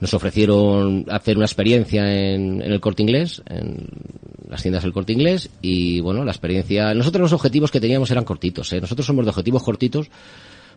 nos 0.00 0.14
ofrecieron 0.14 1.04
hacer 1.08 1.36
una 1.36 1.46
experiencia 1.46 2.32
en, 2.32 2.62
el 2.62 2.80
corte 2.80 3.02
inglés, 3.02 3.42
en 3.48 3.88
las 4.48 4.62
tiendas 4.62 4.82
del 4.82 4.92
corte 4.92 5.12
inglés, 5.12 5.50
y 5.60 6.00
bueno, 6.00 6.24
la 6.24 6.30
experiencia. 6.30 6.94
Nosotros 6.94 7.22
los 7.22 7.32
objetivos 7.32 7.70
que 7.70 7.80
teníamos 7.80 8.10
eran 8.10 8.24
cortitos, 8.24 8.72
¿eh? 8.72 8.80
Nosotros 8.80 9.06
somos 9.06 9.24
de 9.24 9.30
objetivos 9.30 9.62
cortitos, 9.62 10.08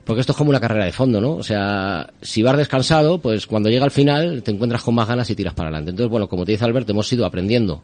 porque 0.04 0.22
esto 0.22 0.34
es 0.34 0.38
como 0.38 0.50
una 0.50 0.60
carrera 0.60 0.86
de 0.86 0.92
fondo, 0.92 1.22
¿no? 1.22 1.36
O 1.36 1.44
sea, 1.44 2.12
si 2.22 2.42
vas 2.42 2.58
descansado, 2.58 3.20
pues 3.20 3.46
cuando 3.46 3.70
llega 3.70 3.86
al 3.86 3.92
final 3.92 4.42
te 4.42 4.52
encuentras 4.52 4.82
con 4.82 4.96
más 4.96 5.08
ganas 5.08 5.30
y 5.30 5.36
tiras 5.36 5.54
para 5.54 5.70
adelante. 5.70 5.92
Entonces, 5.92 6.10
bueno, 6.10 6.28
como 6.28 6.44
te 6.44 6.54
dice 6.54 6.66
Alberto, 6.66 6.92
hemos 6.92 7.12
ido 7.14 7.26
aprendiendo 7.26 7.84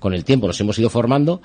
con 0.00 0.14
el 0.14 0.24
tiempo, 0.24 0.48
nos 0.48 0.60
hemos 0.60 0.78
ido 0.78 0.90
formando 0.90 1.40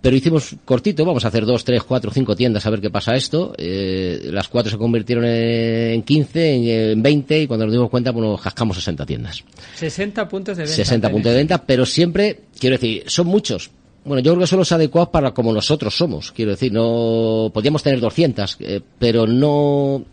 pero 0.00 0.14
hicimos 0.14 0.54
cortito, 0.64 1.04
vamos 1.04 1.24
a 1.24 1.28
hacer 1.28 1.44
dos, 1.44 1.64
tres, 1.64 1.82
cuatro, 1.82 2.10
cinco 2.12 2.36
tiendas 2.36 2.64
a 2.64 2.70
ver 2.70 2.80
qué 2.80 2.90
pasa 2.90 3.16
esto. 3.16 3.52
Eh, 3.58 4.28
las 4.32 4.48
cuatro 4.48 4.70
se 4.70 4.78
convirtieron 4.78 5.24
en 5.24 6.02
15, 6.02 6.92
en 6.92 7.02
20 7.02 7.42
y 7.42 7.46
cuando 7.48 7.66
nos 7.66 7.72
dimos 7.72 7.90
cuenta, 7.90 8.12
bueno, 8.12 8.36
jascamos 8.36 8.76
60 8.76 9.04
tiendas. 9.04 9.42
60 9.74 10.28
puntos 10.28 10.56
de 10.56 10.62
venta. 10.64 10.76
60 10.76 11.10
puntos 11.10 11.32
de 11.32 11.38
venta, 11.38 11.64
pero 11.64 11.84
siempre, 11.84 12.40
quiero 12.58 12.74
decir, 12.74 13.04
son 13.06 13.26
muchos. 13.26 13.70
Bueno, 14.04 14.22
yo 14.22 14.32
creo 14.32 14.42
que 14.42 14.46
son 14.46 14.60
los 14.60 14.70
adecuados 14.70 15.10
para 15.10 15.32
como 15.32 15.52
nosotros 15.52 15.96
somos. 15.96 16.30
Quiero 16.30 16.52
decir, 16.52 16.72
no 16.72 17.50
podíamos 17.52 17.82
tener 17.82 18.00
200, 18.00 18.56
eh, 18.60 18.80
pero 18.98 19.26
no 19.26 20.04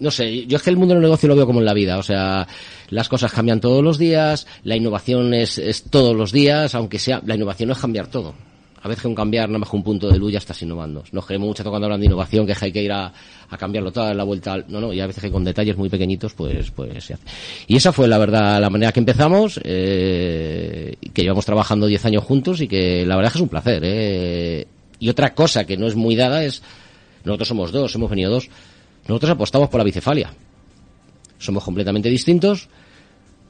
no 0.00 0.10
sé, 0.10 0.46
yo 0.46 0.56
es 0.56 0.62
que 0.62 0.70
el 0.70 0.76
mundo 0.76 0.94
del 0.94 1.02
negocio 1.02 1.28
lo 1.28 1.36
veo 1.36 1.46
como 1.46 1.60
en 1.60 1.64
la 1.64 1.74
vida, 1.74 1.96
o 1.96 2.02
sea, 2.02 2.48
las 2.90 3.08
cosas 3.08 3.30
cambian 3.30 3.60
todos 3.60 3.84
los 3.84 3.98
días, 3.98 4.48
la 4.64 4.74
innovación 4.74 5.32
es, 5.32 5.58
es 5.58 5.84
todos 5.84 6.16
los 6.16 6.32
días, 6.32 6.74
aunque 6.74 6.98
sea, 6.98 7.22
la 7.24 7.36
innovación 7.36 7.68
no 7.68 7.74
es 7.74 7.78
cambiar 7.78 8.08
todo. 8.08 8.34
A 8.82 8.88
veces 8.88 9.04
un 9.04 9.14
cambiar 9.14 9.48
nada 9.48 9.60
más 9.60 9.72
un 9.72 9.82
punto 9.82 10.08
de 10.08 10.18
luz 10.18 10.32
ya 10.32 10.38
estás 10.38 10.60
innovando. 10.62 11.04
Nos 11.12 11.24
queremos 11.24 11.46
mucho 11.46 11.62
cuando 11.62 11.86
hablan 11.86 12.00
de 12.00 12.06
innovación, 12.06 12.44
que 12.44 12.54
hay 12.60 12.72
que 12.72 12.82
ir 12.82 12.90
a, 12.90 13.12
cambiarlo 13.56 13.92
todo, 13.92 14.12
la 14.12 14.24
vuelta 14.24 14.54
al... 14.54 14.64
No, 14.68 14.80
no, 14.80 14.92
y 14.92 15.00
a 15.00 15.06
veces 15.06 15.22
que 15.22 15.30
con 15.30 15.44
detalles 15.44 15.76
muy 15.76 15.88
pequeñitos, 15.88 16.34
pues, 16.34 16.72
pues 16.72 17.04
se 17.04 17.14
hace. 17.14 17.22
Y 17.68 17.76
esa 17.76 17.92
fue 17.92 18.08
la 18.08 18.18
verdad, 18.18 18.60
la 18.60 18.70
manera 18.70 18.90
que 18.90 18.98
empezamos, 18.98 19.60
eh, 19.62 20.96
que 21.14 21.22
llevamos 21.22 21.46
trabajando 21.46 21.86
10 21.86 22.06
años 22.06 22.24
juntos 22.24 22.60
y 22.60 22.66
que 22.66 23.06
la 23.06 23.14
verdad 23.14 23.28
es 23.28 23.32
que 23.34 23.38
es 23.38 23.42
un 23.42 23.48
placer, 23.48 23.82
eh. 23.84 24.66
Y 24.98 25.08
otra 25.08 25.32
cosa 25.32 25.64
que 25.64 25.76
no 25.76 25.86
es 25.86 25.94
muy 25.94 26.16
dada 26.16 26.44
es, 26.44 26.62
nosotros 27.24 27.48
somos 27.48 27.70
dos, 27.70 27.94
hemos 27.94 28.10
venido 28.10 28.32
dos, 28.32 28.48
nosotros 29.06 29.30
apostamos 29.30 29.68
por 29.68 29.78
la 29.78 29.84
bicefalia. 29.84 30.34
Somos 31.38 31.62
completamente 31.62 32.08
distintos, 32.08 32.68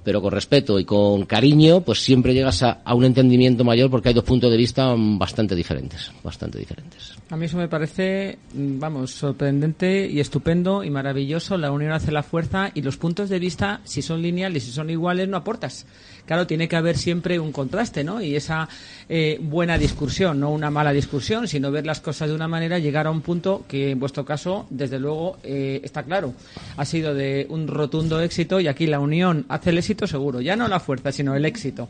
pero 0.05 0.21
con 0.21 0.33
respeto 0.33 0.79
y 0.79 0.85
con 0.85 1.25
cariño, 1.27 1.81
pues 1.81 2.03
siempre 2.03 2.35
llegas 2.35 2.63
a, 2.63 2.83
un 2.95 3.05
entendimiento 3.05 3.65
mayor 3.65 3.91
porque 3.91 4.09
hay 4.09 4.15
dos 4.15 4.25
puntos 4.25 4.51
de 4.51 4.57
vista 4.57 4.95
bastante 4.97 5.55
diferentes, 5.55 6.11
bastante 6.23 6.59
diferentes. 6.59 7.15
A 7.31 7.37
mí 7.37 7.47
eso 7.47 7.57
me 7.57 7.69
parece, 7.69 8.39
mm, 8.53 8.79
vamos, 8.79 9.13
sorprendente 9.13 10.07
y 10.07 10.21
estupendo 10.21 10.85
y 10.85 10.91
maravilloso. 10.91 11.57
La 11.57 11.71
unión 11.71 11.93
hace 11.93 12.13
la 12.13 12.23
fuerza 12.23 12.71
y 12.75 12.83
los 12.83 12.97
puntos 12.97 13.29
de 13.29 13.39
vista, 13.39 13.81
si 13.85 14.03
son 14.03 14.21
lineales, 14.21 14.65
si 14.65 14.71
son 14.71 14.91
iguales, 14.91 15.29
no 15.29 15.37
aportas. 15.37 15.87
Claro, 16.27 16.47
tiene 16.47 16.69
que 16.69 16.77
haber 16.77 16.97
siempre 16.97 17.41
un 17.41 17.51
contraste, 17.51 18.05
¿no? 18.05 18.23
Y 18.23 18.37
esa 18.37 18.69
eh, 19.09 19.39
buena 19.41 19.77
discusión, 19.77 20.39
no 20.39 20.51
una 20.51 20.71
mala 20.71 20.93
discusión, 20.93 21.49
sino 21.49 21.71
ver 21.71 21.85
las 21.85 22.01
cosas 22.01 22.29
de 22.29 22.35
una 22.35 22.47
manera, 22.47 22.79
llegar 22.79 23.07
a 23.07 23.11
un 23.11 23.23
punto 23.23 23.65
que 23.67 23.91
en 23.91 23.99
vuestro 23.99 24.25
caso, 24.25 24.67
desde 24.71 25.01
luego, 25.01 25.39
eh, 25.43 25.81
está 25.83 26.05
claro, 26.05 26.35
ha 26.77 26.85
sido 26.85 27.15
de 27.15 27.47
un 27.49 27.67
rotundo 27.67 28.21
éxito 28.21 28.61
y 28.61 28.69
aquí 28.69 28.87
la 28.87 29.01
unión 29.01 29.47
hace 29.49 29.71
el 29.71 29.79
éxito 29.79 29.92
seguro, 30.07 30.41
ya 30.41 30.57
no 30.57 30.69
la 30.69 30.81
fuerza, 30.81 31.13
sino 31.13 31.35
el 31.35 31.45
éxito. 31.45 31.89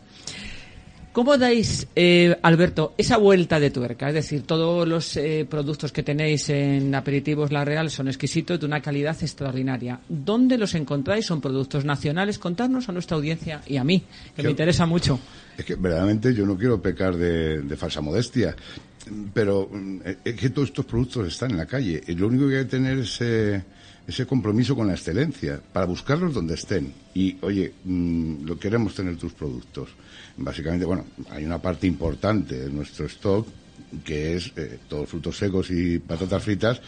¿Cómo 1.13 1.37
dais, 1.37 1.87
eh, 1.95 2.35
Alberto, 2.41 2.95
esa 2.97 3.19
vuelta 3.19 3.61
de 3.61 3.71
tuerca? 3.71 4.09
Es 4.09 4.15
decir, 4.15 4.45
todos 4.47 4.89
los 4.89 5.15
eh, 5.19 5.47
productos 5.49 5.93
que 5.93 6.03
tenéis 6.03 6.49
en 6.49 6.95
Aperitivos 6.95 7.53
La 7.53 7.67
Real 7.67 7.91
son 7.91 8.09
exquisitos, 8.09 8.59
de 8.59 8.65
una 8.65 8.81
calidad 8.81 9.15
extraordinaria. 9.21 10.01
¿Dónde 10.09 10.57
los 10.57 10.75
encontráis? 10.75 11.27
¿Son 11.27 11.43
productos 11.43 11.85
nacionales? 11.85 12.39
Contadnos 12.39 12.89
a 12.89 12.93
nuestra 12.93 13.19
audiencia 13.19 13.61
y 13.67 13.77
a 13.77 13.85
mí, 13.85 14.03
que 14.35 14.43
me 14.43 14.51
interesa 14.53 14.87
mucho. 14.87 15.21
Es 15.59 15.67
que 15.67 15.75
verdaderamente 15.75 16.33
yo 16.33 16.47
no 16.47 16.57
quiero 16.57 16.81
pecar 16.81 17.15
de, 17.15 17.77
falsa 17.77 18.01
modestia, 18.01 18.57
pero 19.35 19.69
mm, 19.71 19.99
es 20.25 20.35
que 20.35 20.49
todos 20.49 20.69
estos 20.69 20.87
productos 20.87 21.29
están 21.29 21.51
en 21.51 21.59
la 21.59 21.67
calle. 21.67 22.03
Y 22.07 22.15
lo 22.15 22.29
único 22.29 22.49
que 22.49 22.57
hay 22.57 22.65
que 22.65 22.71
tener 22.71 22.97
es 23.01 23.21
ese 24.07 24.27
compromiso 24.27 24.75
con 24.75 24.87
la 24.87 24.95
excelencia 24.95 25.61
para 25.73 25.87
buscarlos 25.87 26.35
donde 26.35 26.55
estén. 26.55 26.93
Y, 27.15 27.37
oye, 27.41 27.73
mm, 27.85 28.45
lo 28.45 28.59
queremos 28.59 28.95
tener 28.95 29.17
tus 29.17 29.33
productos 29.33 29.91
básicamente, 30.37 30.85
bueno, 30.85 31.05
hay 31.31 31.45
una 31.45 31.61
parte 31.61 31.87
importante 31.87 32.59
de 32.59 32.71
nuestro 32.71 33.07
stock 33.07 33.47
que 34.05 34.37
es 34.37 34.53
eh, 34.57 34.79
todos 34.89 35.09
frutos 35.09 35.37
secos 35.37 35.71
y 35.71 35.99
patatas 35.99 36.43
fritas, 36.43 36.81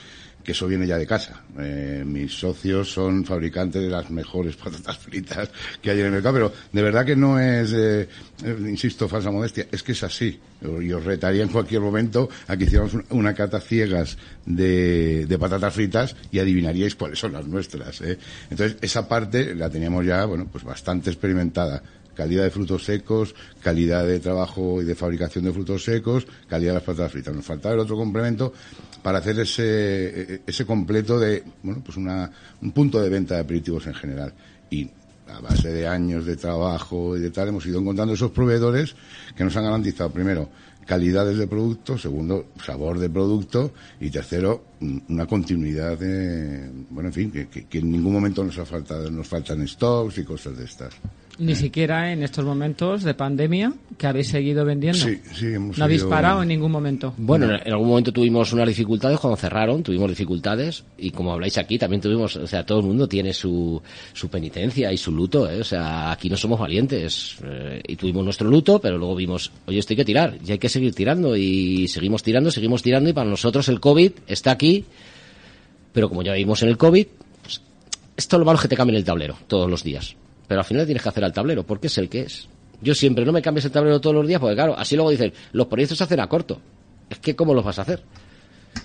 que 0.45 0.53
eso 0.53 0.67
viene 0.67 0.87
ya 0.87 0.99
de 0.99 1.07
casa. 1.07 1.43
Eh, 1.59 2.05
mis 2.07 2.39
socios 2.39 2.93
son 2.93 3.25
fabricantes 3.25 3.83
de 3.83 3.89
las 3.89 4.11
mejores 4.11 4.55
patatas 4.63 4.99
fritas 4.99 5.49
que 5.81 5.91
hay 5.91 6.01
en 6.01 6.07
el 6.07 6.13
mercado, 6.13 6.35
pero 6.35 6.53
de 6.71 6.83
verdad 6.83 7.05
que 7.05 7.17
no 7.17 7.41
es, 7.41 7.73
eh, 7.73 8.09
insisto, 8.45 9.09
falsa 9.09 9.31
modestia, 9.31 9.67
es 9.73 9.83
que 9.83 9.93
es 9.93 10.03
así. 10.03 10.39
Y 10.81 10.93
os 10.93 11.05
retaría 11.05 11.43
en 11.43 11.49
cualquier 11.49 11.81
momento 11.81 12.29
a 12.47 12.57
que 12.57 12.65
hiciéramos 12.65 12.97
una 13.11 13.35
cata 13.35 13.61
ciegas 13.61 14.17
de, 14.47 15.27
de 15.27 15.39
patatas 15.39 15.75
fritas 15.75 16.17
y 16.31 16.39
adivinaríais 16.39 16.95
cuáles 16.95 17.19
son 17.19 17.33
las 17.33 17.47
nuestras. 17.47 18.01
Entonces, 18.51 18.79
esa 18.81 19.07
parte 19.07 19.55
la 19.55 19.69
teníamos 19.69 20.07
ya, 20.07 20.25
bueno, 20.25 20.47
pues 20.51 20.65
bastante 20.65 21.11
experimentada 21.11 21.83
calidad 22.15 22.45
de 22.45 22.51
frutos 22.51 22.85
secos, 22.85 23.35
calidad 23.61 24.07
de 24.07 24.21
trabajo 24.21 24.81
y 24.81 24.85
de 24.85 24.95
fabricación 24.95 25.45
de 25.45 25.53
frutos 25.53 25.85
secos, 25.85 26.27
calidad 26.49 26.71
de 26.71 26.75
las 26.75 26.85
patatas 26.85 27.13
fritas. 27.13 27.35
Nos 27.35 27.45
faltaba 27.45 27.75
el 27.75 27.81
otro 27.81 27.97
complemento 27.97 28.53
para 29.05 29.19
hacer 29.19 29.39
ese, 29.39 30.41
ese 30.47 30.65
completo 30.65 31.21
de, 31.21 31.45
bueno, 31.63 31.83
pues 31.85 31.99
una, 31.99 32.31
un 32.63 32.73
punto 32.73 33.03
de 33.03 33.11
venta 33.11 33.35
de 33.35 33.43
aperitivos 33.43 33.87
en 33.87 33.93
general. 33.93 34.33
Y 34.71 34.89
a 35.29 35.41
base 35.41 35.69
de 35.75 35.87
años 35.87 36.25
de 36.25 36.39
trabajo 36.39 37.15
y 37.15 37.21
de 37.21 37.31
tal, 37.31 37.49
hemos 37.49 37.67
ido 37.67 37.81
encontrando 37.81 38.15
esos 38.15 38.31
proveedores 38.31 38.97
que 39.37 39.45
nos 39.45 39.55
han 39.59 39.65
garantizado, 39.65 40.09
primero, 40.09 40.49
calidades 40.87 41.37
de 41.37 41.47
producto, 41.47 41.99
segundo, 41.99 42.47
sabor 42.65 42.99
de 42.99 43.11
producto 43.11 43.75
y 44.01 44.09
tercero, 44.09 44.65
una 44.81 45.27
continuidad 45.27 45.99
de, 45.99 46.71
bueno, 46.89 47.11
en 47.11 47.13
fin, 47.13 47.31
que, 47.31 47.47
que 47.47 47.79
en 47.79 47.91
ningún 47.91 48.15
momento 48.15 48.43
nos 48.43 48.57
ha 48.57 48.65
faltado, 48.65 49.11
nos 49.11 49.29
faltan 49.29 49.69
stocks 49.69 50.17
y 50.17 50.25
cosas 50.25 50.57
de 50.57 50.65
estas. 50.65 50.95
Ni 51.39 51.57
siquiera 51.57 52.13
en 52.13 52.23
estos 52.23 52.45
momentos 52.45 53.03
de 53.03 53.13
pandemia 53.15 53.73
que 53.99 54.07
habéis 54.07 54.29
seguido 54.29 54.65
vendiendo. 54.65 55.01
Sí, 55.01 55.21
sí, 55.35 55.47
hemos 55.47 55.77
No 55.77 55.85
habéis 55.85 56.05
parado 56.05 56.43
en 56.43 56.49
ningún 56.49 56.71
momento. 56.71 57.13
Bueno, 57.17 57.47
en 57.47 57.73
algún 57.73 57.89
momento 57.89 58.13
tuvimos 58.13 58.53
unas 58.53 58.69
dificultades 58.69 59.19
cuando 59.19 59.37
cerraron, 59.37 59.83
tuvimos 59.83 60.09
dificultades 60.09 60.85
y 60.97 61.11
como 61.11 61.33
habláis 61.33 61.59
aquí 61.59 61.77
también 61.77 62.01
tuvimos, 62.01 62.37
o 62.37 62.47
sea, 62.47 62.65
todo 62.65 62.81
el 62.81 62.87
mundo 62.87 63.09
tiene 63.09 63.33
su, 63.33 63.83
su 64.13 64.29
penitencia 64.29 64.93
y 64.93 64.97
su 64.97 65.11
luto, 65.11 65.51
¿eh? 65.51 65.61
o 65.61 65.65
sea, 65.65 66.13
aquí 66.13 66.31
no 66.31 66.37
somos 66.37 66.61
valientes 66.61 67.39
eh, 67.45 67.83
y 67.87 67.97
tuvimos 67.97 68.25
nuestro 68.25 68.49
luto, 68.49 68.81
pero 68.81 68.97
luego 68.97 69.17
vimos, 69.17 69.51
oye, 69.67 69.81
esto 69.81 69.93
hay 69.93 69.97
que 69.97 70.05
tirar 70.05 70.39
y 70.45 70.53
hay 70.53 70.59
que 70.59 70.69
seguir 70.69 70.95
tirando 70.95 71.37
y 71.37 71.89
seguimos 71.89 72.23
tirando, 72.23 72.53
seguimos 72.53 72.83
tirando 72.83 73.11
y 73.11 73.13
para 73.13 73.29
nosotros 73.29 73.69
el 73.69 73.81
COVID 73.81 74.13
está 74.29 74.53
aquí, 74.53 74.85
pero 75.93 76.09
como 76.09 76.23
ya 76.23 76.35
vimos 76.35 76.63
en 76.63 76.69
el 76.69 76.77
COVID, 76.77 77.07
pues, 77.43 77.61
esto 78.17 78.39
lo 78.39 78.45
malo 78.45 78.57
es 78.57 78.63
que 78.63 78.69
te 78.69 78.77
cambien 78.77 78.99
el 78.99 79.05
tablero 79.05 79.37
todos 79.49 79.69
los 79.69 79.83
días 79.83 80.17
pero 80.47 80.61
al 80.61 80.65
final 80.65 80.85
tienes 80.85 81.03
que 81.03 81.09
hacer 81.09 81.25
al 81.25 81.33
tablero, 81.33 81.65
porque 81.65 81.87
es 81.87 81.99
el 81.99 82.09
que 82.09 82.23
es. 82.23 82.49
Yo 82.81 82.95
siempre 82.95 83.25
no 83.25 83.33
me 83.33 83.41
cambies 83.41 83.65
el 83.65 83.71
tablero 83.71 84.01
todos 84.01 84.17
los 84.17 84.27
días, 84.27 84.41
porque 84.41 84.55
claro, 84.55 84.77
así 84.77 84.95
luego 84.95 85.11
dicen, 85.11 85.33
los 85.53 85.67
proyectos 85.67 85.99
se 85.99 86.05
hacen 86.05 86.21
a 86.21 86.27
corto. 86.29 86.61
Es 87.09 87.19
que, 87.19 87.35
¿cómo 87.35 87.55
los 87.55 87.65
vas 87.65 87.79
a 87.79 87.83
hacer? 87.83 88.03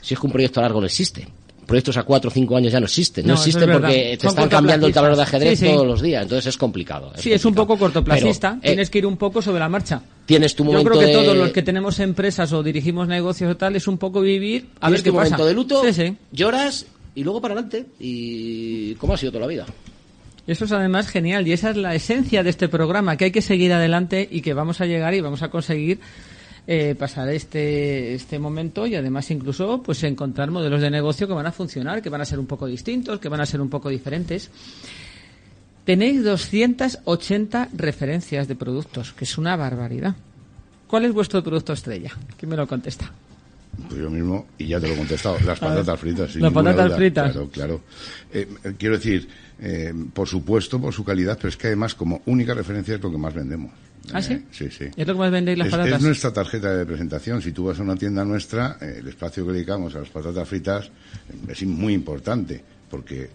Si 0.01 0.13
es 0.13 0.19
que 0.19 0.25
un 0.25 0.31
proyecto 0.31 0.59
a 0.59 0.63
largo 0.63 0.79
no 0.79 0.85
existe. 0.85 1.27
Proyectos 1.65 1.97
a 1.97 2.03
cuatro 2.03 2.29
o 2.29 2.33
cinco 2.33 2.57
años 2.57 2.71
ya 2.71 2.79
no 2.79 2.87
existen. 2.87 3.27
No, 3.27 3.35
existen 3.35 3.71
porque 3.71 4.17
te 4.19 4.27
están 4.27 4.49
cambiando 4.49 4.87
el 4.87 4.93
tablero 4.93 5.15
de 5.15 5.21
ajedrez 5.21 5.59
todos 5.59 5.85
los 5.85 6.01
días. 6.01 6.23
Entonces 6.23 6.47
es 6.47 6.57
complicado. 6.57 7.11
sí, 7.15 7.31
es 7.31 7.45
un 7.45 7.53
poco 7.53 7.77
cortoplacista. 7.77 8.57
Eh, 8.61 8.69
tienes 8.69 8.89
que 8.89 8.97
ir 8.97 9.05
un 9.05 9.17
poco 9.17 9.41
sobre 9.41 9.59
la 9.59 9.69
marcha. 9.69 10.01
Tienes 10.25 10.55
tu 10.55 10.63
momento 10.63 10.89
Yo 10.89 10.97
creo 10.97 11.07
que 11.07 11.13
todos 11.13 11.37
los 11.37 11.51
que 11.51 11.61
tenemos 11.61 11.99
empresas 11.99 12.51
o 12.53 12.63
dirigimos 12.63 13.07
negocios 13.07 13.51
o 13.51 13.57
tal 13.57 13.75
es 13.75 13.87
un 13.87 13.99
poco 13.99 14.21
vivir 14.21 14.69
a 14.79 14.89
ver 14.89 15.03
qué 15.03 15.11
pasa. 15.11 15.25
momento 15.25 15.45
de 15.45 15.53
luto, 15.53 15.83
lloras 16.31 16.87
y 17.13 17.23
luego 17.23 17.39
para 17.39 17.53
adelante. 17.53 17.85
Y 17.99 18.95
cómo 18.95 19.13
ha 19.13 19.17
sido 19.17 19.31
toda 19.31 19.41
la 19.41 19.47
vida. 19.47 19.65
Eso 20.49 20.65
es 20.65 20.71
además 20.71 21.07
genial 21.07 21.47
y 21.47 21.51
esa 21.51 21.69
es 21.69 21.77
la 21.77 21.93
esencia 21.93 22.41
de 22.41 22.49
este 22.49 22.67
programa, 22.67 23.15
que 23.17 23.25
hay 23.25 23.31
que 23.31 23.43
seguir 23.43 23.71
adelante 23.71 24.27
y 24.31 24.41
que 24.41 24.55
vamos 24.55 24.81
a 24.81 24.87
llegar 24.87 25.13
y 25.13 25.21
vamos 25.21 25.43
a 25.43 25.49
conseguir 25.49 25.99
eh, 26.65 26.95
pasar 26.97 27.29
este, 27.29 28.15
este 28.15 28.39
momento 28.39 28.87
y 28.87 28.95
además 28.95 29.29
incluso 29.29 29.83
pues 29.83 30.01
encontrar 30.03 30.49
modelos 30.49 30.81
de 30.81 30.89
negocio 30.89 31.27
que 31.27 31.35
van 31.35 31.45
a 31.45 31.51
funcionar, 31.51 32.01
que 32.01 32.09
van 32.09 32.21
a 32.21 32.25
ser 32.25 32.39
un 32.39 32.47
poco 32.47 32.65
distintos, 32.65 33.19
que 33.19 33.29
van 33.29 33.41
a 33.41 33.45
ser 33.45 33.61
un 33.61 33.69
poco 33.69 33.89
diferentes. 33.89 34.49
Tenéis 35.85 36.23
280 36.23 37.69
referencias 37.73 38.47
de 38.47 38.55
productos, 38.55 39.13
que 39.13 39.25
es 39.25 39.37
una 39.37 39.55
barbaridad. 39.55 40.15
¿Cuál 40.87 41.05
es 41.05 41.13
vuestro 41.13 41.43
producto 41.43 41.73
estrella? 41.73 42.11
¿Quién 42.37 42.49
me 42.49 42.57
lo 42.57 42.65
contesta? 42.65 43.11
Pues 43.87 44.01
yo 44.01 44.09
mismo, 44.09 44.47
y 44.57 44.65
ya 44.65 44.79
te 44.79 44.87
lo 44.87 44.95
he 44.95 44.97
contestado, 44.97 45.37
las 45.45 45.59
patatas 45.59 45.99
fritas. 45.99 46.35
las 46.35 46.51
patatas 46.51 46.95
fritas. 46.95 47.31
Claro, 47.33 47.49
claro. 47.49 47.81
Eh, 48.33 48.47
quiero 48.77 48.95
decir, 48.95 49.27
eh, 49.61 49.93
por 50.13 50.27
supuesto, 50.27 50.79
por 50.79 50.93
su 50.93 51.03
calidad, 51.03 51.37
pero 51.37 51.49
es 51.49 51.57
que 51.57 51.67
además, 51.67 51.95
como 51.95 52.21
única 52.25 52.53
referencia, 52.53 52.95
es 52.95 53.01
lo 53.01 53.11
que 53.11 53.17
más 53.17 53.33
vendemos. 53.33 53.71
¿Ah, 54.13 54.21
sí? 54.21 54.43
sí, 54.51 54.69
sí. 54.71 54.85
¿Es 54.95 55.07
lo 55.07 55.13
que 55.13 55.19
más 55.19 55.31
vendéis 55.31 55.57
las 55.57 55.69
patatas? 55.69 55.93
Es 55.93 56.01
nuestra 56.01 56.33
tarjeta 56.33 56.75
de 56.75 56.85
presentación. 56.85 57.41
Si 57.41 57.51
tú 57.51 57.65
vas 57.65 57.79
a 57.79 57.83
una 57.83 57.95
tienda 57.95 58.23
nuestra, 58.25 58.77
el 58.81 59.07
espacio 59.07 59.45
que 59.45 59.53
dedicamos 59.53 59.95
a 59.95 59.99
las 59.99 60.09
patatas 60.09 60.47
fritas 60.47 60.89
es 61.47 61.63
muy 61.63 61.93
importante. 61.93 62.63
Porque 62.89 63.29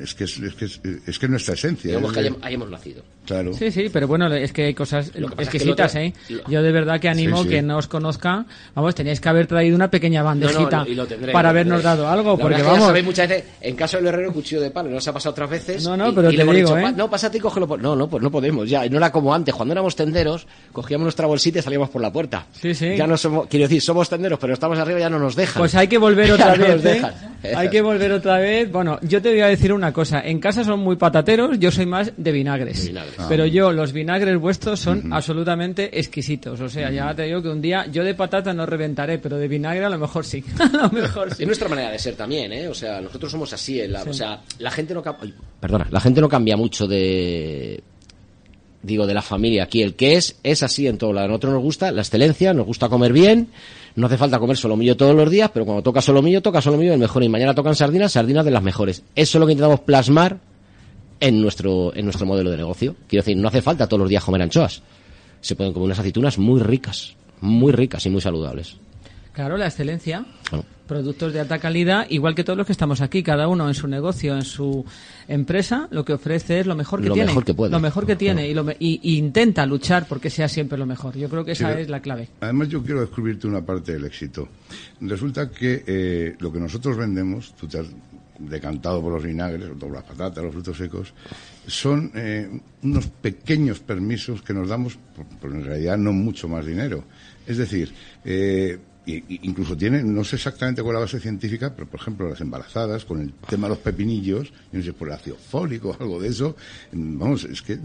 es 0.00 0.14
que 0.14 0.24
es, 0.24 0.38
es 0.38 0.54
que 0.54 0.64
es, 0.66 0.80
es 1.06 1.18
que 1.18 1.26
es 1.26 1.30
nuestra 1.30 1.54
esencia. 1.54 1.88
Digamos 1.90 2.16
es 2.16 2.30
que 2.30 2.34
ahí 2.42 2.54
hemos 2.54 2.70
nacido. 2.70 3.02
Claro. 3.26 3.52
Sí, 3.52 3.70
sí, 3.70 3.88
pero 3.92 4.08
bueno, 4.08 4.32
es 4.34 4.52
que 4.52 4.64
hay 4.64 4.74
cosas 4.74 5.12
Lo 5.14 5.28
que 5.28 5.36
pasa 5.36 5.42
es 5.42 5.48
que 5.48 5.56
exquisitas, 5.58 5.94
¿eh? 5.94 6.12
Yo 6.48 6.60
de 6.62 6.72
verdad 6.72 6.98
que 7.00 7.08
animo 7.08 7.36
Sí, 7.38 7.42
sí. 7.44 7.48
que 7.50 7.62
no 7.62 7.78
os 7.78 7.86
conozca. 7.86 8.44
Vamos, 8.74 8.94
teníais 8.96 9.20
que 9.20 9.28
haber 9.28 9.46
traído 9.46 9.76
una 9.76 9.88
pequeña 9.90 10.22
bandejita 10.24 10.84
No, 10.84 10.94
no, 10.94 11.06
tendré, 11.06 11.32
para 11.32 11.50
habernos 11.50 11.82
tendré. 11.82 11.96
dado 12.02 12.08
algo, 12.08 12.32
La 12.36 12.42
porque 12.42 12.62
vamos. 12.62 12.86
sabéis 12.86 13.04
muchas 13.04 13.28
veces, 13.28 13.44
en 13.60 13.76
caso 13.76 13.98
del 13.98 14.06
herrero, 14.08 14.32
cuchillo 14.32 14.60
de 14.60 14.70
palo, 14.70 14.90
nos 14.90 15.06
ha 15.06 15.12
pasado 15.12 15.30
otras 15.32 15.50
veces. 15.50 15.84
No, 15.84 15.96
no, 15.96 16.08
y- 16.10 16.12
pero 16.14 16.30
y 16.32 16.36
te 16.36 16.42
digo, 16.42 16.52
dicho, 16.52 16.78
¿eh? 16.78 16.82
"Pa- 16.82 16.92
no, 16.92 17.08
pásate 17.08 17.38
y 17.38 17.40
cógelo. 17.40 17.68
por-". 17.68 17.80
No, 17.80 17.94
no, 17.94 18.08
pues 18.08 18.22
no 18.22 18.30
podemos, 18.30 18.68
ya. 18.68 18.88
No 18.88 18.96
era 18.96 19.12
como 19.12 19.32
antes, 19.32 19.54
cuando 19.54 19.72
éramos 19.72 19.94
tenderos, 19.94 20.46
cogíamos 20.72 21.04
nuestra 21.04 21.26
bolsita 21.26 21.60
y 21.60 21.62
salíamos 21.62 21.90
por 21.90 22.02
la 22.02 22.12
puerta. 22.12 22.46
Sí, 22.60 22.74
sí. 22.74 22.96
Ya 22.96 23.06
no 23.06 23.16
somos, 23.16 23.46
quiero 23.46 23.64
decir, 23.66 23.80
somos 23.82 24.08
tenderos, 24.08 24.38
pero 24.40 24.52
estamos 24.54 24.78
arriba 24.80 24.98
y 24.98 25.02
ya 25.02 25.10
no 25.10 25.18
nos 25.20 25.36
dejan. 25.36 25.60
Pues 25.60 25.74
hay 25.76 25.86
que 25.86 25.98
volver 25.98 26.32
otra 26.32 26.54
vez, 26.56 26.84
¿eh? 26.84 27.02
Hay 27.56 27.68
que 27.70 27.82
volver 27.82 28.10
otra 28.12 28.38
vez. 28.38 28.70
Bueno, 28.70 28.91
yo 29.02 29.22
te 29.22 29.30
voy 29.30 29.40
a 29.40 29.46
decir 29.46 29.72
una 29.72 29.92
cosa. 29.92 30.20
En 30.20 30.38
casa 30.40 30.62
son 30.64 30.80
muy 30.80 30.96
patateros, 30.96 31.58
yo 31.58 31.70
soy 31.70 31.86
más 31.86 32.12
de 32.16 32.32
vinagres. 32.32 32.82
De 32.82 32.88
vinagres. 32.88 33.14
Pero 33.28 33.46
yo, 33.46 33.72
los 33.72 33.92
vinagres 33.92 34.38
vuestros 34.38 34.80
son 34.80 35.12
absolutamente 35.12 35.98
exquisitos. 35.98 36.60
O 36.60 36.68
sea, 36.68 36.90
ya 36.90 37.14
te 37.14 37.22
digo 37.22 37.42
que 37.42 37.48
un 37.48 37.60
día 37.62 37.86
yo 37.90 38.04
de 38.04 38.14
patata 38.14 38.52
no 38.52 38.66
reventaré, 38.66 39.18
pero 39.18 39.36
de 39.38 39.48
vinagre 39.48 39.84
a 39.84 39.88
lo 39.90 39.98
mejor 39.98 40.24
sí. 40.24 40.44
a 40.58 40.66
lo 40.76 40.90
mejor 40.90 41.34
sí. 41.34 41.42
Es 41.42 41.46
nuestra 41.46 41.68
manera 41.68 41.90
de 41.90 41.98
ser 41.98 42.14
también, 42.14 42.52
¿eh? 42.52 42.68
O 42.68 42.74
sea, 42.74 43.00
nosotros 43.00 43.30
somos 43.32 43.52
así. 43.52 43.80
en 43.80 43.92
la- 43.92 44.02
O 44.02 44.12
sea, 44.12 44.40
la 44.58 44.70
gente 44.70 44.94
no 44.94 45.02
cambia. 45.02 45.32
Perdona, 45.60 45.86
la 45.90 46.00
gente 46.00 46.20
no 46.20 46.28
cambia 46.28 46.56
mucho 46.56 46.86
de. 46.86 47.82
Digo, 48.82 49.06
de 49.06 49.14
la 49.14 49.22
familia 49.22 49.62
aquí. 49.64 49.80
El 49.82 49.94
que 49.94 50.14
es, 50.16 50.36
es 50.42 50.62
así 50.64 50.88
en 50.88 50.98
todo 50.98 51.12
lado. 51.12 51.26
A 51.26 51.28
nosotros 51.28 51.52
nos 51.54 51.62
gusta 51.62 51.92
la 51.92 52.02
excelencia, 52.02 52.52
nos 52.52 52.66
gusta 52.66 52.88
comer 52.88 53.12
bien. 53.12 53.48
No 53.94 54.06
hace 54.06 54.16
falta 54.16 54.38
comer 54.38 54.56
solomillo 54.56 54.96
todos 54.96 55.14
los 55.14 55.30
días, 55.30 55.50
pero 55.52 55.66
cuando 55.66 55.82
toca 55.82 56.00
solomillo, 56.00 56.40
toca 56.40 56.62
solomillo 56.62 56.94
el 56.94 56.98
mejor. 56.98 57.22
Y 57.22 57.28
mañana 57.28 57.54
tocan 57.54 57.74
sardinas, 57.74 58.12
sardinas 58.12 58.44
de 58.44 58.50
las 58.50 58.62
mejores. 58.62 59.02
Eso 59.14 59.38
es 59.38 59.40
lo 59.40 59.46
que 59.46 59.52
intentamos 59.52 59.80
plasmar 59.80 60.38
en 61.20 61.40
nuestro, 61.40 61.94
en 61.94 62.04
nuestro 62.04 62.26
modelo 62.26 62.50
de 62.50 62.56
negocio. 62.56 62.96
Quiero 63.06 63.22
decir, 63.22 63.36
no 63.36 63.48
hace 63.48 63.62
falta 63.62 63.86
todos 63.86 64.00
los 64.00 64.08
días 64.08 64.24
comer 64.24 64.42
anchoas. 64.42 64.82
Se 65.40 65.56
pueden 65.56 65.72
comer 65.72 65.86
unas 65.86 65.98
aceitunas 65.98 66.38
muy 66.38 66.60
ricas, 66.60 67.14
muy 67.40 67.72
ricas 67.72 68.06
y 68.06 68.10
muy 68.10 68.20
saludables. 68.20 68.76
Claro, 69.32 69.56
la 69.56 69.66
excelencia. 69.66 70.24
Bueno, 70.50 70.64
Productos 70.86 71.32
de 71.32 71.40
alta 71.40 71.58
calidad, 71.58 72.06
igual 72.10 72.34
que 72.34 72.44
todos 72.44 72.56
los 72.56 72.66
que 72.66 72.72
estamos 72.72 73.00
aquí, 73.00 73.22
cada 73.22 73.48
uno 73.48 73.66
en 73.66 73.72
su 73.72 73.86
negocio, 73.88 74.34
en 74.34 74.42
su 74.42 74.84
empresa, 75.26 75.88
lo 75.90 76.04
que 76.04 76.12
ofrece 76.12 76.60
es 76.60 76.66
lo 76.66 76.74
mejor 76.76 77.00
que 77.00 77.08
Lo 77.08 77.14
tiene. 77.14 77.28
mejor 77.28 77.44
que 77.46 77.54
puede. 77.54 77.70
Lo 77.72 77.80
mejor 77.80 78.04
que 78.04 78.14
tiene 78.16 78.46
y, 78.48 78.52
lo 78.52 78.62
me- 78.64 78.76
y- 78.78 79.00
y 79.02 79.16
intenta 79.16 79.64
luchar 79.64 80.06
porque 80.06 80.28
sea 80.28 80.48
siempre 80.48 80.76
lo 80.76 80.84
mejor. 80.84 81.16
Yo 81.16 81.30
creo 81.30 81.46
que 81.46 81.52
esa 81.52 81.72
Sí. 81.74 81.80
es 81.82 81.88
la 81.88 82.00
clave. 82.00 82.28
Además, 82.40 82.68
yo 82.68 82.82
quiero 82.82 83.00
descubrirte 83.00 83.46
una 83.46 83.64
parte 83.64 83.92
del 83.92 84.04
éxito. 84.04 84.48
Resulta 85.00 85.50
que 85.50 85.82
eh, 85.86 86.36
lo 86.40 86.52
que 86.52 86.60
nosotros 86.60 86.98
vendemos, 86.98 87.54
tú 87.54 87.66
te 87.68 87.78
has 87.78 87.86
decantado 88.38 89.00
por 89.00 89.12
los 89.14 89.22
vinagres, 89.22 89.70
o 89.70 89.74
por 89.74 89.92
las 89.92 90.02
patatas, 90.02 90.44
los 90.44 90.52
frutos 90.52 90.76
secos, 90.76 91.14
son 91.66 92.10
eh, 92.14 92.50
unos 92.82 93.06
pequeños 93.06 93.78
permisos 93.80 94.42
que 94.42 94.52
nos 94.52 94.68
damos, 94.68 94.98
por 95.40 95.52
en 95.52 95.64
realidad 95.64 95.96
no 95.96 96.12
mucho 96.12 96.48
más 96.48 96.66
dinero. 96.66 97.04
Es 97.46 97.56
decir, 97.56 97.94
eh, 98.26 98.78
y- 99.04 99.16
y 99.16 99.40
incluso 99.42 99.76
tienen, 99.76 100.14
no 100.14 100.22
sé 100.24 100.36
exactamente 100.36 100.82
cuál 100.82 100.94
es 100.94 101.00
la 101.00 101.04
base 101.06 101.20
científica, 101.20 101.72
pero 101.74 101.86
por 101.88 102.00
ejemplo 102.00 102.28
las 102.28 102.40
embarazadas, 102.40 103.04
con 103.04 103.20
el 103.20 103.32
tema 103.48 103.66
de 103.66 103.70
los 103.74 103.78
pepinillos, 103.82 104.50
yo 104.72 104.78
no 104.78 104.82
sé 104.84 104.92
por 104.92 105.08
el 105.08 105.14
ácido 105.14 105.36
fólico 105.36 105.90
o 105.90 105.96
algo 106.02 106.20
de 106.20 106.28
eso, 106.28 106.56
mm, 106.92 107.18
vamos, 107.18 107.44
es 107.44 107.62
que 107.62 107.78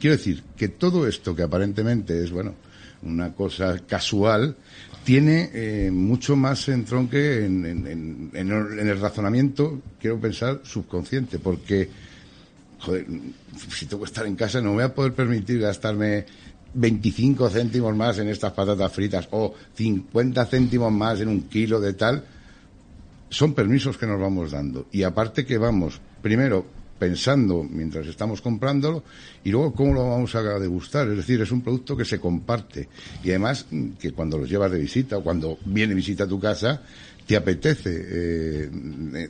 quiero 0.00 0.16
decir 0.16 0.42
que 0.56 0.68
todo 0.68 1.06
esto 1.06 1.34
que 1.36 1.42
aparentemente 1.42 2.22
es, 2.24 2.30
bueno, 2.30 2.54
una 3.02 3.32
cosa 3.32 3.78
casual, 3.86 4.56
tiene 5.04 5.50
eh, 5.54 5.90
mucho 5.92 6.34
más 6.36 6.68
entronque 6.68 7.46
en, 7.46 7.64
en 7.64 8.88
el 8.88 9.00
razonamiento, 9.00 9.80
quiero 10.00 10.18
pensar, 10.20 10.60
subconsciente, 10.64 11.38
porque, 11.38 11.88
joder, 12.80 13.06
si 13.74 13.86
tengo 13.86 14.02
que 14.02 14.08
estar 14.08 14.26
en 14.26 14.34
casa 14.36 14.60
no 14.60 14.70
me 14.70 14.74
voy 14.76 14.84
a 14.84 14.94
poder 14.94 15.12
permitir 15.14 15.60
gastarme 15.60 16.26
25 16.78 17.50
céntimos 17.50 17.94
más 17.96 18.18
en 18.18 18.28
estas 18.28 18.52
patatas 18.52 18.92
fritas 18.92 19.28
o 19.32 19.54
50 19.74 20.46
céntimos 20.46 20.92
más 20.92 21.20
en 21.20 21.28
un 21.28 21.42
kilo 21.42 21.80
de 21.80 21.94
tal, 21.94 22.24
son 23.30 23.52
permisos 23.52 23.98
que 23.98 24.06
nos 24.06 24.20
vamos 24.20 24.52
dando. 24.52 24.86
Y 24.92 25.02
aparte 25.02 25.44
que 25.44 25.58
vamos, 25.58 26.00
primero, 26.22 26.64
pensando 26.98 27.62
mientras 27.62 28.06
estamos 28.06 28.40
comprándolo 28.40 29.04
y 29.44 29.50
luego 29.50 29.72
cómo 29.72 29.94
lo 29.94 30.08
vamos 30.08 30.34
a 30.34 30.42
degustar. 30.58 31.08
Es 31.08 31.16
decir, 31.16 31.40
es 31.40 31.50
un 31.50 31.62
producto 31.62 31.96
que 31.96 32.04
se 32.04 32.20
comparte. 32.20 32.88
Y 33.24 33.30
además 33.30 33.66
mm, 33.70 33.90
que 33.92 34.12
cuando 34.12 34.38
los 34.38 34.48
llevas 34.48 34.70
de 34.70 34.78
visita 34.78 35.18
o 35.18 35.22
cuando 35.22 35.58
viene 35.64 35.94
visita 35.94 36.24
a 36.24 36.28
tu 36.28 36.38
casa, 36.38 36.80
te 37.26 37.36
apetece 37.36 37.90
eh, 37.92 38.70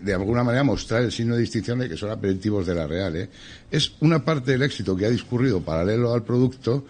de, 0.00 0.14
alguna 0.14 0.44
manera 0.44 0.62
mostrar 0.62 1.02
el 1.02 1.10
signo 1.10 1.34
de 1.34 1.40
distinción 1.40 1.80
de 1.80 1.88
que 1.88 1.96
son 1.96 2.10
aperitivos 2.10 2.66
de 2.66 2.74
la 2.74 2.86
Real. 2.86 3.16
¿eh? 3.16 3.28
Es 3.70 3.92
una 4.00 4.24
parte 4.24 4.52
del 4.52 4.62
éxito 4.62 4.94
que 4.94 5.06
ha 5.06 5.10
discurrido 5.10 5.60
paralelo 5.60 6.12
al 6.12 6.22
producto 6.22 6.84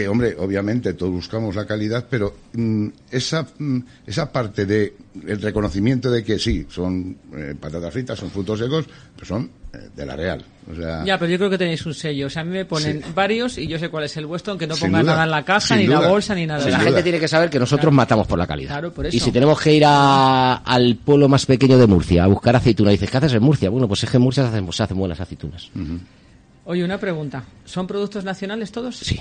que, 0.00 0.08
hombre, 0.08 0.36
obviamente 0.38 0.92
todos 0.92 1.10
buscamos 1.12 1.54
la 1.56 1.64
calidad, 1.66 2.06
pero 2.10 2.34
mm, 2.52 2.88
esa, 3.10 3.46
mm, 3.58 3.78
esa 4.06 4.30
parte 4.30 4.66
de 4.66 4.94
el 5.26 5.40
reconocimiento 5.40 6.10
de 6.10 6.22
que 6.22 6.38
sí, 6.38 6.66
son 6.68 7.16
eh, 7.34 7.54
patatas 7.58 7.92
fritas, 7.94 8.18
son 8.18 8.30
frutos 8.30 8.58
secos, 8.58 8.84
pero 9.14 9.26
son 9.26 9.50
eh, 9.72 9.88
de 9.96 10.04
la 10.04 10.14
Real. 10.16 10.44
O 10.70 10.74
sea, 10.74 11.02
Ya, 11.04 11.18
pero 11.18 11.30
yo 11.30 11.38
creo 11.38 11.48
que 11.48 11.56
tenéis 11.56 11.86
un 11.86 11.94
sello. 11.94 12.26
O 12.26 12.30
sea, 12.30 12.42
a 12.42 12.44
mí 12.44 12.50
me 12.50 12.64
ponen 12.66 13.02
Sí. 13.02 13.08
varios 13.14 13.56
y 13.56 13.66
yo 13.68 13.78
sé 13.78 13.88
cuál 13.88 14.04
es 14.04 14.14
el 14.18 14.26
vuestro, 14.26 14.50
aunque 14.52 14.66
no 14.66 14.74
Sin 14.74 14.88
ponga 14.88 15.00
duda, 15.00 15.12
nada 15.12 15.24
en 15.24 15.30
la 15.30 15.44
caja, 15.44 15.76
ni 15.76 15.86
la 15.86 15.96
duda. 15.96 16.08
bolsa, 16.08 16.34
ni 16.34 16.46
nada. 16.46 16.60
La 16.60 16.66
duda. 16.76 16.78
gente 16.80 17.02
tiene 17.02 17.18
que 17.20 17.28
saber 17.28 17.48
que 17.48 17.58
nosotros 17.58 17.90
matamos 17.92 18.26
por 18.26 18.38
la 18.38 18.46
calidad. 18.46 18.72
Claro, 18.72 18.92
por 18.92 19.06
Y 19.06 19.18
si 19.18 19.32
tenemos 19.32 19.58
que 19.60 19.72
ir 19.72 19.84
a- 19.86 20.56
al 20.56 20.96
pueblo 20.96 21.28
más 21.28 21.46
pequeño 21.46 21.78
de 21.78 21.86
Murcia 21.86 22.24
a 22.24 22.26
buscar 22.26 22.54
aceitunas, 22.54 22.92
dices, 22.92 23.10
¿qué 23.10 23.16
haces 23.16 23.32
en 23.32 23.42
Murcia? 23.42 23.70
Bueno, 23.70 23.88
pues 23.88 24.04
es 24.04 24.10
que 24.10 24.18
en 24.18 24.22
Murcia 24.24 24.42
se 24.42 24.48
hacen, 24.50 24.70
se 24.72 24.82
hacen 24.82 24.98
buenas 24.98 25.20
aceitunas. 25.20 25.70
Oye, 26.64 26.84
una 26.84 26.98
pregunta. 26.98 27.44
¿Son 27.64 27.86
productos 27.86 28.24
nacionales 28.24 28.72
todos? 28.72 28.96
Sí. 28.96 29.20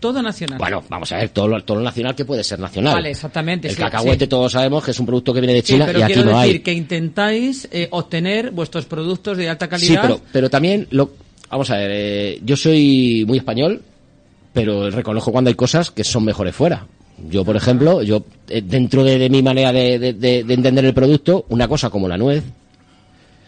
Todo 0.00 0.22
nacional. 0.22 0.58
Bueno, 0.58 0.82
vamos 0.88 1.12
a 1.12 1.18
ver, 1.18 1.28
todo 1.28 1.46
lo, 1.46 1.62
todo 1.62 1.76
lo 1.78 1.84
nacional 1.84 2.14
que 2.14 2.24
puede 2.24 2.42
ser 2.42 2.58
nacional. 2.58 2.94
Vale, 2.94 3.10
exactamente, 3.10 3.68
El 3.68 3.74
sí, 3.74 3.80
cacahuete 3.82 4.24
sí. 4.24 4.28
todos 4.28 4.50
sabemos 4.52 4.82
que 4.82 4.90
es 4.92 4.98
un 4.98 5.06
producto 5.06 5.32
que 5.34 5.40
viene 5.40 5.52
de 5.54 5.60
Sí, 5.60 5.74
China 5.74 5.84
pero 5.86 5.98
y 5.98 6.02
aquí 6.02 6.12
quiero 6.14 6.30
no 6.32 6.38
decir 6.40 6.54
hay. 6.54 6.60
que 6.60 6.72
intentáis 6.72 7.68
eh, 7.70 7.86
obtener 7.90 8.50
vuestros 8.50 8.86
productos 8.86 9.36
de 9.36 9.48
alta 9.50 9.66
Sí, 9.66 9.70
calidad. 9.70 10.02
pero, 10.02 10.20
pero 10.32 10.50
también, 10.50 10.86
lo, 10.90 11.10
vamos 11.50 11.70
a 11.70 11.76
ver, 11.76 11.90
eh, 11.92 12.40
yo 12.42 12.56
soy 12.56 13.24
muy 13.28 13.38
español, 13.38 13.82
pero 14.52 14.90
reconozco 14.90 15.30
cuando 15.32 15.48
hay 15.48 15.54
cosas 15.54 15.90
que 15.90 16.02
son 16.02 16.24
mejores 16.24 16.54
fuera. 16.56 16.86
Yo, 17.28 17.44
por 17.44 17.54
ejemplo, 17.56 18.02
yo 18.02 18.24
eh, 18.48 18.62
dentro 18.64 19.04
de, 19.04 19.18
de 19.18 19.28
mi 19.28 19.42
manera 19.42 19.70
de- 19.72 19.98
de 20.14 20.38
entender 20.54 20.84
el 20.86 20.94
producto, 20.94 21.44
una 21.50 21.68
cosa 21.68 21.90
como 21.90 22.08
la 22.08 22.16
nuez, 22.16 22.42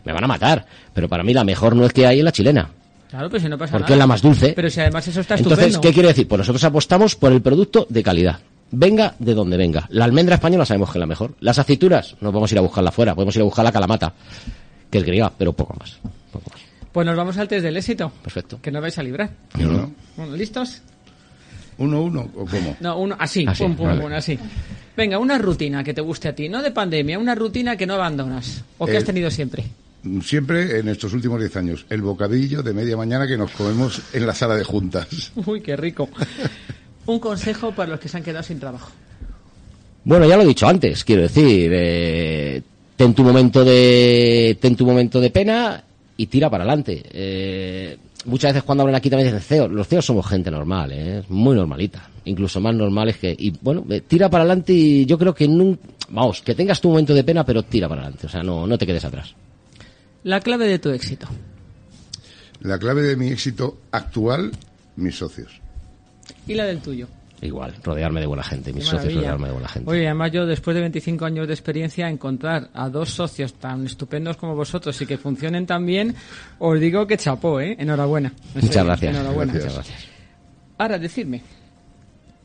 me 0.04 0.12
van 0.12 0.24
a 0.24 0.26
matar, 0.26 0.66
pero 0.92 1.08
para 1.08 1.22
mí 1.22 1.32
la 1.32 1.44
mejor 1.44 1.74
nuez 1.74 1.92
que 1.92 2.06
hay 2.06 2.18
es 2.18 2.24
la 2.24 2.32
chilena, 2.32 2.68
Claro, 3.12 3.28
pero 3.30 3.42
si 3.42 3.48
no 3.48 3.56
pasa 3.58 3.72
porque 3.72 3.82
nada. 3.84 3.94
es 3.94 3.98
la 3.98 4.06
más 4.08 4.22
dulce. 4.22 4.52
Pero 4.56 4.68
si 4.70 4.80
además 4.80 5.06
eso 5.06 5.20
está 5.20 5.36
Entonces, 5.36 5.58
estupendo. 5.66 5.80
¿qué 5.82 5.92
quiere 5.94 6.08
decir? 6.08 6.26
Pues 6.26 6.38
nosotros 6.38 6.64
apostamos 6.64 7.14
por 7.14 7.30
el 7.30 7.40
producto 7.42 7.86
de 7.88 8.02
calidad. 8.02 8.40
Venga 8.70 9.14
de 9.18 9.34
donde 9.34 9.56
venga. 9.58 9.86
La 9.90 10.06
almendra 10.06 10.36
española 10.36 10.64
sabemos 10.64 10.90
que 10.90 10.96
es 10.98 11.00
la 11.00 11.06
mejor. 11.06 11.34
Las 11.40 11.58
aceitunas, 11.58 12.16
no 12.22 12.30
podemos 12.32 12.50
ir 12.52 12.58
a 12.58 12.62
buscarla 12.62 12.88
afuera, 12.88 13.14
podemos 13.14 13.36
ir 13.36 13.42
a 13.42 13.44
buscar 13.44 13.64
la 13.66 13.70
calamata, 13.70 14.14
que 14.90 14.96
es 14.98 15.04
griega, 15.04 15.30
pero 15.36 15.52
poco 15.52 15.74
más. 15.78 15.98
Poco 16.32 16.50
más. 16.50 16.60
Pues 16.90 17.06
nos 17.06 17.14
vamos 17.16 17.36
al 17.36 17.46
test 17.48 17.62
del 17.64 17.76
éxito. 17.76 18.10
Perfecto. 18.22 18.58
Que 18.62 18.70
nos 18.72 18.80
vais 18.80 18.96
a 18.98 19.02
librar. 19.02 19.30
¿no? 19.58 19.92
Bueno, 20.16 20.34
¿Listos? 20.34 20.80
¿Uno, 21.78 22.02
uno 22.02 22.30
o 22.34 22.46
cómo? 22.46 22.76
No, 22.80 22.98
uno, 22.98 23.16
así, 23.18 23.44
Así, 23.46 23.62
pum, 23.62 23.74
pum, 23.76 23.86
vale. 23.88 24.00
pum, 24.00 24.12
así. 24.12 24.38
Venga, 24.96 25.18
una 25.18 25.36
rutina 25.38 25.82
que 25.84 25.92
te 25.94 26.00
guste 26.00 26.28
a 26.28 26.34
ti, 26.34 26.48
no 26.48 26.62
de 26.62 26.70
pandemia, 26.70 27.18
una 27.18 27.34
rutina 27.34 27.76
que 27.76 27.86
no 27.86 27.94
abandonas 27.94 28.62
o 28.78 28.86
que 28.86 28.92
Eh, 28.92 28.96
has 28.98 29.04
tenido 29.04 29.30
siempre. 29.30 29.64
Siempre 30.22 30.78
en 30.80 30.88
estos 30.88 31.12
últimos 31.12 31.38
diez 31.38 31.54
años, 31.56 31.86
el 31.88 32.02
bocadillo 32.02 32.62
de 32.62 32.72
media 32.72 32.96
mañana 32.96 33.26
que 33.26 33.36
nos 33.36 33.50
comemos 33.52 34.02
en 34.12 34.26
la 34.26 34.34
sala 34.34 34.56
de 34.56 34.64
juntas. 34.64 35.32
Uy, 35.46 35.60
qué 35.60 35.76
rico. 35.76 36.08
Un 37.06 37.18
consejo 37.20 37.72
para 37.72 37.90
los 37.90 38.00
que 38.00 38.08
se 38.08 38.16
han 38.16 38.22
quedado 38.24 38.42
sin 38.42 38.58
trabajo. 38.58 38.90
Bueno, 40.04 40.26
ya 40.26 40.36
lo 40.36 40.42
he 40.42 40.46
dicho 40.46 40.66
antes, 40.66 41.04
quiero 41.04 41.22
decir, 41.22 41.70
eh, 41.72 42.60
ten 42.96 43.14
tu 43.14 43.22
momento 43.22 43.64
de 43.64 44.58
ten 44.60 44.74
tu 44.74 44.84
momento 44.84 45.20
de 45.20 45.30
pena 45.30 45.82
y 46.16 46.26
tira 46.26 46.50
para 46.50 46.64
adelante. 46.64 47.00
Eh, 47.12 47.96
muchas 48.24 48.52
veces 48.52 48.64
cuando 48.64 48.82
hablan 48.82 48.96
aquí 48.96 49.08
también 49.08 49.28
dicen 49.32 49.40
CEO, 49.40 49.68
los 49.68 49.86
CEOs 49.86 50.04
somos 50.04 50.26
gente 50.26 50.50
normal, 50.50 50.90
¿eh? 50.92 51.22
muy 51.28 51.54
normalita, 51.54 52.08
incluso 52.24 52.60
más 52.60 52.74
normales 52.74 53.18
que 53.18 53.30
y 53.38 53.52
bueno, 53.60 53.84
eh, 53.90 54.00
tira 54.00 54.28
para 54.28 54.42
adelante 54.42 54.72
y 54.72 55.06
yo 55.06 55.16
creo 55.16 55.32
que 55.32 55.48
nun- 55.48 55.78
vamos, 56.08 56.42
que 56.42 56.56
tengas 56.56 56.80
tu 56.80 56.88
momento 56.88 57.14
de 57.14 57.22
pena, 57.22 57.44
pero 57.46 57.62
tira 57.62 57.88
para 57.88 58.00
adelante, 58.02 58.26
o 58.26 58.30
sea, 58.30 58.42
no 58.42 58.66
no 58.66 58.76
te 58.76 58.86
quedes 58.86 59.04
atrás. 59.04 59.32
La 60.24 60.40
clave 60.40 60.66
de 60.66 60.78
tu 60.78 60.90
éxito. 60.90 61.26
La 62.60 62.78
clave 62.78 63.02
de 63.02 63.16
mi 63.16 63.28
éxito 63.28 63.78
actual, 63.90 64.52
mis 64.96 65.16
socios. 65.16 65.60
Y 66.46 66.54
la 66.54 66.64
del 66.64 66.80
tuyo. 66.80 67.08
Igual, 67.40 67.74
rodearme 67.82 68.20
de 68.20 68.26
buena 68.26 68.44
gente, 68.44 68.72
mis 68.72 68.84
socios 68.84 69.14
rodearme 69.14 69.48
de 69.48 69.52
buena 69.52 69.68
gente. 69.68 69.90
Oye, 69.90 70.06
además 70.06 70.30
yo 70.30 70.46
después 70.46 70.76
de 70.76 70.80
25 70.82 71.24
años 71.24 71.48
de 71.48 71.54
experiencia, 71.54 72.08
encontrar 72.08 72.70
a 72.72 72.88
dos 72.88 73.10
socios 73.10 73.54
tan 73.54 73.84
estupendos 73.84 74.36
como 74.36 74.54
vosotros 74.54 75.00
y 75.02 75.06
que 75.06 75.18
funcionen 75.18 75.66
tan 75.66 75.84
bien, 75.84 76.14
os 76.60 76.78
digo 76.78 77.04
que 77.04 77.16
chapó, 77.16 77.60
¿eh? 77.60 77.74
Enhorabuena. 77.80 78.32
En 78.54 78.60
Muchas 78.64 78.84
gracias. 78.84 79.16
Enhorabuena. 79.16 79.52
Muchas 79.54 79.74
gracias. 79.74 80.06
Ahora, 80.78 81.00
decidme, 81.00 81.42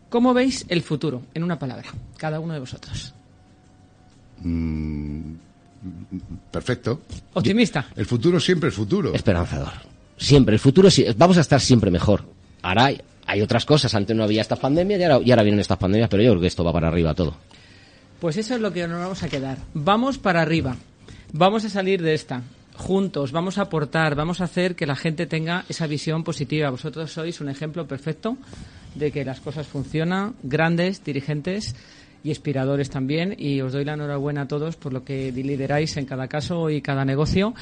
¿cómo 0.10 0.34
veis 0.34 0.66
el 0.68 0.82
futuro? 0.82 1.22
En 1.36 1.44
una 1.44 1.60
palabra, 1.60 1.90
cada 2.18 2.40
uno 2.40 2.54
de 2.54 2.60
vosotros. 2.60 3.14
Mm, 4.42 5.36
perfecto. 6.52 7.02
Optimista. 7.34 7.88
El 7.96 8.06
futuro 8.06 8.40
siempre 8.40 8.70
es 8.70 8.76
futuro. 8.76 9.14
Esperanzador. 9.14 9.74
Siempre, 10.18 10.56
el 10.56 10.60
futuro 10.60 10.90
sí, 10.90 11.06
vamos 11.16 11.38
a 11.38 11.42
estar 11.42 11.62
siempre 11.62 11.92
mejor. 11.92 12.24
Ahora 12.62 12.86
hay, 12.86 13.02
hay 13.26 13.42
otras 13.42 13.66
cosas, 13.66 13.94
antes 13.94 14.16
no 14.16 14.24
había 14.24 14.42
estas 14.42 14.60
pandemias 14.60 15.00
y 15.00 15.04
ahora, 15.04 15.26
y 15.26 15.32
ahora 15.32 15.44
vienen 15.44 15.60
estas 15.60 15.78
pandemias, 15.78 16.10
pero 16.10 16.24
yo 16.24 16.32
creo 16.32 16.42
que 16.42 16.48
esto 16.48 16.64
va 16.64 16.74
para 16.74 16.88
arriba 16.88 17.14
todo. 17.14 17.36
Pues 18.20 18.38
eso 18.38 18.56
es 18.56 18.62
lo 18.62 18.74
que 18.74 18.88
nos 18.88 19.00
vamos 19.00 19.22
a 19.22 19.30
quedar. 19.30 19.60
Vamos 19.74 20.18
para 20.18 20.42
arriba. 20.42 20.76
Vamos 21.34 21.66
a 21.66 21.70
salir 21.70 22.02
de 22.02 22.14
esta. 22.14 22.42
Juntos, 22.76 23.32
vamos 23.32 23.58
a 23.58 23.64
aportar, 23.64 24.16
vamos 24.16 24.42
a 24.42 24.46
hacer 24.46 24.76
que 24.76 24.86
la 24.86 24.96
gente 24.96 25.26
tenga 25.26 25.66
esa 25.70 25.88
visión 25.88 26.24
positiva. 26.24 26.70
Vosotros 26.70 27.12
sois 27.12 27.42
un 27.42 27.50
ejemplo 27.50 27.88
perfecto 27.88 28.38
de 28.96 29.12
que 29.12 29.26
las 29.26 29.40
cosas 29.40 29.68
funcionan, 29.68 30.36
grandes 30.42 31.04
dirigentes 31.04 31.76
y 32.24 32.30
inspiradores 32.30 32.90
también. 32.90 33.36
Y 33.38 33.62
os 33.62 33.74
doy 33.74 33.86
la 33.86 33.94
enhorabuena 33.94 34.44
a 34.44 34.48
todos 34.48 34.76
por 34.76 34.94
lo 34.94 35.04
que 35.04 35.32
lideráis 35.32 35.98
en 35.98 36.06
cada 36.06 36.28
caso 36.28 36.70
y 36.70 36.82
cada 36.82 37.06
negocio 37.06 37.54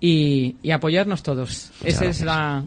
y, 0.00 0.56
y 0.62 0.70
apoyarnos 0.70 1.22
todos. 1.22 1.70
Esa 1.84 2.06
es 2.06 2.22
la, 2.22 2.64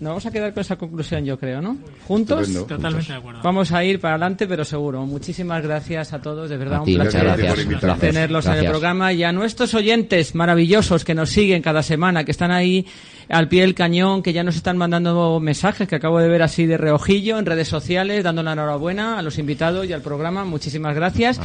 nos 0.00 0.10
vamos 0.10 0.26
a 0.26 0.30
quedar 0.32 0.52
con 0.52 0.60
esa 0.60 0.76
conclusión, 0.76 1.24
yo 1.24 1.38
creo, 1.38 1.62
¿no? 1.62 1.76
Juntos. 2.08 2.52
Totalmente 2.66 3.12
de 3.12 3.18
acuerdo. 3.18 3.40
Vamos 3.44 3.70
a 3.70 3.84
ir 3.84 4.00
para 4.00 4.14
adelante, 4.14 4.46
pero 4.48 4.64
seguro. 4.64 5.06
Muchísimas 5.06 5.62
gracias 5.62 6.12
a 6.12 6.20
todos, 6.20 6.50
de 6.50 6.56
verdad, 6.56 6.78
A 6.78 6.80
un 6.80 6.86
ti, 6.86 6.94
placer 6.96 7.22
gracias 7.22 8.00
tenerlos 8.00 8.46
en 8.46 8.54
el 8.54 8.66
programa 8.66 9.12
y 9.12 9.22
a 9.22 9.32
nuestros 9.32 9.72
oyentes 9.74 10.34
maravillosos 10.34 11.04
que 11.04 11.14
nos 11.14 11.30
siguen 11.30 11.62
cada 11.62 11.82
semana, 11.82 12.24
que 12.24 12.32
están 12.32 12.50
ahí 12.50 12.86
al 13.28 13.48
pie 13.48 13.62
del 13.62 13.74
cañón, 13.74 14.22
que 14.22 14.32
ya 14.32 14.42
nos 14.42 14.56
están 14.56 14.76
mandando 14.76 15.38
mensajes 15.40 15.88
que 15.88 15.94
acabo 15.96 16.18
de 16.18 16.28
ver 16.28 16.42
así 16.42 16.66
de 16.66 16.76
reojillo 16.76 17.38
en 17.38 17.46
redes 17.46 17.68
sociales, 17.68 18.24
dando 18.24 18.42
la 18.42 18.52
enhorabuena 18.52 19.18
a 19.18 19.22
los 19.22 19.38
invitados 19.38 19.86
y 19.86 19.92
al 19.92 20.02
programa. 20.02 20.44
Muchísimas 20.44 20.94
gracias 20.96 21.40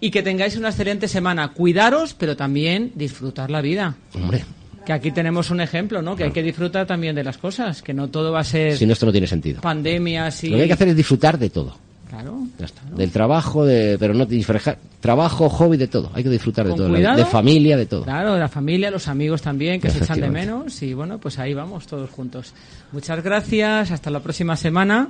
y 0.00 0.10
que 0.10 0.22
tengáis 0.22 0.56
una 0.56 0.70
excelente 0.70 1.06
semana. 1.06 1.52
Cuidaros, 1.52 2.14
pero 2.14 2.36
también 2.36 2.92
disfrutar 2.94 3.50
la 3.50 3.60
vida. 3.60 3.94
Hombre, 4.14 4.44
Que 4.84 4.92
aquí 4.92 5.12
tenemos 5.12 5.50
un 5.50 5.60
ejemplo, 5.60 6.02
¿no? 6.02 6.16
Que 6.16 6.24
hay 6.24 6.32
que 6.32 6.42
disfrutar 6.42 6.86
también 6.86 7.14
de 7.14 7.22
las 7.22 7.38
cosas, 7.38 7.82
que 7.82 7.94
no 7.94 8.08
todo 8.08 8.32
va 8.32 8.40
a 8.40 8.44
ser 8.44 8.76
si 8.76 8.86
no, 8.86 8.92
esto 8.92 9.06
no 9.06 9.12
tiene 9.12 9.26
sentido. 9.26 9.60
pandemias 9.60 10.42
y... 10.44 10.48
Lo 10.48 10.56
que 10.56 10.62
hay 10.62 10.68
que 10.68 10.74
hacer 10.74 10.88
es 10.88 10.96
disfrutar 10.96 11.38
de 11.38 11.50
todo. 11.50 11.76
Claro. 12.12 12.46
Ya 12.58 12.66
está. 12.66 12.82
Del 12.94 13.10
trabajo, 13.10 13.64
de, 13.64 13.96
pero 13.98 14.12
no 14.12 14.26
disfrejar. 14.26 14.76
Trabajo, 15.00 15.48
hobby, 15.48 15.78
de 15.78 15.86
todo. 15.86 16.10
Hay 16.12 16.22
que 16.22 16.28
disfrutar 16.28 16.66
de 16.66 16.74
todo. 16.74 16.90
cuidado. 16.90 17.16
De 17.16 17.24
familia, 17.24 17.76
de 17.76 17.86
todo. 17.86 18.04
Claro, 18.04 18.36
la 18.36 18.48
familia, 18.48 18.90
los 18.90 19.08
amigos 19.08 19.40
también, 19.40 19.80
que 19.80 19.88
se 19.88 20.04
echan 20.04 20.20
de 20.20 20.28
menos. 20.28 20.82
Y 20.82 20.92
bueno, 20.92 21.18
pues 21.18 21.38
ahí 21.38 21.54
vamos 21.54 21.86
todos 21.86 22.10
juntos. 22.10 22.52
Muchas 22.92 23.22
gracias, 23.24 23.90
hasta 23.90 24.10
la 24.10 24.20
próxima 24.20 24.56
semana 24.56 25.08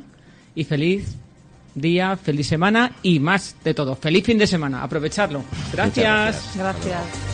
y 0.54 0.62
feliz 0.62 1.16
día, 1.74 2.16
feliz 2.16 2.46
semana 2.46 2.92
y 3.02 3.18
más 3.18 3.56
de 3.64 3.74
todo. 3.74 3.96
Feliz 3.96 4.24
fin 4.24 4.38
de 4.38 4.46
semana, 4.46 4.84
aprovecharlo. 4.84 5.42
Gracias. 5.72 6.52
Gracias. 6.56 7.31